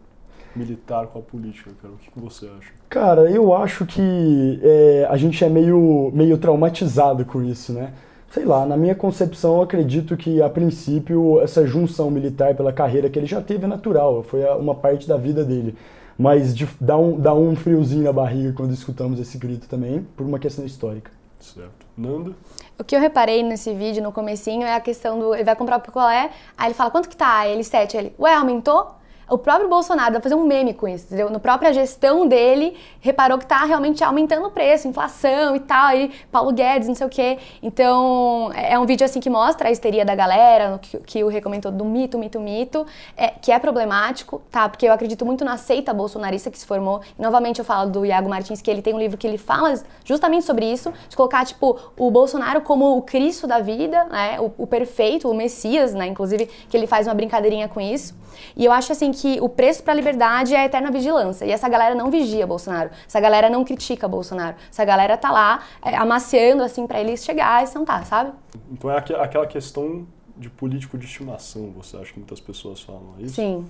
militar 0.54 1.08
com 1.08 1.20
a 1.20 1.22
política, 1.22 1.72
cara, 1.82 1.94
o 1.94 1.98
que, 1.98 2.10
que 2.12 2.20
você 2.20 2.46
acha? 2.58 2.72
Cara, 2.90 3.30
eu 3.30 3.54
acho 3.54 3.86
que 3.86 4.60
é, 4.64 5.08
a 5.10 5.18
gente 5.18 5.44
é 5.44 5.50
meio, 5.50 6.12
meio 6.14 6.38
traumatizado 6.38 7.26
com 7.26 7.42
isso, 7.44 7.74
né? 7.74 7.94
Sei 8.36 8.44
lá, 8.44 8.66
na 8.66 8.76
minha 8.76 8.94
concepção, 8.94 9.56
eu 9.56 9.62
acredito 9.62 10.18
que, 10.18 10.42
a 10.42 10.50
princípio, 10.50 11.40
essa 11.40 11.66
junção 11.66 12.12
militar 12.12 12.54
pela 12.54 12.74
carreira 12.74 13.10
que 13.10 13.18
ele 13.18 13.26
já 13.26 13.42
teve 13.42 13.64
é 13.64 13.68
natural, 13.68 14.24
foi 14.24 14.44
uma 14.56 14.76
parte 14.76 15.08
da 15.08 15.16
vida 15.16 15.46
dele. 15.46 15.74
Mas 16.20 16.54
de, 16.54 16.68
dá, 16.82 16.98
um, 16.98 17.18
dá 17.18 17.34
um 17.34 17.56
friozinho 17.56 18.04
na 18.04 18.12
barriga 18.12 18.52
quando 18.52 18.74
escutamos 18.74 19.22
esse 19.22 19.38
grito 19.38 19.70
também, 19.70 20.06
por 20.18 20.26
uma 20.28 20.38
questão 20.38 20.66
histórica. 20.66 21.12
Certo. 21.40 21.88
Nanda? 21.98 22.34
O 22.78 22.84
que 22.84 22.94
eu 22.94 23.00
reparei 23.00 23.42
nesse 23.42 23.74
vídeo, 23.74 24.04
no 24.04 24.12
comecinho, 24.12 24.64
é 24.64 24.76
a 24.76 24.82
questão 24.82 25.18
do... 25.18 25.34
Ele 25.34 25.46
vai 25.46 25.56
comprar 25.56 25.78
o 25.78 25.80
picolé, 25.82 26.30
aí 26.58 26.68
ele 26.68 26.74
fala, 26.74 26.92
quanto 26.92 27.08
que 27.08 27.16
tá? 27.16 27.38
Aí 27.38 27.54
ele, 27.54 27.64
7. 27.64 27.96
Ele, 27.96 28.14
ué, 28.20 28.36
aumentou? 28.36 28.96
O 29.28 29.38
próprio 29.38 29.68
Bolsonaro 29.68 30.14
vai 30.14 30.22
fazer 30.22 30.36
um 30.36 30.46
meme 30.46 30.74
com 30.74 30.88
isso, 30.88 31.06
entendeu? 31.06 31.30
Na 31.30 31.40
própria 31.40 31.74
gestão 31.74 32.28
dele, 32.28 32.78
reparou 33.00 33.40
que 33.40 33.46
tá 33.46 33.66
realmente 33.66 34.04
aumentando 34.04 34.46
o 34.46 34.52
preço, 34.52 34.88
inflação 34.88 35.56
e 35.56 35.60
tal, 35.60 35.88
aí 35.88 36.12
Paulo 36.32 36.52
Guedes, 36.52 36.88
não 36.88 36.96
sei 36.96 37.08
o 37.08 37.10
quê. 37.10 37.40
Então, 37.64 38.52
é 38.54 38.76
é 38.76 38.80
um 38.80 38.86
vídeo 38.86 39.06
assim 39.06 39.20
que 39.20 39.30
mostra 39.30 39.70
a 39.70 39.72
histeria 39.72 40.04
da 40.04 40.14
galera, 40.14 40.78
que, 40.82 40.98
que 41.00 41.24
o 41.24 41.28
recomendou 41.28 41.72
do 41.72 41.86
mito, 41.86 42.18
mito, 42.18 42.40
mito, 42.40 42.86
é, 43.16 43.30
que 43.30 43.52
é 43.52 43.58
problemático, 43.58 44.42
tá? 44.52 44.68
Porque 44.68 44.86
eu 44.86 44.92
acredito 44.92 45.26
muito 45.26 45.46
na 45.46 45.58
seita 45.58 45.94
bolsonarista 45.94 46.52
que 46.52 46.60
se 46.60 46.66
formou. 46.66 47.02
E, 47.18 47.22
novamente, 47.22 47.60
eu 47.60 47.66
falo 47.66 47.90
do 47.90 48.06
Iago 48.06 48.30
Martins, 48.30 48.62
que 48.62 48.70
ele 48.70 48.82
tem 48.82 48.94
um 48.94 49.00
livro 49.00 49.18
que 49.18 49.26
ele 49.26 49.38
fala 49.38 49.74
justamente 50.04 50.46
sobre 50.46 50.66
isso, 50.66 50.94
de 51.08 51.16
colocar, 51.16 51.46
tipo, 51.46 51.80
o 51.98 52.12
Bolsonaro 52.12 52.62
como 52.62 52.98
o 52.98 53.02
Cristo 53.02 53.48
da 53.48 53.60
vida, 53.60 54.04
né? 54.06 54.40
O, 54.40 54.64
o 54.64 54.68
perfeito, 54.68 55.30
o 55.30 55.34
Messias, 55.34 55.94
né? 55.94 56.06
Inclusive, 56.06 56.48
que 56.70 56.76
ele 56.76 56.88
faz 56.88 57.08
uma 57.08 57.14
brincadeirinha 57.14 57.70
com 57.70 57.80
isso. 57.80 58.14
E 58.58 58.66
eu 58.66 58.72
acho, 58.74 58.92
assim, 58.92 59.10
que 59.16 59.40
o 59.42 59.50
preço 59.50 59.82
pra 59.82 59.94
liberdade 59.94 60.54
é 60.54 60.60
a 60.60 60.66
eterna 60.66 60.92
vigilância. 60.92 61.46
E 61.46 61.52
essa 61.52 61.68
galera 61.70 61.96
não 61.96 62.12
vigia 62.12 62.46
Bolsonaro. 62.46 62.90
Essa 63.08 63.20
galera 63.20 63.50
não 63.50 63.64
critica 63.66 64.08
Bolsonaro. 64.08 64.56
Essa 64.70 64.86
galera 64.86 65.18
tá 65.18 65.32
lá 65.32 65.64
é, 65.84 65.96
amaciando, 65.96 66.62
assim, 66.62 66.86
pra 66.86 67.00
ele 67.00 67.16
chegar 67.18 67.64
e 67.64 67.68
sentar, 67.68 68.06
sabe? 68.06 68.32
Então 68.72 68.92
é 68.92 68.98
aque- 68.98 69.16
aquela 69.16 69.48
questão 69.48 70.06
de 70.38 70.50
político 70.50 70.98
de 70.98 71.06
estimação, 71.06 71.72
você 71.72 71.96
acha 71.96 72.12
que 72.12 72.20
muitas 72.20 72.42
pessoas 72.42 72.82
falam 72.82 73.16
é 73.20 73.24
isso? 73.24 73.36
Sim, 73.36 73.66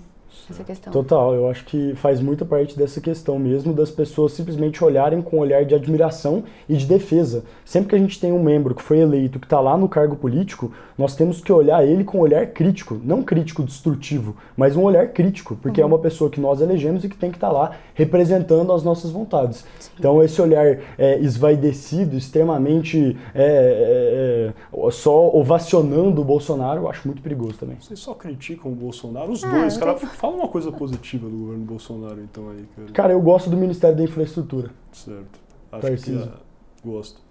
essa 0.49 0.63
questão. 0.63 0.91
Total, 0.93 1.33
eu 1.33 1.49
acho 1.49 1.65
que 1.65 1.93
faz 1.95 2.19
muita 2.21 2.45
parte 2.45 2.77
dessa 2.77 3.01
questão 3.01 3.39
mesmo 3.39 3.73
das 3.73 3.89
pessoas 3.91 4.33
simplesmente 4.33 4.83
olharem 4.83 5.21
com 5.21 5.37
um 5.37 5.39
olhar 5.39 5.65
de 5.65 5.73
admiração 5.75 6.43
e 6.69 6.75
de 6.75 6.85
defesa. 6.85 7.43
Sempre 7.63 7.89
que 7.89 7.95
a 7.95 7.99
gente 7.99 8.19
tem 8.19 8.31
um 8.31 8.41
membro 8.43 8.75
que 8.75 8.81
foi 8.81 8.99
eleito, 8.99 9.39
que 9.39 9.45
está 9.45 9.59
lá 9.59 9.77
no 9.77 9.87
cargo 9.89 10.15
político, 10.15 10.71
nós 10.97 11.15
temos 11.15 11.41
que 11.41 11.51
olhar 11.51 11.85
ele 11.85 12.03
com 12.03 12.19
um 12.19 12.21
olhar 12.21 12.45
crítico, 12.47 12.99
não 13.03 13.21
crítico 13.23 13.63
destrutivo, 13.63 14.35
mas 14.55 14.75
um 14.75 14.83
olhar 14.83 15.07
crítico, 15.09 15.55
porque 15.61 15.81
é 15.81 15.85
uma 15.85 15.99
pessoa 15.99 16.29
que 16.29 16.39
nós 16.39 16.61
elegemos 16.61 17.03
e 17.03 17.09
que 17.09 17.17
tem 17.17 17.31
que 17.31 17.37
estar 17.37 17.51
lá 17.51 17.71
representando 17.93 18.71
as 18.71 18.83
nossas 18.83 19.11
vontades. 19.11 19.65
Então 19.97 20.21
esse 20.23 20.41
olhar 20.41 20.77
é, 20.97 21.17
esvaidecido, 21.19 22.15
extremamente 22.17 23.17
é, 23.33 24.53
é, 24.53 24.53
é, 24.87 24.91
só 24.91 25.29
ovacionando 25.35 26.21
o 26.21 26.23
Bolsonaro, 26.23 26.81
eu 26.81 26.89
acho 26.89 27.07
muito 27.07 27.21
perigoso 27.21 27.53
também. 27.57 27.77
Vocês 27.79 27.99
só 27.99 28.13
criticam 28.13 28.71
o 28.71 28.75
Bolsonaro, 28.75 29.31
os 29.31 29.43
Ah, 29.43 29.49
dois, 29.51 29.77
cara. 29.77 29.93
tem- 29.95 30.07
Fala 30.25 30.37
uma 30.37 30.47
coisa 30.47 30.71
positiva 30.71 31.29
do 31.29 31.37
governo 31.37 31.65
Bolsonaro, 31.65 32.19
então, 32.19 32.49
aí, 32.49 32.65
cara. 32.75 32.91
Cara, 32.93 33.13
eu 33.13 33.21
gosto 33.21 33.47
do 33.47 33.55
Ministério 33.55 33.95
da 33.95 34.03
Infraestrutura. 34.03 34.71
Certo. 34.91 35.39
Acho 35.71 35.81
Tarcísio. 35.87 36.19
que 36.23 36.27
é, 36.27 36.91
gosto. 36.91 37.21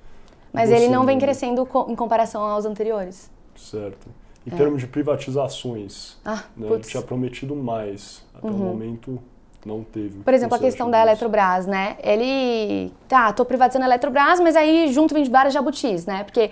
Mas 0.52 0.70
ele 0.70 0.86
não 0.86 1.04
vem 1.04 1.18
crescendo 1.18 1.66
co- 1.66 1.86
em 1.90 1.96
comparação 1.96 2.42
aos 2.42 2.64
anteriores. 2.64 3.28
Certo. 3.56 4.06
Em 4.46 4.50
termos 4.50 4.80
de 4.80 4.86
privatizações, 4.86 6.16
Ah, 6.24 6.44
né, 6.56 6.68
putz. 6.68 6.88
tinha 6.88 7.02
prometido 7.02 7.56
mais. 7.56 8.24
Até 8.32 8.46
o 8.46 8.52
momento 8.52 9.18
não 9.64 9.82
teve. 9.82 10.18
Por 10.20 10.34
exemplo, 10.34 10.56
a 10.56 10.58
questão 10.58 10.90
da? 10.90 11.02
Eletrobras, 11.02 11.66
né? 11.66 11.96
Ele, 12.02 12.92
tá, 13.08 13.32
tô 13.32 13.44
privatizando 13.44 13.84
a 13.84 13.88
Eletrobras, 13.88 14.40
mas 14.40 14.56
aí 14.56 14.92
junto 14.92 15.12
vem 15.14 15.24
várias 15.24 15.52
jabutis, 15.54 16.06
né? 16.06 16.24
Porque 16.24 16.50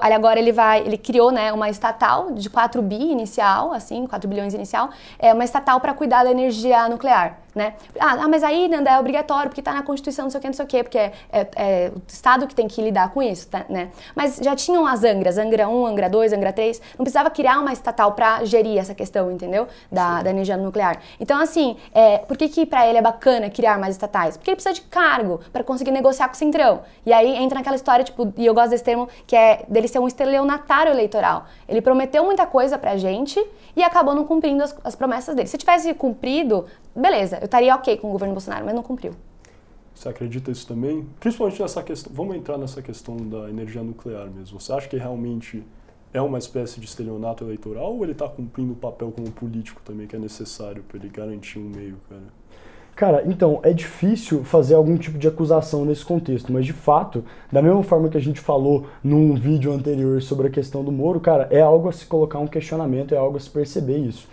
ali 0.00 0.14
agora 0.14 0.38
ele 0.38 0.52
vai, 0.52 0.80
ele 0.80 0.98
criou, 0.98 1.30
né, 1.30 1.52
uma 1.52 1.68
estatal 1.70 2.32
de 2.32 2.48
4 2.50 2.80
bi 2.82 2.96
inicial, 2.96 3.72
assim, 3.72 4.06
4 4.06 4.28
bilhões 4.28 4.54
inicial, 4.54 4.90
é 5.18 5.32
uma 5.32 5.44
estatal 5.44 5.80
para 5.80 5.92
cuidar 5.94 6.24
da 6.24 6.30
energia 6.30 6.88
nuclear, 6.88 7.38
né? 7.54 7.74
Ah, 7.98 8.16
ah, 8.24 8.28
mas 8.28 8.42
aí, 8.42 8.68
Nanda, 8.68 8.90
é 8.90 8.98
obrigatório, 8.98 9.48
porque 9.48 9.62
tá 9.62 9.72
na 9.72 9.82
Constituição, 9.82 10.24
não 10.24 10.30
sei 10.30 10.38
o 10.38 10.40
que, 10.40 10.46
não 10.48 10.54
sei 10.54 10.64
o 10.64 10.68
que, 10.68 10.82
porque 10.82 10.98
é, 10.98 11.12
é- 11.32 11.48
é 11.56 11.92
o 11.94 12.02
Estado 12.06 12.46
que 12.46 12.54
tem 12.54 12.66
que 12.68 12.80
lidar 12.82 13.10
com 13.10 13.22
isso, 13.22 13.48
tá, 13.48 13.64
né? 13.68 13.90
Mas 14.14 14.36
já 14.42 14.54
tinham 14.56 14.86
as 14.86 15.04
Angras, 15.04 15.38
Angra 15.38 15.68
1, 15.68 15.86
Angra 15.86 16.08
2, 16.10 16.32
Angra 16.32 16.52
3, 16.52 16.80
não 16.98 17.04
precisava 17.04 17.30
criar 17.30 17.58
uma 17.60 17.72
estatal 17.72 18.12
para 18.12 18.44
gerir 18.44 18.78
essa 18.78 18.94
questão, 18.94 19.30
entendeu? 19.30 19.66
Da, 19.90 20.22
da 20.22 20.30
energia 20.30 20.56
nuclear. 20.56 20.98
Então, 21.20 21.40
assim, 21.40 21.76
é, 21.94 22.18
por 22.18 22.36
que 22.36 22.48
que 22.54 22.64
para 22.64 22.86
ele 22.88 22.98
é 22.98 23.02
bacana 23.02 23.50
criar 23.50 23.80
mais 23.80 23.96
estatais? 23.96 24.36
Porque 24.36 24.48
ele 24.48 24.54
precisa 24.54 24.72
de 24.72 24.82
cargo 24.82 25.40
para 25.52 25.64
conseguir 25.64 25.90
negociar 25.90 26.28
com 26.28 26.34
o 26.34 26.36
Centrão. 26.36 26.82
E 27.04 27.12
aí 27.12 27.34
entra 27.34 27.58
naquela 27.58 27.74
história, 27.74 28.04
tipo, 28.04 28.32
e 28.36 28.46
eu 28.46 28.54
gosto 28.54 28.70
desse 28.70 28.84
termo, 28.84 29.08
que 29.26 29.34
é 29.34 29.64
dele 29.68 29.88
ser 29.88 29.98
um 29.98 30.06
estelionatário 30.06 30.92
eleitoral. 30.92 31.46
Ele 31.68 31.82
prometeu 31.82 32.24
muita 32.24 32.46
coisa 32.46 32.78
pra 32.78 32.96
gente 32.96 33.44
e 33.74 33.82
acabou 33.82 34.14
não 34.14 34.24
cumprindo 34.24 34.62
as, 34.62 34.76
as 34.84 34.94
promessas 34.94 35.34
dele. 35.34 35.48
Se 35.48 35.58
tivesse 35.58 35.92
cumprido, 35.94 36.66
beleza, 36.94 37.38
eu 37.38 37.46
estaria 37.46 37.74
ok 37.74 37.96
com 37.96 38.08
o 38.08 38.12
governo 38.12 38.34
Bolsonaro, 38.34 38.64
mas 38.64 38.72
não 38.72 38.84
cumpriu. 38.84 39.16
Você 39.92 40.08
acredita 40.08 40.52
isso 40.52 40.64
também? 40.64 41.08
Principalmente 41.18 41.60
nessa 41.60 41.82
questão. 41.82 42.12
Vamos 42.14 42.36
entrar 42.36 42.56
nessa 42.56 42.80
questão 42.80 43.16
da 43.16 43.50
energia 43.50 43.82
nuclear 43.82 44.30
mesmo. 44.30 44.60
Você 44.60 44.72
acha 44.72 44.86
que 44.86 44.96
realmente 44.96 45.64
é 46.14 46.20
uma 46.20 46.38
espécie 46.38 46.78
de 46.78 46.86
estelionato 46.86 47.42
eleitoral 47.42 47.92
ou 47.92 48.04
ele 48.04 48.12
está 48.12 48.28
cumprindo 48.28 48.72
o 48.72 48.76
papel 48.76 49.10
como 49.10 49.28
político 49.32 49.82
também 49.84 50.06
que 50.06 50.14
é 50.14 50.18
necessário 50.18 50.84
para 50.84 50.96
ele 50.96 51.08
garantir 51.08 51.58
um 51.58 51.68
meio, 51.68 51.96
cara? 52.08 52.22
Cara, 52.96 53.24
então, 53.26 53.58
é 53.64 53.72
difícil 53.72 54.44
fazer 54.44 54.74
algum 54.74 54.96
tipo 54.96 55.18
de 55.18 55.26
acusação 55.26 55.84
nesse 55.84 56.04
contexto, 56.04 56.52
mas 56.52 56.64
de 56.64 56.72
fato, 56.72 57.24
da 57.50 57.60
mesma 57.60 57.82
forma 57.82 58.08
que 58.08 58.16
a 58.16 58.20
gente 58.20 58.40
falou 58.40 58.86
num 59.02 59.34
vídeo 59.34 59.72
anterior 59.72 60.22
sobre 60.22 60.46
a 60.46 60.50
questão 60.50 60.84
do 60.84 60.92
Moro, 60.92 61.18
cara, 61.18 61.48
é 61.50 61.60
algo 61.60 61.88
a 61.88 61.92
se 61.92 62.06
colocar 62.06 62.38
um 62.38 62.46
questionamento, 62.46 63.12
é 63.12 63.18
algo 63.18 63.36
a 63.36 63.40
se 63.40 63.50
perceber 63.50 63.98
isso. 63.98 64.28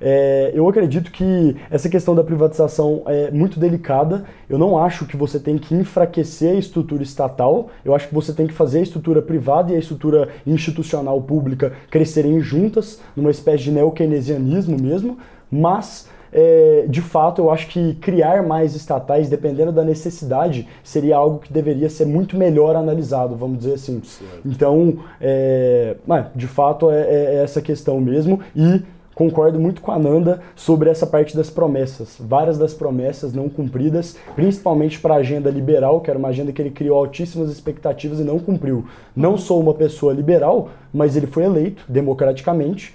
É, 0.00 0.50
eu 0.54 0.66
acredito 0.68 1.12
que 1.12 1.56
essa 1.70 1.88
questão 1.88 2.14
da 2.14 2.24
privatização 2.24 3.02
é 3.06 3.30
muito 3.30 3.60
delicada. 3.60 4.24
Eu 4.48 4.58
não 4.58 4.82
acho 4.82 5.06
que 5.06 5.16
você 5.16 5.38
tem 5.38 5.58
que 5.58 5.74
enfraquecer 5.74 6.52
a 6.52 6.58
estrutura 6.58 7.02
estatal. 7.02 7.68
Eu 7.84 7.94
acho 7.94 8.08
que 8.08 8.14
você 8.14 8.32
tem 8.32 8.46
que 8.46 8.54
fazer 8.54 8.78
a 8.78 8.82
estrutura 8.82 9.20
privada 9.20 9.72
e 9.72 9.76
a 9.76 9.78
estrutura 9.78 10.30
institucional 10.46 11.20
pública 11.20 11.74
crescerem 11.90 12.40
juntas, 12.40 13.00
numa 13.14 13.30
espécie 13.30 13.64
de 13.64 13.72
neo-keynesianismo 13.72 14.80
mesmo. 14.80 15.18
Mas 15.52 16.08
é, 16.32 16.84
de 16.88 17.00
fato, 17.00 17.42
eu 17.42 17.50
acho 17.50 17.66
que 17.68 17.94
criar 17.94 18.42
mais 18.42 18.74
estatais, 18.74 19.28
dependendo 19.28 19.72
da 19.72 19.84
necessidade, 19.84 20.68
seria 20.82 21.16
algo 21.16 21.38
que 21.38 21.52
deveria 21.52 21.90
ser 21.90 22.06
muito 22.06 22.36
melhor 22.36 22.76
analisado, 22.76 23.34
vamos 23.34 23.58
dizer 23.58 23.74
assim. 23.74 24.00
Certo. 24.04 24.40
Então, 24.44 24.98
é, 25.20 25.96
de 26.34 26.46
fato, 26.46 26.90
é, 26.90 27.00
é 27.00 27.42
essa 27.42 27.60
questão 27.60 28.00
mesmo. 28.00 28.40
E 28.54 28.82
concordo 29.14 29.60
muito 29.60 29.82
com 29.82 29.92
a 29.92 29.98
Nanda 29.98 30.40
sobre 30.56 30.88
essa 30.88 31.06
parte 31.06 31.36
das 31.36 31.50
promessas. 31.50 32.16
Várias 32.18 32.56
das 32.56 32.72
promessas 32.72 33.34
não 33.34 33.50
cumpridas, 33.50 34.16
principalmente 34.34 34.98
para 34.98 35.14
a 35.14 35.18
agenda 35.18 35.50
liberal, 35.50 36.00
que 36.00 36.08
era 36.08 36.18
uma 36.18 36.28
agenda 36.28 36.52
que 36.52 36.62
ele 36.62 36.70
criou 36.70 36.96
altíssimas 36.96 37.50
expectativas 37.50 38.18
e 38.18 38.24
não 38.24 38.38
cumpriu. 38.38 38.86
Não 39.14 39.36
sou 39.36 39.60
uma 39.60 39.74
pessoa 39.74 40.14
liberal, 40.14 40.70
mas 40.90 41.16
ele 41.16 41.26
foi 41.26 41.44
eleito 41.44 41.84
democraticamente. 41.86 42.94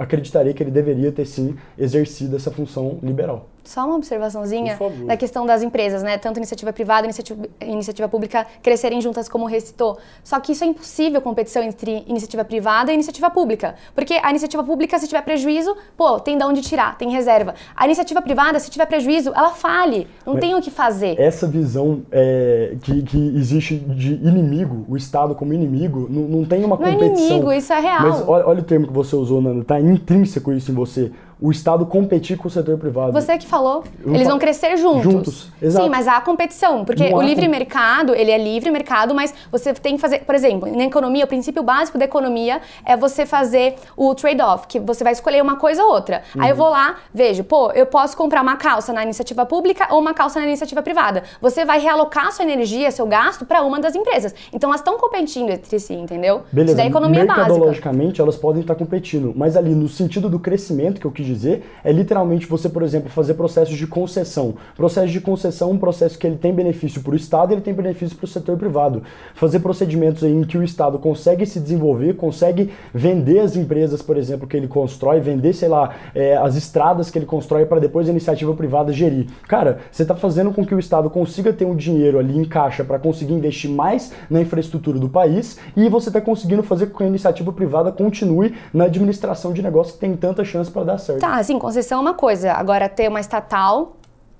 Acreditaria 0.00 0.54
que 0.54 0.62
ele 0.62 0.70
deveria 0.70 1.12
ter 1.12 1.26
sim 1.26 1.54
exercido 1.76 2.34
essa 2.34 2.50
função 2.50 2.98
liberal. 3.02 3.49
Só 3.64 3.86
uma 3.86 3.96
observaçãozinha 3.96 4.78
da 5.06 5.16
questão 5.16 5.46
das 5.46 5.62
empresas, 5.62 6.02
né? 6.02 6.18
Tanto 6.18 6.38
iniciativa 6.38 6.72
privada 6.72 7.06
e 7.06 7.08
iniciativa, 7.08 7.46
iniciativa 7.60 8.08
pública 8.08 8.46
crescerem 8.62 9.00
juntas, 9.00 9.28
como 9.28 9.46
recitou. 9.46 9.98
Só 10.24 10.38
que 10.40 10.52
isso 10.52 10.64
é 10.64 10.66
impossível, 10.66 11.20
competição 11.20 11.62
entre 11.62 12.04
iniciativa 12.06 12.44
privada 12.44 12.90
e 12.90 12.94
iniciativa 12.94 13.30
pública. 13.30 13.74
Porque 13.94 14.14
a 14.14 14.30
iniciativa 14.30 14.62
pública, 14.64 14.98
se 14.98 15.06
tiver 15.06 15.22
prejuízo, 15.22 15.76
pô, 15.96 16.18
tem 16.18 16.36
de 16.36 16.44
onde 16.44 16.62
tirar, 16.62 16.96
tem 16.96 17.10
reserva. 17.10 17.54
A 17.76 17.84
iniciativa 17.84 18.20
privada, 18.22 18.58
se 18.58 18.70
tiver 18.70 18.86
prejuízo, 18.86 19.30
ela 19.34 19.50
fale, 19.50 20.06
não 20.24 20.34
Mas 20.34 20.40
tem 20.40 20.54
o 20.54 20.60
que 20.60 20.70
fazer. 20.70 21.18
Essa 21.20 21.46
visão 21.46 22.02
é, 22.10 22.76
que, 22.82 23.02
que 23.02 23.36
existe 23.36 23.76
de 23.76 24.14
inimigo, 24.14 24.84
o 24.88 24.96
Estado 24.96 25.34
como 25.34 25.52
inimigo, 25.52 26.06
não, 26.10 26.22
não 26.22 26.44
tem 26.44 26.64
uma 26.64 26.76
competição. 26.76 27.08
Não 27.08 27.16
é 27.16 27.26
inimigo, 27.26 27.52
isso 27.52 27.72
é 27.72 27.80
real. 27.80 28.02
Mas 28.02 28.28
olha, 28.28 28.46
olha 28.46 28.60
o 28.60 28.64
termo 28.64 28.86
que 28.86 28.92
você 28.92 29.16
usou, 29.16 29.40
Nanda, 29.40 29.64
tá 29.64 29.80
intrínseco 29.80 30.52
isso 30.52 30.70
em 30.70 30.74
você 30.74 31.10
o 31.40 31.50
Estado 31.50 31.86
competir 31.86 32.36
com 32.36 32.48
o 32.48 32.50
setor 32.50 32.76
privado. 32.78 33.12
Você 33.12 33.38
que 33.38 33.46
falou. 33.46 33.84
Eles 34.04 34.28
vão 34.28 34.38
crescer 34.38 34.76
juntos. 34.76 35.02
Juntos, 35.02 35.48
exato. 35.60 35.84
Sim, 35.84 35.90
mas 35.90 36.06
há 36.06 36.20
competição, 36.20 36.84
porque 36.84 37.10
Não 37.10 37.18
o 37.18 37.22
livre 37.22 37.46
com... 37.46 37.50
mercado, 37.50 38.14
ele 38.14 38.30
é 38.30 38.38
livre 38.38 38.70
mercado, 38.70 39.14
mas 39.14 39.34
você 39.50 39.72
tem 39.72 39.94
que 39.94 40.00
fazer, 40.00 40.20
por 40.20 40.34
exemplo, 40.34 40.70
na 40.76 40.84
economia, 40.84 41.24
o 41.24 41.28
princípio 41.28 41.62
básico 41.62 41.96
da 41.96 42.04
economia 42.04 42.60
é 42.84 42.96
você 42.96 43.24
fazer 43.24 43.76
o 43.96 44.14
trade-off, 44.14 44.66
que 44.66 44.78
você 44.78 45.02
vai 45.02 45.12
escolher 45.12 45.42
uma 45.42 45.56
coisa 45.56 45.82
ou 45.82 45.90
outra. 45.90 46.22
Uhum. 46.34 46.42
Aí 46.42 46.50
eu 46.50 46.56
vou 46.56 46.68
lá, 46.68 46.96
vejo, 47.12 47.42
pô, 47.44 47.70
eu 47.72 47.86
posso 47.86 48.16
comprar 48.16 48.42
uma 48.42 48.56
calça 48.56 48.92
na 48.92 49.02
iniciativa 49.02 49.46
pública 49.46 49.88
ou 49.90 50.00
uma 50.00 50.12
calça 50.12 50.38
na 50.40 50.46
iniciativa 50.46 50.82
privada. 50.82 51.22
Você 51.40 51.64
vai 51.64 51.80
realocar 51.80 52.32
sua 52.32 52.44
energia, 52.44 52.90
seu 52.90 53.06
gasto 53.06 53.46
para 53.46 53.62
uma 53.62 53.80
das 53.80 53.94
empresas. 53.94 54.34
Então 54.52 54.68
elas 54.70 54.80
estão 54.80 54.98
competindo 54.98 55.50
entre 55.50 55.78
si, 55.78 55.94
entendeu? 55.94 56.42
Beleza. 56.52 56.72
Isso 56.72 56.80
é 56.82 56.86
economia 56.86 57.24
Mercadologicamente, 57.24 58.06
básica. 58.06 58.22
elas 58.22 58.36
podem 58.36 58.60
estar 58.60 58.74
competindo, 58.74 59.32
mas 59.34 59.56
ali 59.56 59.74
no 59.74 59.88
sentido 59.88 60.28
do 60.28 60.38
crescimento 60.38 61.00
que 61.00 61.06
eu 61.06 61.10
quis 61.10 61.29
dizer, 61.34 61.62
é 61.84 61.92
literalmente 61.92 62.46
você, 62.46 62.68
por 62.68 62.82
exemplo, 62.82 63.10
fazer 63.10 63.34
processos 63.34 63.76
de 63.76 63.86
concessão. 63.86 64.54
Processo 64.76 65.08
de 65.08 65.20
concessão 65.20 65.70
é 65.70 65.72
um 65.72 65.78
processo 65.78 66.18
que 66.18 66.26
ele 66.26 66.36
tem 66.36 66.52
benefício 66.52 67.02
para 67.02 67.12
o 67.12 67.16
Estado 67.16 67.52
e 67.52 67.54
ele 67.54 67.62
tem 67.62 67.74
benefício 67.74 68.16
para 68.16 68.24
o 68.24 68.28
setor 68.28 68.56
privado. 68.56 69.02
Fazer 69.34 69.60
procedimentos 69.60 70.22
em 70.22 70.42
que 70.42 70.58
o 70.58 70.62
Estado 70.62 70.98
consegue 70.98 71.46
se 71.46 71.60
desenvolver, 71.60 72.14
consegue 72.14 72.70
vender 72.92 73.40
as 73.40 73.56
empresas, 73.56 74.02
por 74.02 74.16
exemplo, 74.16 74.46
que 74.46 74.56
ele 74.56 74.68
constrói, 74.68 75.20
vender, 75.20 75.52
sei 75.52 75.68
lá, 75.68 75.94
é, 76.14 76.36
as 76.36 76.56
estradas 76.56 77.10
que 77.10 77.18
ele 77.18 77.26
constrói 77.26 77.66
para 77.66 77.80
depois 77.80 78.08
a 78.08 78.10
iniciativa 78.10 78.54
privada 78.54 78.92
gerir. 78.92 79.26
Cara, 79.48 79.78
você 79.90 80.02
está 80.02 80.14
fazendo 80.14 80.52
com 80.52 80.64
que 80.64 80.74
o 80.74 80.78
Estado 80.78 81.08
consiga 81.10 81.52
ter 81.52 81.64
um 81.64 81.76
dinheiro 81.76 82.18
ali 82.18 82.36
em 82.36 82.44
caixa 82.44 82.84
para 82.84 82.98
conseguir 82.98 83.34
investir 83.34 83.70
mais 83.70 84.12
na 84.28 84.40
infraestrutura 84.40 84.98
do 84.98 85.08
país 85.08 85.58
e 85.76 85.88
você 85.88 86.08
está 86.08 86.20
conseguindo 86.20 86.62
fazer 86.62 86.86
com 86.86 86.98
que 86.98 87.04
a 87.04 87.06
iniciativa 87.06 87.52
privada 87.52 87.92
continue 87.92 88.54
na 88.72 88.84
administração 88.84 89.52
de 89.52 89.62
negócios 89.62 89.94
que 89.94 90.00
tem 90.00 90.16
tanta 90.16 90.44
chance 90.44 90.70
para 90.70 90.84
dar 90.84 90.98
certo. 90.98 91.19
Tá, 91.20 91.36
assim, 91.36 91.58
concessão 91.58 91.98
é 91.98 92.00
uma 92.00 92.14
coisa. 92.14 92.52
Agora, 92.52 92.88
ter 92.88 93.08
uma 93.08 93.20
estatal 93.20 93.96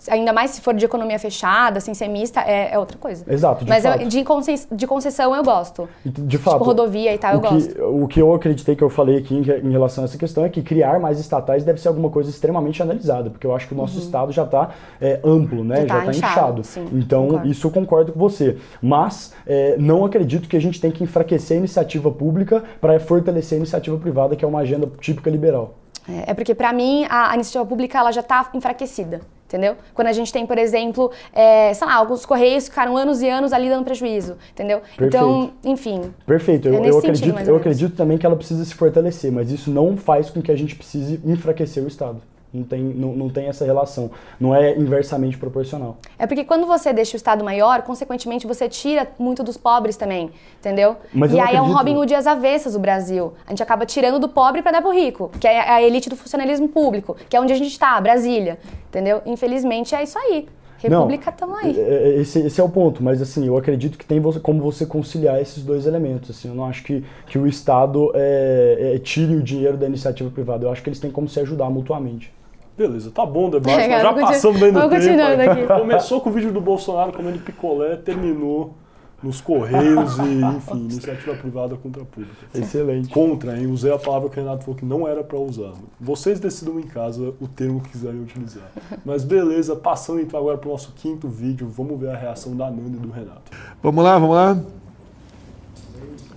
ainda 0.09 0.33
mais 0.33 0.53
se 0.53 0.61
for 0.61 0.73
de 0.73 0.85
economia 0.85 1.19
fechada, 1.19 1.79
assim, 1.79 1.93
ser 1.93 2.09
mista, 2.09 2.41
é, 2.41 2.73
é 2.73 2.79
outra 2.79 2.97
coisa. 2.97 3.25
Exato, 3.29 3.65
de 3.65 3.71
Mas 3.71 3.85
eu, 3.85 4.09
de, 4.09 4.25
concessão, 4.25 4.77
de 4.77 4.87
concessão 4.87 5.35
eu 5.35 5.43
gosto. 5.43 5.89
De 6.05 6.39
fato. 6.39 6.55
Tipo 6.55 6.65
rodovia 6.65 7.15
e 7.15 7.19
tal, 7.19 7.35
eu 7.35 7.41
que, 7.41 7.49
gosto. 7.49 7.83
O 7.85 8.09
que 8.09 8.23
eu 8.23 8.33
acreditei 8.33 8.77
que 8.77 8.83
eu 8.83 8.89
falei 8.89 9.19
aqui 9.19 9.35
em, 9.35 9.41
em, 9.41 9.71
relação 9.71 10.05
a 10.05 10.07
essa 10.07 10.17
questão 10.17 10.45
é 10.45 10.49
que 10.49 10.63
criar 10.63 10.99
mais 11.01 11.19
estatais 11.19 11.65
deve 11.65 11.81
ser 11.81 11.89
alguma 11.89 12.11
coisa 12.11 12.31
extremamente 12.31 12.83
analisada, 12.83 13.31
porque 13.31 13.47
eu 13.47 13.55
acho 13.55 13.67
que 13.67 13.75
o 13.75 13.77
nosso 13.77 13.99
uhum. 13.99 14.05
estado 14.05 14.33
já 14.33 14.45
está 14.45 14.71
é, 15.01 15.21
amplo, 15.25 15.65
né? 15.65 15.77
Já 15.77 15.83
está 15.83 15.99
inchado. 15.99 16.11
inchado. 16.11 16.65
Sim, 16.65 16.89
então, 16.93 17.27
concordo. 17.27 17.49
isso 17.49 17.67
eu 17.67 17.71
concordo 17.71 18.13
com 18.13 18.19
você. 18.19 18.57
Mas 18.81 19.35
é, 19.47 19.77
não 19.79 20.05
acredito 20.05 20.49
que 20.49 20.57
a 20.57 20.61
gente 20.61 20.81
tem 20.81 20.91
que 20.91 21.05
enfraquecer 21.05 21.57
a 21.57 21.59
iniciativa 21.59 22.11
pública 22.11 22.63
para 22.81 22.99
fortalecer 23.01 23.57
a 23.57 23.59
iniciativa 23.59 23.97
privada, 23.99 24.37
que 24.37 24.45
é 24.45 24.49
uma 24.49 24.61
agenda 24.61 24.89
típica 25.01 25.31
liberal. 25.31 25.75
É, 26.11 26.31
é 26.31 26.35
porque, 26.35 26.55
para 26.55 26.73
mim, 26.73 27.07
a, 27.09 27.31
a, 27.31 27.35
iniciativa 27.35 27.65
pública 27.65 27.99
ela 27.99 28.11
já 28.11 28.21
está 28.21 28.51
enfraquecida, 28.55 29.21
entendeu? 29.47 29.77
Quando 29.95 30.09
a 30.09 30.13
gente 30.13 30.33
tem, 30.33 30.47
por 30.47 30.59
exemplo, 30.59 31.11
é, 31.33 31.73
sei 31.75 31.87
lá, 31.87 31.95
alguns 31.95 32.27
correios 32.27 32.65
ficaram 32.65 32.97
anos 32.97 33.23
e 33.23 33.29
anos 33.29 33.53
ali 33.53 33.69
dando 33.69 33.85
prejuízo, 33.85 34.37
entendeu? 34.53 34.81
Perfeito. 34.81 35.07
Então, 35.07 35.53
enfim. 35.65 36.13
Perfeito. 36.27 36.69
Eu, 36.69 36.85
é 36.85 36.91
eu 36.91 36.99
acredito, 36.99 37.39
eu 37.41 37.57
acredito 37.57 37.97
também 37.97 38.19
que 38.19 38.27
ela 38.27 38.37
precisa 38.37 38.65
se 38.65 38.75
fortalecer, 38.75 39.31
mas 39.31 39.51
isso 39.51 39.71
não 39.71 39.97
faz 39.97 40.31
com 40.31 40.43
que 40.43 40.51
a 40.51 40.57
gente 40.57 40.75
precise 40.75 41.21
enfraquecer 41.25 41.83
o 41.83 41.89
Estado. 41.89 42.21
Não 42.53 42.65
tem, 42.65 42.83
não, 42.83 43.13
não 43.13 43.29
tem 43.29 43.47
essa 43.47 43.65
relação. 43.65 44.11
Não 44.39 44.55
é 44.55 44.77
inversamente 44.77 45.39
proporcional. 45.39 45.99
É 46.19 46.27
porque 46.27 46.45
quando 46.45 46.67
você 46.67 46.93
deixa 46.93 47.15
o 47.15 47.17
Estado 47.17 47.45
maior, 47.45 47.83
consequentemente 47.83 48.47
você 48.47 48.69
tira 48.69 49.09
muito 49.19 49.43
dos 49.43 49.57
pobres 49.57 49.97
também, 49.97 50.31
entendeu? 50.59 50.97
Mas 51.13 51.33
e 51.33 51.35
aí 51.35 51.41
acredito... 51.41 51.59
é 51.59 51.63
um 51.63 51.73
Robin 51.73 51.97
Hood 51.97 52.15
às 52.15 52.27
avessas 52.27 52.75
o 52.75 52.79
Brasil. 52.81 53.33
A 53.47 53.51
gente 53.51 53.63
acaba 53.63 53.87
tirando 53.87 54.19
do 54.19 54.29
pobre 54.29 54.63
para 54.63 54.73
dar 54.73 54.83
pro 54.83 54.91
rico, 54.91 55.31
que 55.41 55.47
é 55.47 55.71
a 55.71 55.81
elite 55.81 56.09
do 56.09 56.17
funcionalismo 56.17 56.69
público, 56.69 57.17
que 57.29 57.37
é 57.37 57.41
onde 57.41 57.53
a 57.53 57.57
gente 57.57 57.71
está, 57.71 58.01
Brasília, 58.01 58.59
entendeu? 58.89 59.23
Infelizmente 59.25 59.95
é 59.95 60.03
isso 60.03 60.19
aí. 60.19 60.49
República 60.89 61.29
estamos 61.29 61.59
aí. 61.59 61.79
É, 61.79 61.83
é, 61.83 62.21
esse, 62.21 62.39
esse, 62.41 62.61
é 62.61 62.65
o 62.65 62.69
ponto, 62.69 63.03
mas 63.03 63.21
assim, 63.21 63.47
eu 63.47 63.57
acredito 63.57 63.99
que 63.99 64.05
tem 64.05 64.19
você, 64.19 64.41
como 64.41 64.63
você 64.63 64.87
conciliar 64.87 65.41
esses 65.41 65.63
dois 65.63 65.87
elementos. 65.87 66.31
Assim, 66.31 66.49
eu 66.49 66.55
não 66.55 66.65
acho 66.65 66.83
que, 66.83 67.05
que 67.27 67.39
o 67.39 67.47
Estado 67.47 68.11
é, 68.15 68.95
é, 68.95 68.99
tire 68.99 69.37
o 69.37 69.43
dinheiro 69.43 69.77
da 69.77 69.87
iniciativa 69.87 70.31
privada. 70.31 70.65
Eu 70.65 70.73
acho 70.73 70.83
que 70.83 70.89
eles 70.89 70.99
têm 70.99 71.11
como 71.11 71.29
se 71.29 71.39
ajudar 71.39 71.69
mutuamente. 71.69 72.33
Beleza, 72.77 73.11
tá 73.11 73.27
bom 73.27 73.49
o 73.49 73.51
debate, 73.51 73.79
é, 73.79 74.01
já 74.01 74.13
passamos 74.13 74.61
bem 74.61 74.73
do 74.73 74.81
tempo. 74.81 75.51
Aqui. 75.51 75.67
Começou 75.81 76.21
com 76.21 76.31
o 76.31 76.33
vídeo 76.33 76.53
do 76.53 76.61
Bolsonaro 76.61 77.13
comendo 77.13 77.39
picolé, 77.41 77.97
terminou 77.97 78.75
nos 79.23 79.41
Correios 79.41 80.17
e, 80.19 80.41
enfim, 80.57 80.79
iniciativa 80.79 81.35
privada 81.35 81.77
contra 81.77 82.03
a 82.03 82.05
pública. 82.07 82.35
Excelente. 82.55 83.09
Contra, 83.13 83.59
hein? 83.59 83.67
Usei 83.67 83.93
a 83.93 83.99
palavra 83.99 84.29
que 84.31 84.41
o 84.41 84.43
Renato 84.43 84.65
falou 84.65 84.79
que 84.79 84.85
não 84.85 85.07
era 85.07 85.23
para 85.23 85.39
usar. 85.39 85.73
Vocês 86.01 86.41
decidam 86.41 86.79
em 86.81 86.85
casa 86.85 87.35
o 87.41 87.47
termo 87.47 87.81
que 87.81 87.91
quiserem 87.91 88.21
utilizar. 88.21 88.71
Mas 89.05 89.25
beleza, 89.25 89.77
passando 89.77 90.21
então 90.21 90.41
agora 90.41 90.57
para 90.57 90.69
o 90.69 90.73
nosso 90.73 90.93
quinto 90.97 91.29
vídeo, 91.29 91.69
vamos 91.69 92.01
ver 92.01 92.11
a 92.11 92.17
reação 92.17 92.57
da 92.57 92.71
Nanda 92.71 92.97
e 92.97 93.01
do 93.01 93.11
Renato. 93.11 93.51
Vamos 93.83 94.03
lá, 94.03 94.19
vamos 94.19 94.35
lá. 94.35 94.59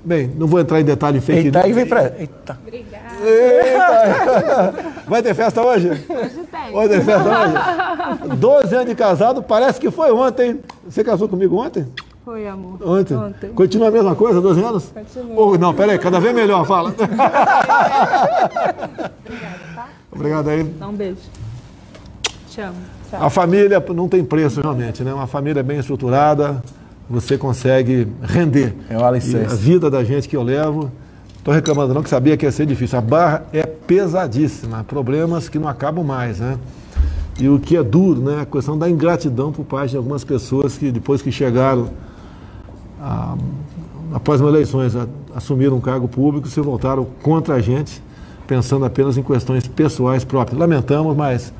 Bem, 0.05 0.29
não 0.35 0.47
vou 0.47 0.59
entrar 0.59 0.81
em 0.81 0.83
detalhe 0.83 1.21
fake 1.21 1.45
Eita, 1.45 1.63
aí 1.63 1.71
vem 1.71 1.85
pra... 1.85 2.11
Eita. 2.17 2.57
Obrigada. 2.61 3.25
Eita. 3.25 4.73
Vai 5.07 5.23
ter 5.23 5.33
festa 5.33 5.65
hoje? 5.65 5.87
Hoje 5.89 6.41
tem. 6.51 6.73
Vai 6.73 6.89
ter 6.89 7.01
festa 7.01 7.29
hoje? 7.29 7.53
12 8.35 8.75
anos 8.75 8.87
de 8.87 8.95
casado, 8.95 9.41
parece 9.41 9.79
que 9.79 9.89
foi 9.89 10.11
ontem. 10.11 10.59
Você 10.85 11.05
casou 11.05 11.29
comigo 11.29 11.55
ontem? 11.55 11.87
Foi, 12.25 12.45
amor. 12.47 12.85
Ontem? 12.85 13.15
Ontem. 13.15 13.53
Continua 13.53 13.87
a 13.87 13.91
mesma 13.91 14.13
coisa, 14.13 14.41
12 14.41 14.61
anos? 14.61 14.91
Continua. 14.93 15.35
Oh, 15.37 15.57
não, 15.57 15.73
peraí, 15.73 15.97
cada 15.97 16.19
vez 16.19 16.35
melhor, 16.35 16.65
fala. 16.65 16.89
Obrigada, 16.89 17.29
tá? 19.75 19.87
Obrigado 20.11 20.49
aí. 20.49 20.63
Dá 20.63 20.87
um 20.87 20.93
beijo. 20.93 21.21
Te 22.49 22.59
amo. 22.59 22.75
Tchau. 23.09 23.25
A 23.25 23.29
família 23.29 23.81
não 23.93 24.09
tem 24.09 24.21
preço, 24.23 24.59
realmente, 24.59 25.01
né? 25.03 25.13
Uma 25.13 25.27
família 25.27 25.63
bem 25.63 25.79
estruturada 25.79 26.61
você 27.09 27.37
consegue 27.37 28.07
render. 28.21 28.75
É 28.89 28.97
o 28.97 29.03
alicerce. 29.03 29.53
a 29.53 29.55
vida 29.55 29.89
da 29.89 30.03
gente 30.03 30.27
que 30.27 30.35
eu 30.35 30.43
levo, 30.43 30.91
estou 31.37 31.53
reclamando 31.53 31.93
não, 31.93 32.03
que 32.03 32.09
sabia 32.09 32.37
que 32.37 32.45
ia 32.45 32.51
ser 32.51 32.65
difícil. 32.65 32.97
A 32.97 33.01
barra 33.01 33.45
é 33.51 33.63
pesadíssima, 33.63 34.83
problemas 34.83 35.49
que 35.49 35.59
não 35.59 35.67
acabam 35.67 36.05
mais, 36.05 36.39
né? 36.39 36.57
E 37.39 37.49
o 37.49 37.59
que 37.59 37.75
é 37.75 37.83
duro, 37.83 38.21
né? 38.21 38.41
A 38.41 38.45
questão 38.45 38.77
da 38.77 38.89
ingratidão 38.89 39.51
por 39.51 39.65
parte 39.65 39.91
de 39.91 39.97
algumas 39.97 40.23
pessoas 40.23 40.77
que 40.77 40.91
depois 40.91 41.21
que 41.21 41.31
chegaram 41.31 41.89
a, 43.01 43.35
após 44.13 44.39
as 44.39 44.47
eleições, 44.47 44.95
a, 44.95 45.07
assumiram 45.35 45.75
um 45.75 45.81
cargo 45.81 46.07
público, 46.07 46.47
se 46.47 46.61
voltaram 46.61 47.05
contra 47.21 47.55
a 47.55 47.59
gente, 47.59 48.01
pensando 48.47 48.85
apenas 48.85 49.17
em 49.17 49.23
questões 49.23 49.67
pessoais 49.67 50.23
próprias. 50.23 50.59
Lamentamos, 50.59 51.17
mas 51.17 51.51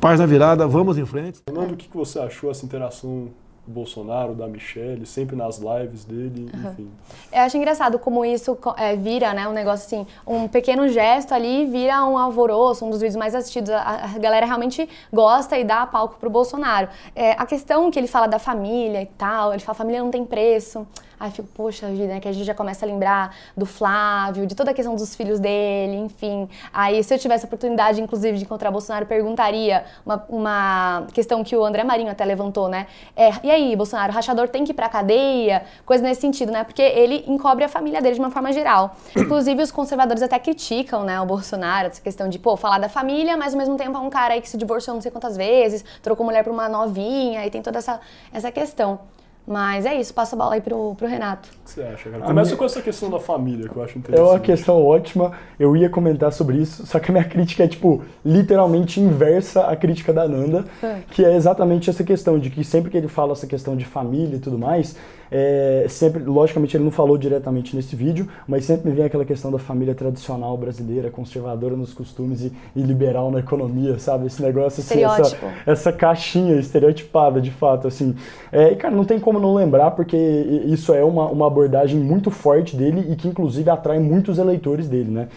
paz 0.00 0.18
na 0.18 0.26
virada, 0.26 0.66
vamos 0.66 0.98
em 0.98 1.06
frente. 1.06 1.38
Fernando, 1.48 1.72
o 1.72 1.76
que 1.76 1.88
você 1.92 2.18
achou 2.18 2.50
dessa 2.50 2.66
interação 2.66 3.28
Bolsonaro, 3.66 4.34
da 4.34 4.46
Michelle, 4.46 5.04
sempre 5.06 5.36
nas 5.36 5.58
lives 5.58 6.04
dele, 6.04 6.50
enfim? 6.54 6.90
Eu 7.32 7.40
acho 7.40 7.56
engraçado 7.56 7.98
como 7.98 8.24
isso 8.24 8.58
é, 8.76 8.96
vira, 8.96 9.32
né, 9.32 9.46
um 9.48 9.52
negócio 9.52 9.86
assim, 9.86 10.06
um 10.26 10.48
pequeno 10.48 10.88
gesto 10.88 11.32
ali 11.32 11.66
vira 11.66 12.04
um 12.04 12.18
alvoroço, 12.18 12.84
um 12.84 12.90
dos 12.90 13.00
vídeos 13.00 13.16
mais 13.16 13.34
assistidos. 13.34 13.70
A, 13.70 14.12
a 14.14 14.18
galera 14.18 14.46
realmente 14.46 14.88
gosta 15.12 15.58
e 15.58 15.64
dá 15.64 15.86
palco 15.86 16.16
pro 16.18 16.30
Bolsonaro. 16.30 16.88
É, 17.14 17.32
a 17.32 17.46
questão 17.46 17.90
que 17.90 17.98
ele 17.98 18.08
fala 18.08 18.26
da 18.26 18.38
família 18.38 19.02
e 19.02 19.06
tal, 19.06 19.52
ele 19.52 19.62
fala 19.62 19.74
família 19.74 20.02
não 20.02 20.10
tem 20.10 20.24
preço. 20.24 20.86
Aí 21.20 21.30
fico, 21.30 21.48
poxa 21.54 21.86
vida, 21.88 22.06
né, 22.06 22.18
que 22.18 22.26
a 22.26 22.32
gente 22.32 22.46
já 22.46 22.54
começa 22.54 22.86
a 22.86 22.88
lembrar 22.88 23.36
do 23.54 23.66
Flávio, 23.66 24.46
de 24.46 24.54
toda 24.54 24.70
a 24.70 24.74
questão 24.74 24.96
dos 24.96 25.14
filhos 25.14 25.38
dele, 25.38 25.96
enfim. 25.96 26.48
Aí 26.72 27.04
se 27.04 27.12
eu 27.12 27.18
tivesse 27.18 27.44
a 27.44 27.46
oportunidade, 27.46 28.00
inclusive, 28.00 28.38
de 28.38 28.44
encontrar 28.44 28.70
Bolsonaro, 28.70 29.04
perguntaria 29.04 29.84
uma, 30.06 30.24
uma 30.30 31.06
questão 31.12 31.44
que 31.44 31.54
o 31.54 31.62
André 31.62 31.84
Marinho 31.84 32.10
até 32.10 32.24
levantou, 32.24 32.70
né? 32.70 32.86
É, 33.14 33.32
e 33.42 33.50
aí, 33.50 33.76
Bolsonaro, 33.76 34.10
o 34.10 34.14
rachador 34.14 34.48
tem 34.48 34.64
que 34.64 34.70
ir 34.70 34.74
pra 34.74 34.88
cadeia? 34.88 35.64
Coisa 35.84 36.02
nesse 36.02 36.22
sentido, 36.22 36.50
né? 36.50 36.64
Porque 36.64 36.80
ele 36.80 37.22
encobre 37.26 37.64
a 37.64 37.68
família 37.68 38.00
dele 38.00 38.14
de 38.14 38.20
uma 38.20 38.30
forma 38.30 38.50
geral. 38.50 38.96
Inclusive, 39.14 39.62
os 39.62 39.70
conservadores 39.70 40.22
até 40.22 40.38
criticam, 40.38 41.04
né, 41.04 41.20
o 41.20 41.26
Bolsonaro, 41.26 41.88
essa 41.88 42.00
questão 42.00 42.30
de, 42.30 42.38
pô, 42.38 42.56
falar 42.56 42.78
da 42.78 42.88
família, 42.88 43.36
mas 43.36 43.52
ao 43.52 43.58
mesmo 43.58 43.76
tempo 43.76 43.94
é 43.94 44.00
um 44.00 44.08
cara 44.08 44.32
aí 44.32 44.40
que 44.40 44.48
se 44.48 44.56
divorciou 44.56 44.94
não 44.94 45.02
sei 45.02 45.10
quantas 45.10 45.36
vezes, 45.36 45.84
trocou 46.02 46.24
mulher 46.24 46.42
por 46.42 46.52
uma 46.52 46.66
novinha, 46.66 47.44
e 47.46 47.50
tem 47.50 47.60
toda 47.60 47.78
essa, 47.78 48.00
essa 48.32 48.50
questão. 48.50 49.00
Mas 49.46 49.84
é 49.84 49.94
isso, 49.98 50.14
passa 50.14 50.36
a 50.36 50.38
bola 50.38 50.54
aí 50.54 50.60
pro, 50.60 50.94
pro 50.94 51.08
Renato. 51.08 51.48
O 51.48 51.64
que 51.64 51.70
você 51.70 51.82
acha, 51.82 52.10
cara? 52.10 52.22
A 52.22 52.26
Começa 52.26 52.46
minha- 52.50 52.56
com 52.58 52.64
essa 52.64 52.80
questão 52.82 53.10
da 53.10 53.18
família, 53.18 53.68
que 53.68 53.76
eu 53.76 53.82
acho 53.82 53.96
É 53.96 53.98
interessante. 53.98 54.28
uma 54.30 54.38
questão 54.38 54.84
ótima, 54.84 55.32
eu 55.58 55.76
ia 55.76 55.90
comentar 55.90 56.32
sobre 56.32 56.58
isso, 56.58 56.86
só 56.86 57.00
que 57.00 57.10
a 57.10 57.12
minha 57.12 57.24
crítica 57.28 57.64
é, 57.64 57.68
tipo, 57.68 58.02
literalmente 58.24 59.00
inversa 59.00 59.62
à 59.66 59.74
crítica 59.74 60.12
da 60.12 60.28
Nanda, 60.28 60.64
que 61.10 61.24
é 61.24 61.34
exatamente 61.34 61.90
essa 61.90 62.04
questão 62.04 62.38
de 62.38 62.48
que 62.50 62.62
sempre 62.62 62.90
que 62.90 62.96
ele 62.96 63.08
fala 63.08 63.32
essa 63.32 63.46
questão 63.46 63.76
de 63.76 63.84
família 63.84 64.36
e 64.36 64.40
tudo 64.40 64.58
mais, 64.58 64.94
é, 65.30 65.86
sempre, 65.88 66.22
logicamente 66.22 66.76
ele 66.76 66.84
não 66.84 66.90
falou 66.90 67.16
diretamente 67.16 67.76
nesse 67.76 67.94
vídeo, 67.94 68.28
mas 68.48 68.64
sempre 68.64 68.90
me 68.90 68.96
vem 68.96 69.04
aquela 69.04 69.24
questão 69.24 69.50
da 69.50 69.58
família 69.58 69.94
tradicional 69.94 70.56
brasileira, 70.56 71.10
conservadora 71.10 71.76
nos 71.76 71.92
costumes 71.92 72.42
e, 72.42 72.52
e 72.74 72.82
liberal 72.82 73.30
na 73.30 73.38
economia, 73.38 73.98
sabe? 73.98 74.26
Esse 74.26 74.42
negócio 74.42 74.80
assim, 74.80 75.04
essa, 75.04 75.36
essa 75.66 75.92
caixinha 75.92 76.56
estereotipada, 76.56 77.40
de 77.40 77.50
fato, 77.50 77.86
assim. 77.86 78.14
É, 78.50 78.72
e, 78.72 78.76
cara, 78.76 78.94
não 78.94 79.04
tem 79.04 79.20
como 79.20 79.38
não 79.38 79.54
lembrar, 79.54 79.92
porque 79.92 80.16
isso 80.16 80.92
é 80.92 81.04
uma, 81.04 81.26
uma 81.26 81.46
abordagem 81.46 81.98
muito 81.98 82.30
forte 82.30 82.76
dele 82.76 83.06
e 83.12 83.16
que, 83.16 83.28
inclusive, 83.28 83.70
atrai 83.70 83.98
muitos 83.98 84.38
eleitores 84.38 84.88
dele, 84.88 85.10
né? 85.10 85.28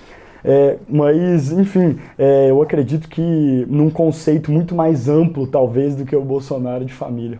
É, 0.44 0.78
mas, 0.90 1.52
enfim, 1.52 1.98
é, 2.18 2.50
eu 2.50 2.62
acredito 2.62 3.08
que 3.08 3.66
num 3.70 3.90
conceito 3.90 4.52
muito 4.52 4.76
mais 4.76 5.08
amplo, 5.08 5.48
talvez, 5.48 5.96
do 5.96 6.04
que 6.04 6.16
o 6.16 6.22
Bolsonaro 6.22 6.84
de 6.84 6.94
família. 6.94 7.40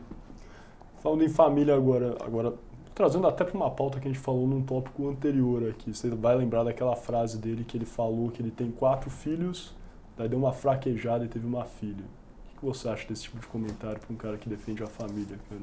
Falando 1.04 1.22
em 1.22 1.28
família 1.28 1.76
agora, 1.76 2.16
agora 2.22 2.54
trazendo 2.96 3.28
até 3.28 3.44
para 3.44 3.54
uma 3.54 3.70
pauta 3.70 4.00
que 4.00 4.08
a 4.08 4.12
gente 4.12 4.24
falou 4.24 4.48
num 4.48 4.64
tópico 4.64 5.10
anterior 5.10 5.70
aqui. 5.70 5.94
Você 5.94 6.10
vai 6.10 6.34
lembrar 6.34 6.64
daquela 6.64 6.96
frase 6.96 7.38
dele 7.38 7.66
que 7.66 7.76
ele 7.76 7.84
falou 7.84 8.32
que 8.32 8.42
ele 8.42 8.52
tem 8.52 8.72
quatro 8.72 9.10
filhos, 9.10 9.76
daí 10.18 10.30
deu 10.30 10.40
uma 10.40 10.54
fraquejada 10.54 11.26
e 11.26 11.28
teve 11.28 11.46
uma 11.46 11.66
filha. 11.66 12.06
O 12.56 12.60
que 12.62 12.66
você 12.66 12.88
acha 12.88 13.06
desse 13.06 13.24
tipo 13.24 13.38
de 13.38 13.48
comentário 13.48 14.00
para 14.00 14.14
um 14.14 14.16
cara 14.16 14.38
que 14.38 14.48
defende 14.48 14.82
a 14.82 14.88
família, 14.88 15.38
cara? 15.50 15.62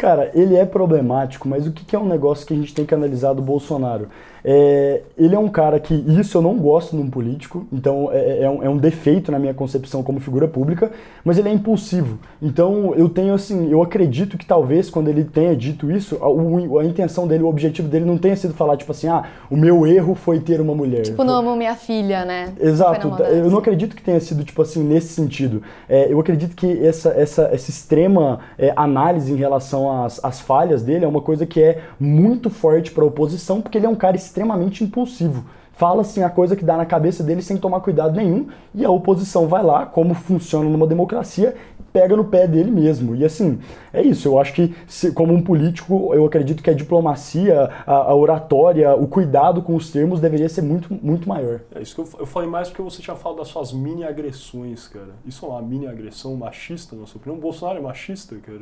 Cara, 0.00 0.30
ele 0.32 0.56
é 0.56 0.64
problemático, 0.64 1.46
mas 1.46 1.66
o 1.66 1.72
que 1.72 1.94
é 1.94 1.98
um 1.98 2.08
negócio 2.08 2.46
que 2.46 2.54
a 2.54 2.56
gente 2.56 2.72
tem 2.74 2.86
que 2.86 2.94
analisar 2.94 3.34
do 3.34 3.42
Bolsonaro? 3.42 4.08
É, 4.42 5.02
ele 5.18 5.34
é 5.34 5.38
um 5.38 5.48
cara 5.48 5.78
que, 5.78 5.92
isso 5.94 6.38
eu 6.38 6.40
não 6.40 6.54
gosto 6.56 6.96
num 6.96 7.10
político, 7.10 7.66
então 7.70 8.08
é, 8.10 8.44
é 8.44 8.48
um, 8.48 8.62
é 8.62 8.68
um 8.70 8.78
defeito 8.78 9.30
na 9.30 9.38
minha 9.38 9.52
concepção 9.52 10.02
como 10.02 10.18
figura 10.18 10.48
pública, 10.48 10.90
mas 11.22 11.36
ele 11.36 11.50
é 11.50 11.52
impulsivo. 11.52 12.18
Então 12.40 12.94
eu 12.96 13.10
tenho 13.10 13.34
assim, 13.34 13.70
eu 13.70 13.82
acredito 13.82 14.38
que 14.38 14.46
talvez 14.46 14.88
quando 14.88 15.08
ele 15.08 15.24
tenha 15.24 15.54
dito 15.54 15.90
isso, 15.90 16.16
a, 16.22 16.28
o- 16.30 16.78
a 16.78 16.84
intenção 16.86 17.28
dele, 17.28 17.42
o 17.44 17.48
objetivo 17.48 17.86
dele 17.86 18.06
não 18.06 18.16
tenha 18.16 18.34
sido 18.34 18.54
falar, 18.54 18.78
tipo 18.78 18.92
assim, 18.92 19.08
ah, 19.08 19.24
o 19.50 19.56
meu 19.58 19.86
erro 19.86 20.14
foi 20.14 20.40
ter 20.40 20.58
uma 20.58 20.74
mulher. 20.74 21.02
Tipo, 21.02 21.22
não 21.22 21.34
amo 21.34 21.54
minha 21.54 21.74
filha, 21.74 22.24
né? 22.24 22.54
Exato, 22.58 23.08
eu 23.24 23.50
não 23.50 23.58
acredito 23.58 23.94
que 23.94 24.02
tenha 24.02 24.20
sido 24.20 24.42
tipo 24.42 24.62
assim 24.62 24.82
nesse 24.82 25.08
sentido. 25.08 25.62
É, 25.86 26.10
eu 26.10 26.18
acredito 26.18 26.56
que 26.56 26.82
essa, 26.82 27.10
essa, 27.10 27.42
essa 27.52 27.68
extrema 27.68 28.40
é, 28.58 28.72
análise 28.74 29.30
em 29.30 29.36
relação 29.36 29.89
às 30.22 30.40
falhas 30.40 30.82
dele 30.82 31.04
é 31.04 31.08
uma 31.08 31.20
coisa 31.20 31.44
que 31.46 31.62
é 31.62 31.82
muito 31.98 32.50
forte 32.50 32.90
para 32.90 33.04
a 33.04 33.06
oposição, 33.06 33.60
porque 33.60 33.78
ele 33.78 33.86
é 33.86 33.88
um 33.88 33.94
cara 33.96 34.16
extremamente 34.16 34.84
impulsivo. 34.84 35.44
Fala 35.72 36.02
assim 36.02 36.22
a 36.22 36.28
coisa 36.28 36.54
que 36.54 36.64
dá 36.64 36.76
na 36.76 36.84
cabeça 36.84 37.22
dele 37.24 37.40
sem 37.40 37.56
tomar 37.56 37.80
cuidado 37.80 38.14
nenhum, 38.14 38.48
e 38.74 38.84
a 38.84 38.90
oposição 38.90 39.48
vai 39.48 39.62
lá, 39.62 39.86
como 39.86 40.12
funciona 40.12 40.68
numa 40.68 40.86
democracia, 40.86 41.54
pega 41.90 42.14
no 42.14 42.24
pé 42.26 42.46
dele 42.46 42.70
mesmo. 42.70 43.16
E 43.16 43.24
assim, 43.24 43.58
é 43.92 44.02
isso. 44.02 44.28
Eu 44.28 44.38
acho 44.38 44.52
que, 44.52 44.74
se- 44.86 45.10
como 45.12 45.32
um 45.32 45.40
político, 45.42 46.12
eu 46.14 46.24
acredito 46.26 46.62
que 46.62 46.68
a 46.70 46.74
diplomacia, 46.74 47.68
a, 47.86 47.94
a 47.94 48.14
oratória, 48.14 48.94
o 48.94 49.08
cuidado 49.08 49.62
com 49.62 49.74
os 49.74 49.90
termos 49.90 50.20
deveria 50.20 50.48
ser 50.50 50.60
muito, 50.62 50.92
muito 51.02 51.26
maior. 51.28 51.60
É 51.74 51.80
isso 51.80 51.94
que 51.94 52.00
eu, 52.02 52.08
eu 52.20 52.26
falei 52.26 52.48
mais 52.48 52.68
porque 52.68 52.82
você 52.82 53.00
tinha 53.02 53.16
falado 53.16 53.38
das 53.38 53.48
suas 53.48 53.72
mini 53.72 54.04
agressões, 54.04 54.86
cara. 54.86 55.14
Isso 55.26 55.44
é 55.46 55.48
uma 55.48 55.62
mini 55.62 55.86
agressão 55.88 56.36
machista, 56.36 56.94
na 56.94 57.06
sua 57.06 57.18
opinião? 57.18 57.38
O 57.38 57.40
Bolsonaro 57.40 57.78
é 57.78 57.82
machista, 57.82 58.36
cara? 58.36 58.60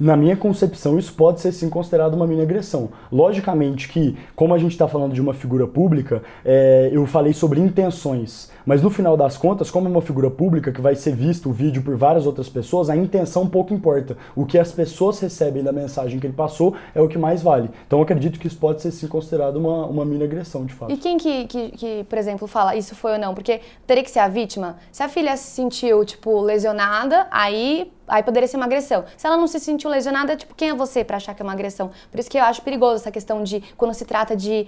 Na 0.00 0.16
minha 0.16 0.34
concepção, 0.34 0.98
isso 0.98 1.12
pode 1.12 1.42
ser 1.42 1.52
sim 1.52 1.68
considerado 1.68 2.14
uma 2.14 2.26
mini 2.26 2.40
agressão. 2.40 2.88
Logicamente 3.12 3.86
que, 3.86 4.16
como 4.34 4.54
a 4.54 4.58
gente 4.58 4.72
está 4.72 4.88
falando 4.88 5.12
de 5.12 5.20
uma 5.20 5.34
figura 5.34 5.66
pública, 5.66 6.22
é, 6.42 6.88
eu 6.90 7.06
falei 7.06 7.34
sobre 7.34 7.60
intenções. 7.60 8.50
Mas 8.64 8.80
no 8.80 8.88
final 8.88 9.14
das 9.14 9.36
contas, 9.36 9.70
como 9.70 9.88
é 9.88 9.90
uma 9.90 10.00
figura 10.00 10.30
pública 10.30 10.72
que 10.72 10.80
vai 10.80 10.94
ser 10.94 11.14
visto 11.14 11.50
o 11.50 11.52
vídeo 11.52 11.82
por 11.82 11.96
várias 11.96 12.24
outras 12.24 12.48
pessoas, 12.48 12.88
a 12.88 12.96
intenção 12.96 13.46
pouco 13.46 13.74
importa. 13.74 14.16
O 14.34 14.46
que 14.46 14.58
as 14.58 14.72
pessoas 14.72 15.20
recebem 15.20 15.62
da 15.62 15.70
mensagem 15.70 16.18
que 16.18 16.26
ele 16.26 16.32
passou 16.32 16.74
é 16.94 17.00
o 17.02 17.06
que 17.06 17.18
mais 17.18 17.42
vale. 17.42 17.68
Então 17.86 18.00
acredito 18.00 18.40
que 18.40 18.46
isso 18.46 18.56
pode 18.56 18.80
ser 18.80 18.92
sim 18.92 19.06
considerado 19.06 19.56
uma, 19.56 19.84
uma 19.84 20.04
mini 20.06 20.24
agressão, 20.24 20.64
de 20.64 20.72
fato. 20.72 20.90
E 20.90 20.96
quem 20.96 21.18
que, 21.18 21.46
que, 21.46 21.70
que, 21.72 22.04
por 22.04 22.16
exemplo, 22.16 22.48
fala 22.48 22.74
isso 22.74 22.94
foi 22.94 23.12
ou 23.12 23.18
não? 23.18 23.34
Porque 23.34 23.60
teria 23.86 24.02
que 24.02 24.10
ser 24.10 24.20
a 24.20 24.28
vítima. 24.28 24.76
Se 24.90 25.02
a 25.02 25.10
filha 25.10 25.36
se 25.36 25.50
sentiu, 25.50 26.02
tipo, 26.06 26.40
lesionada, 26.40 27.26
aí, 27.30 27.92
aí 28.10 28.22
poderia 28.22 28.46
ser 28.48 28.56
uma 28.56 28.66
agressão. 28.66 29.04
Se 29.16 29.26
ela 29.26 29.36
não 29.36 29.46
se 29.46 29.58
sentiu 29.60 29.88
lesionada, 29.90 30.36
tipo, 30.36 30.54
quem 30.54 30.70
é 30.70 30.74
você 30.74 31.02
pra 31.04 31.16
achar 31.16 31.34
que 31.34 31.42
é 31.42 31.44
uma 31.44 31.52
agressão? 31.52 31.90
Por 32.10 32.18
isso 32.20 32.28
que 32.30 32.38
eu 32.38 32.42
acho 32.44 32.60
perigoso 32.62 32.96
essa 32.96 33.10
questão 33.10 33.42
de 33.42 33.62
quando 33.76 33.94
se 33.94 34.04
trata 34.04 34.36
de 34.36 34.66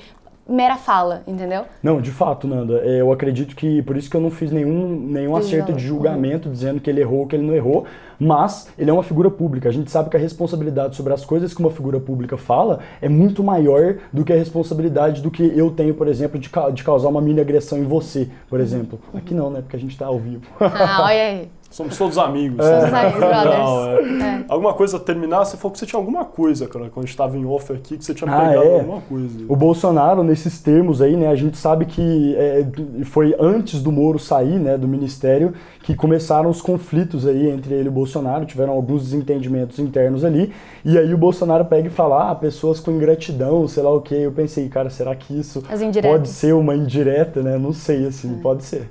mera 0.49 0.77
fala, 0.77 1.23
entendeu? 1.25 1.65
Não, 1.81 2.01
de 2.01 2.11
fato, 2.11 2.49
Nanda, 2.49 2.83
é, 2.85 3.01
eu 3.01 3.13
acredito 3.13 3.55
que 3.55 3.81
por 3.83 3.97
isso 3.97 4.11
que 4.11 4.17
eu 4.17 4.21
não 4.21 4.31
fiz 4.31 4.51
nenhum, 4.51 4.89
nenhum 4.99 5.37
acerto 5.37 5.73
de 5.73 5.87
julgamento 5.87 6.49
dizendo 6.51 6.81
que 6.81 6.91
ele 6.91 7.01
errou 7.01 7.21
ou 7.21 7.27
que 7.29 7.37
ele 7.37 7.47
não 7.47 7.55
errou, 7.55 7.85
mas 8.19 8.69
ele 8.77 8.91
é 8.91 8.93
uma 8.93 9.05
figura 9.05 9.31
pública. 9.31 9.69
A 9.69 9.73
gente 9.73 9.89
sabe 9.89 10.11
que 10.11 10.17
a 10.17 10.21
responsabilidade 10.21 10.97
sobre 10.97 11.13
as 11.13 11.25
coisas 11.25 11.55
que 11.55 11.61
uma 11.61 11.71
figura 11.71 12.01
pública 12.01 12.37
fala 12.37 12.81
é 13.01 13.09
muito 13.09 13.43
maior 13.45 13.99
do 14.13 14.25
que 14.25 14.33
a 14.33 14.37
responsabilidade 14.37 15.23
do 15.23 15.31
que 15.31 15.45
eu 15.57 15.71
tenho, 15.71 15.95
por 15.95 16.09
exemplo, 16.09 16.41
de, 16.41 16.49
ca- 16.51 16.71
de 16.71 16.83
causar 16.83 17.09
uma 17.09 17.21
mini 17.21 17.41
agressão 17.41 17.79
em 17.79 17.85
você, 17.85 18.29
por 18.49 18.59
exemplo. 18.59 18.99
Aqui 19.15 19.35
não, 19.35 19.49
né? 19.49 19.61
Porque 19.61 19.77
a 19.77 19.79
gente 19.81 19.97
tá 19.97 20.07
ao 20.07 20.19
vivo. 20.19 20.43
Ah, 20.61 21.03
olha 21.05 21.23
aí. 21.23 21.49
Somos 21.73 21.97
todos 21.97 22.19
amigos. 22.19 22.65
Somos 22.65 22.93
né? 22.93 23.01
amigos, 23.01 23.19
brothers. 23.19 23.59
Não, 23.59 23.87
é. 23.87 24.39
É. 24.41 24.45
Alguma 24.47 24.75
coisa 24.75 24.99
a 24.99 25.01
terminar? 25.01 25.45
Você 25.45 25.57
falou 25.57 25.73
que 25.73 25.79
você 25.79 25.87
tinha 25.87 25.99
alguma 25.99 26.25
coisa, 26.25 26.69
cara, 26.69 26.91
quando 26.91 27.05
a 27.05 27.07
gente 27.07 27.11
estava 27.15 27.37
em 27.39 27.47
off 27.47 27.73
aqui, 27.73 27.97
que 27.97 28.05
você 28.05 28.13
tinha 28.13 28.31
Ah, 28.31 28.49
pegado 28.49 28.67
é? 28.67 28.81
alguma 28.81 29.01
coisa. 29.01 29.45
O 29.49 29.57
Bolsonaro, 29.57 30.23
nesses 30.23 30.61
termos 30.61 31.01
aí, 31.01 31.17
né, 31.17 31.29
a 31.29 31.35
gente 31.35 31.57
sabe 31.57 31.87
que 31.87 32.37
é, 32.37 32.67
foi 33.05 33.35
antes 33.41 33.83
do 33.83 33.91
Moro 33.91 34.19
sair, 34.19 34.59
né, 34.59 34.77
do 34.77 34.87
ministério, 34.87 35.55
que 35.83 35.95
começaram 35.95 36.51
os 36.51 36.61
conflitos 36.61 37.27
aí 37.27 37.49
entre 37.49 37.75
ele 37.75 37.87
e 37.87 37.89
o 37.89 37.93
Bolsonaro, 37.93 38.45
tiveram 38.45 38.75
alguns 38.75 39.05
desentendimentos 39.05 39.79
internos 39.79 40.25
ali, 40.25 40.53
e 40.85 40.99
aí 40.99 41.13
o 41.15 41.19
Bolsonaro 41.19 41.65
pega 41.65 41.89
e 41.89 41.91
fala, 41.91 42.31
ah, 42.31 42.35
pessoas 42.35 42.81
com 42.81 42.91
ingratidão, 42.91 43.67
sei 43.67 43.83
lá 43.83 43.91
o 43.91 44.01
quê. 44.01 44.17
Eu 44.17 44.33
pensei, 44.33 44.69
cara, 44.69 44.91
será 44.91 45.15
que 45.17 45.39
isso 45.39 45.63
pode 46.03 46.29
ser 46.29 46.55
uma 46.55 46.75
indireta, 46.77 47.43
né? 47.43 47.57
Não 47.57 47.73
sei, 47.73 48.07
assim, 48.07 48.35
pode 48.43 48.65
ser. 48.65 48.91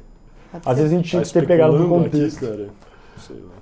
Às 0.66 0.78
vezes 0.78 0.92
a 0.92 0.96
gente 0.96 1.10
tinha 1.10 1.22
Tá 1.22 1.28
que 1.28 1.34
ter 1.34 1.48
pegado 1.48 1.74
no 1.78 1.96
aqui, 1.96 2.10
contexto. 2.12 2.46
lá. 2.46 2.68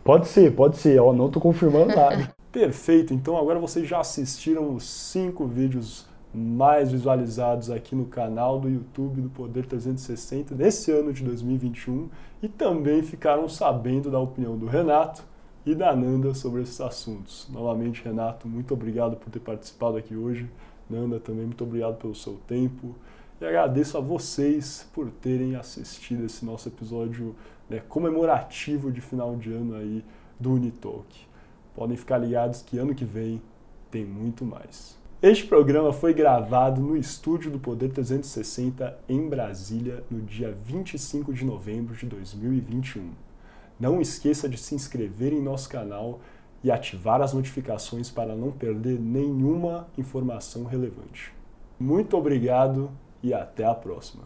Pode 0.03 0.27
ser, 0.27 0.55
pode 0.55 0.77
ser, 0.77 0.99
ó, 0.99 1.13
não 1.13 1.29
tô 1.29 1.39
confirmando 1.39 1.87
nada. 1.95 2.33
Perfeito, 2.51 3.13
então 3.13 3.37
agora 3.37 3.59
vocês 3.59 3.87
já 3.87 3.99
assistiram 3.99 4.73
os 4.73 4.83
cinco 4.83 5.45
vídeos 5.45 6.07
mais 6.33 6.91
visualizados 6.91 7.69
aqui 7.69 7.95
no 7.95 8.05
canal 8.05 8.59
do 8.59 8.69
YouTube 8.69 9.21
do 9.21 9.29
Poder 9.29 9.65
360 9.65 10.55
nesse 10.55 10.91
ano 10.91 11.11
de 11.13 11.23
2021 11.23 12.07
e 12.41 12.47
também 12.47 13.01
ficaram 13.03 13.47
sabendo 13.49 14.09
da 14.09 14.19
opinião 14.19 14.57
do 14.57 14.65
Renato 14.65 15.23
e 15.65 15.75
da 15.75 15.95
Nanda 15.95 16.33
sobre 16.33 16.61
esses 16.61 16.79
assuntos. 16.81 17.47
Novamente, 17.51 18.03
Renato, 18.03 18.47
muito 18.47 18.73
obrigado 18.73 19.15
por 19.15 19.29
ter 19.29 19.39
participado 19.39 19.97
aqui 19.97 20.15
hoje. 20.15 20.49
Nanda, 20.89 21.19
também 21.19 21.45
muito 21.45 21.63
obrigado 21.63 21.95
pelo 21.97 22.15
seu 22.15 22.33
tempo. 22.47 22.95
E 23.41 23.45
agradeço 23.45 23.97
a 23.97 24.01
vocês 24.01 24.85
por 24.93 25.09
terem 25.09 25.55
assistido 25.55 26.25
esse 26.25 26.43
nosso 26.43 26.67
episódio 26.67 27.33
né, 27.69 27.81
comemorativo 27.87 28.91
de 28.91 28.99
final 28.99 29.37
de 29.37 29.53
ano 29.53 29.75
aí 29.75 30.03
do 30.37 30.53
Unitalk. 30.55 31.07
Podem 31.73 31.95
ficar 31.95 32.17
ligados 32.17 32.61
que 32.61 32.77
ano 32.77 32.93
que 32.93 33.05
vem 33.05 33.41
tem 33.89 34.03
muito 34.03 34.43
mais. 34.43 34.97
Este 35.21 35.45
programa 35.45 35.93
foi 35.93 36.13
gravado 36.13 36.81
no 36.81 36.97
estúdio 36.97 37.49
do 37.49 37.59
Poder 37.59 37.89
360 37.91 38.99
em 39.07 39.29
Brasília 39.29 40.03
no 40.11 40.21
dia 40.21 40.51
25 40.65 41.33
de 41.33 41.45
novembro 41.45 41.95
de 41.95 42.05
2021. 42.07 43.09
Não 43.79 44.01
esqueça 44.01 44.49
de 44.49 44.57
se 44.57 44.75
inscrever 44.75 45.31
em 45.31 45.41
nosso 45.41 45.69
canal 45.69 46.19
e 46.61 46.69
ativar 46.69 47.21
as 47.21 47.33
notificações 47.33 48.11
para 48.11 48.35
não 48.35 48.51
perder 48.51 48.99
nenhuma 48.99 49.87
informação 49.97 50.65
relevante. 50.65 51.33
Muito 51.79 52.17
obrigado 52.17 52.91
e 53.21 53.33
até 53.33 53.65
a 53.65 53.73
próxima. 53.73 54.23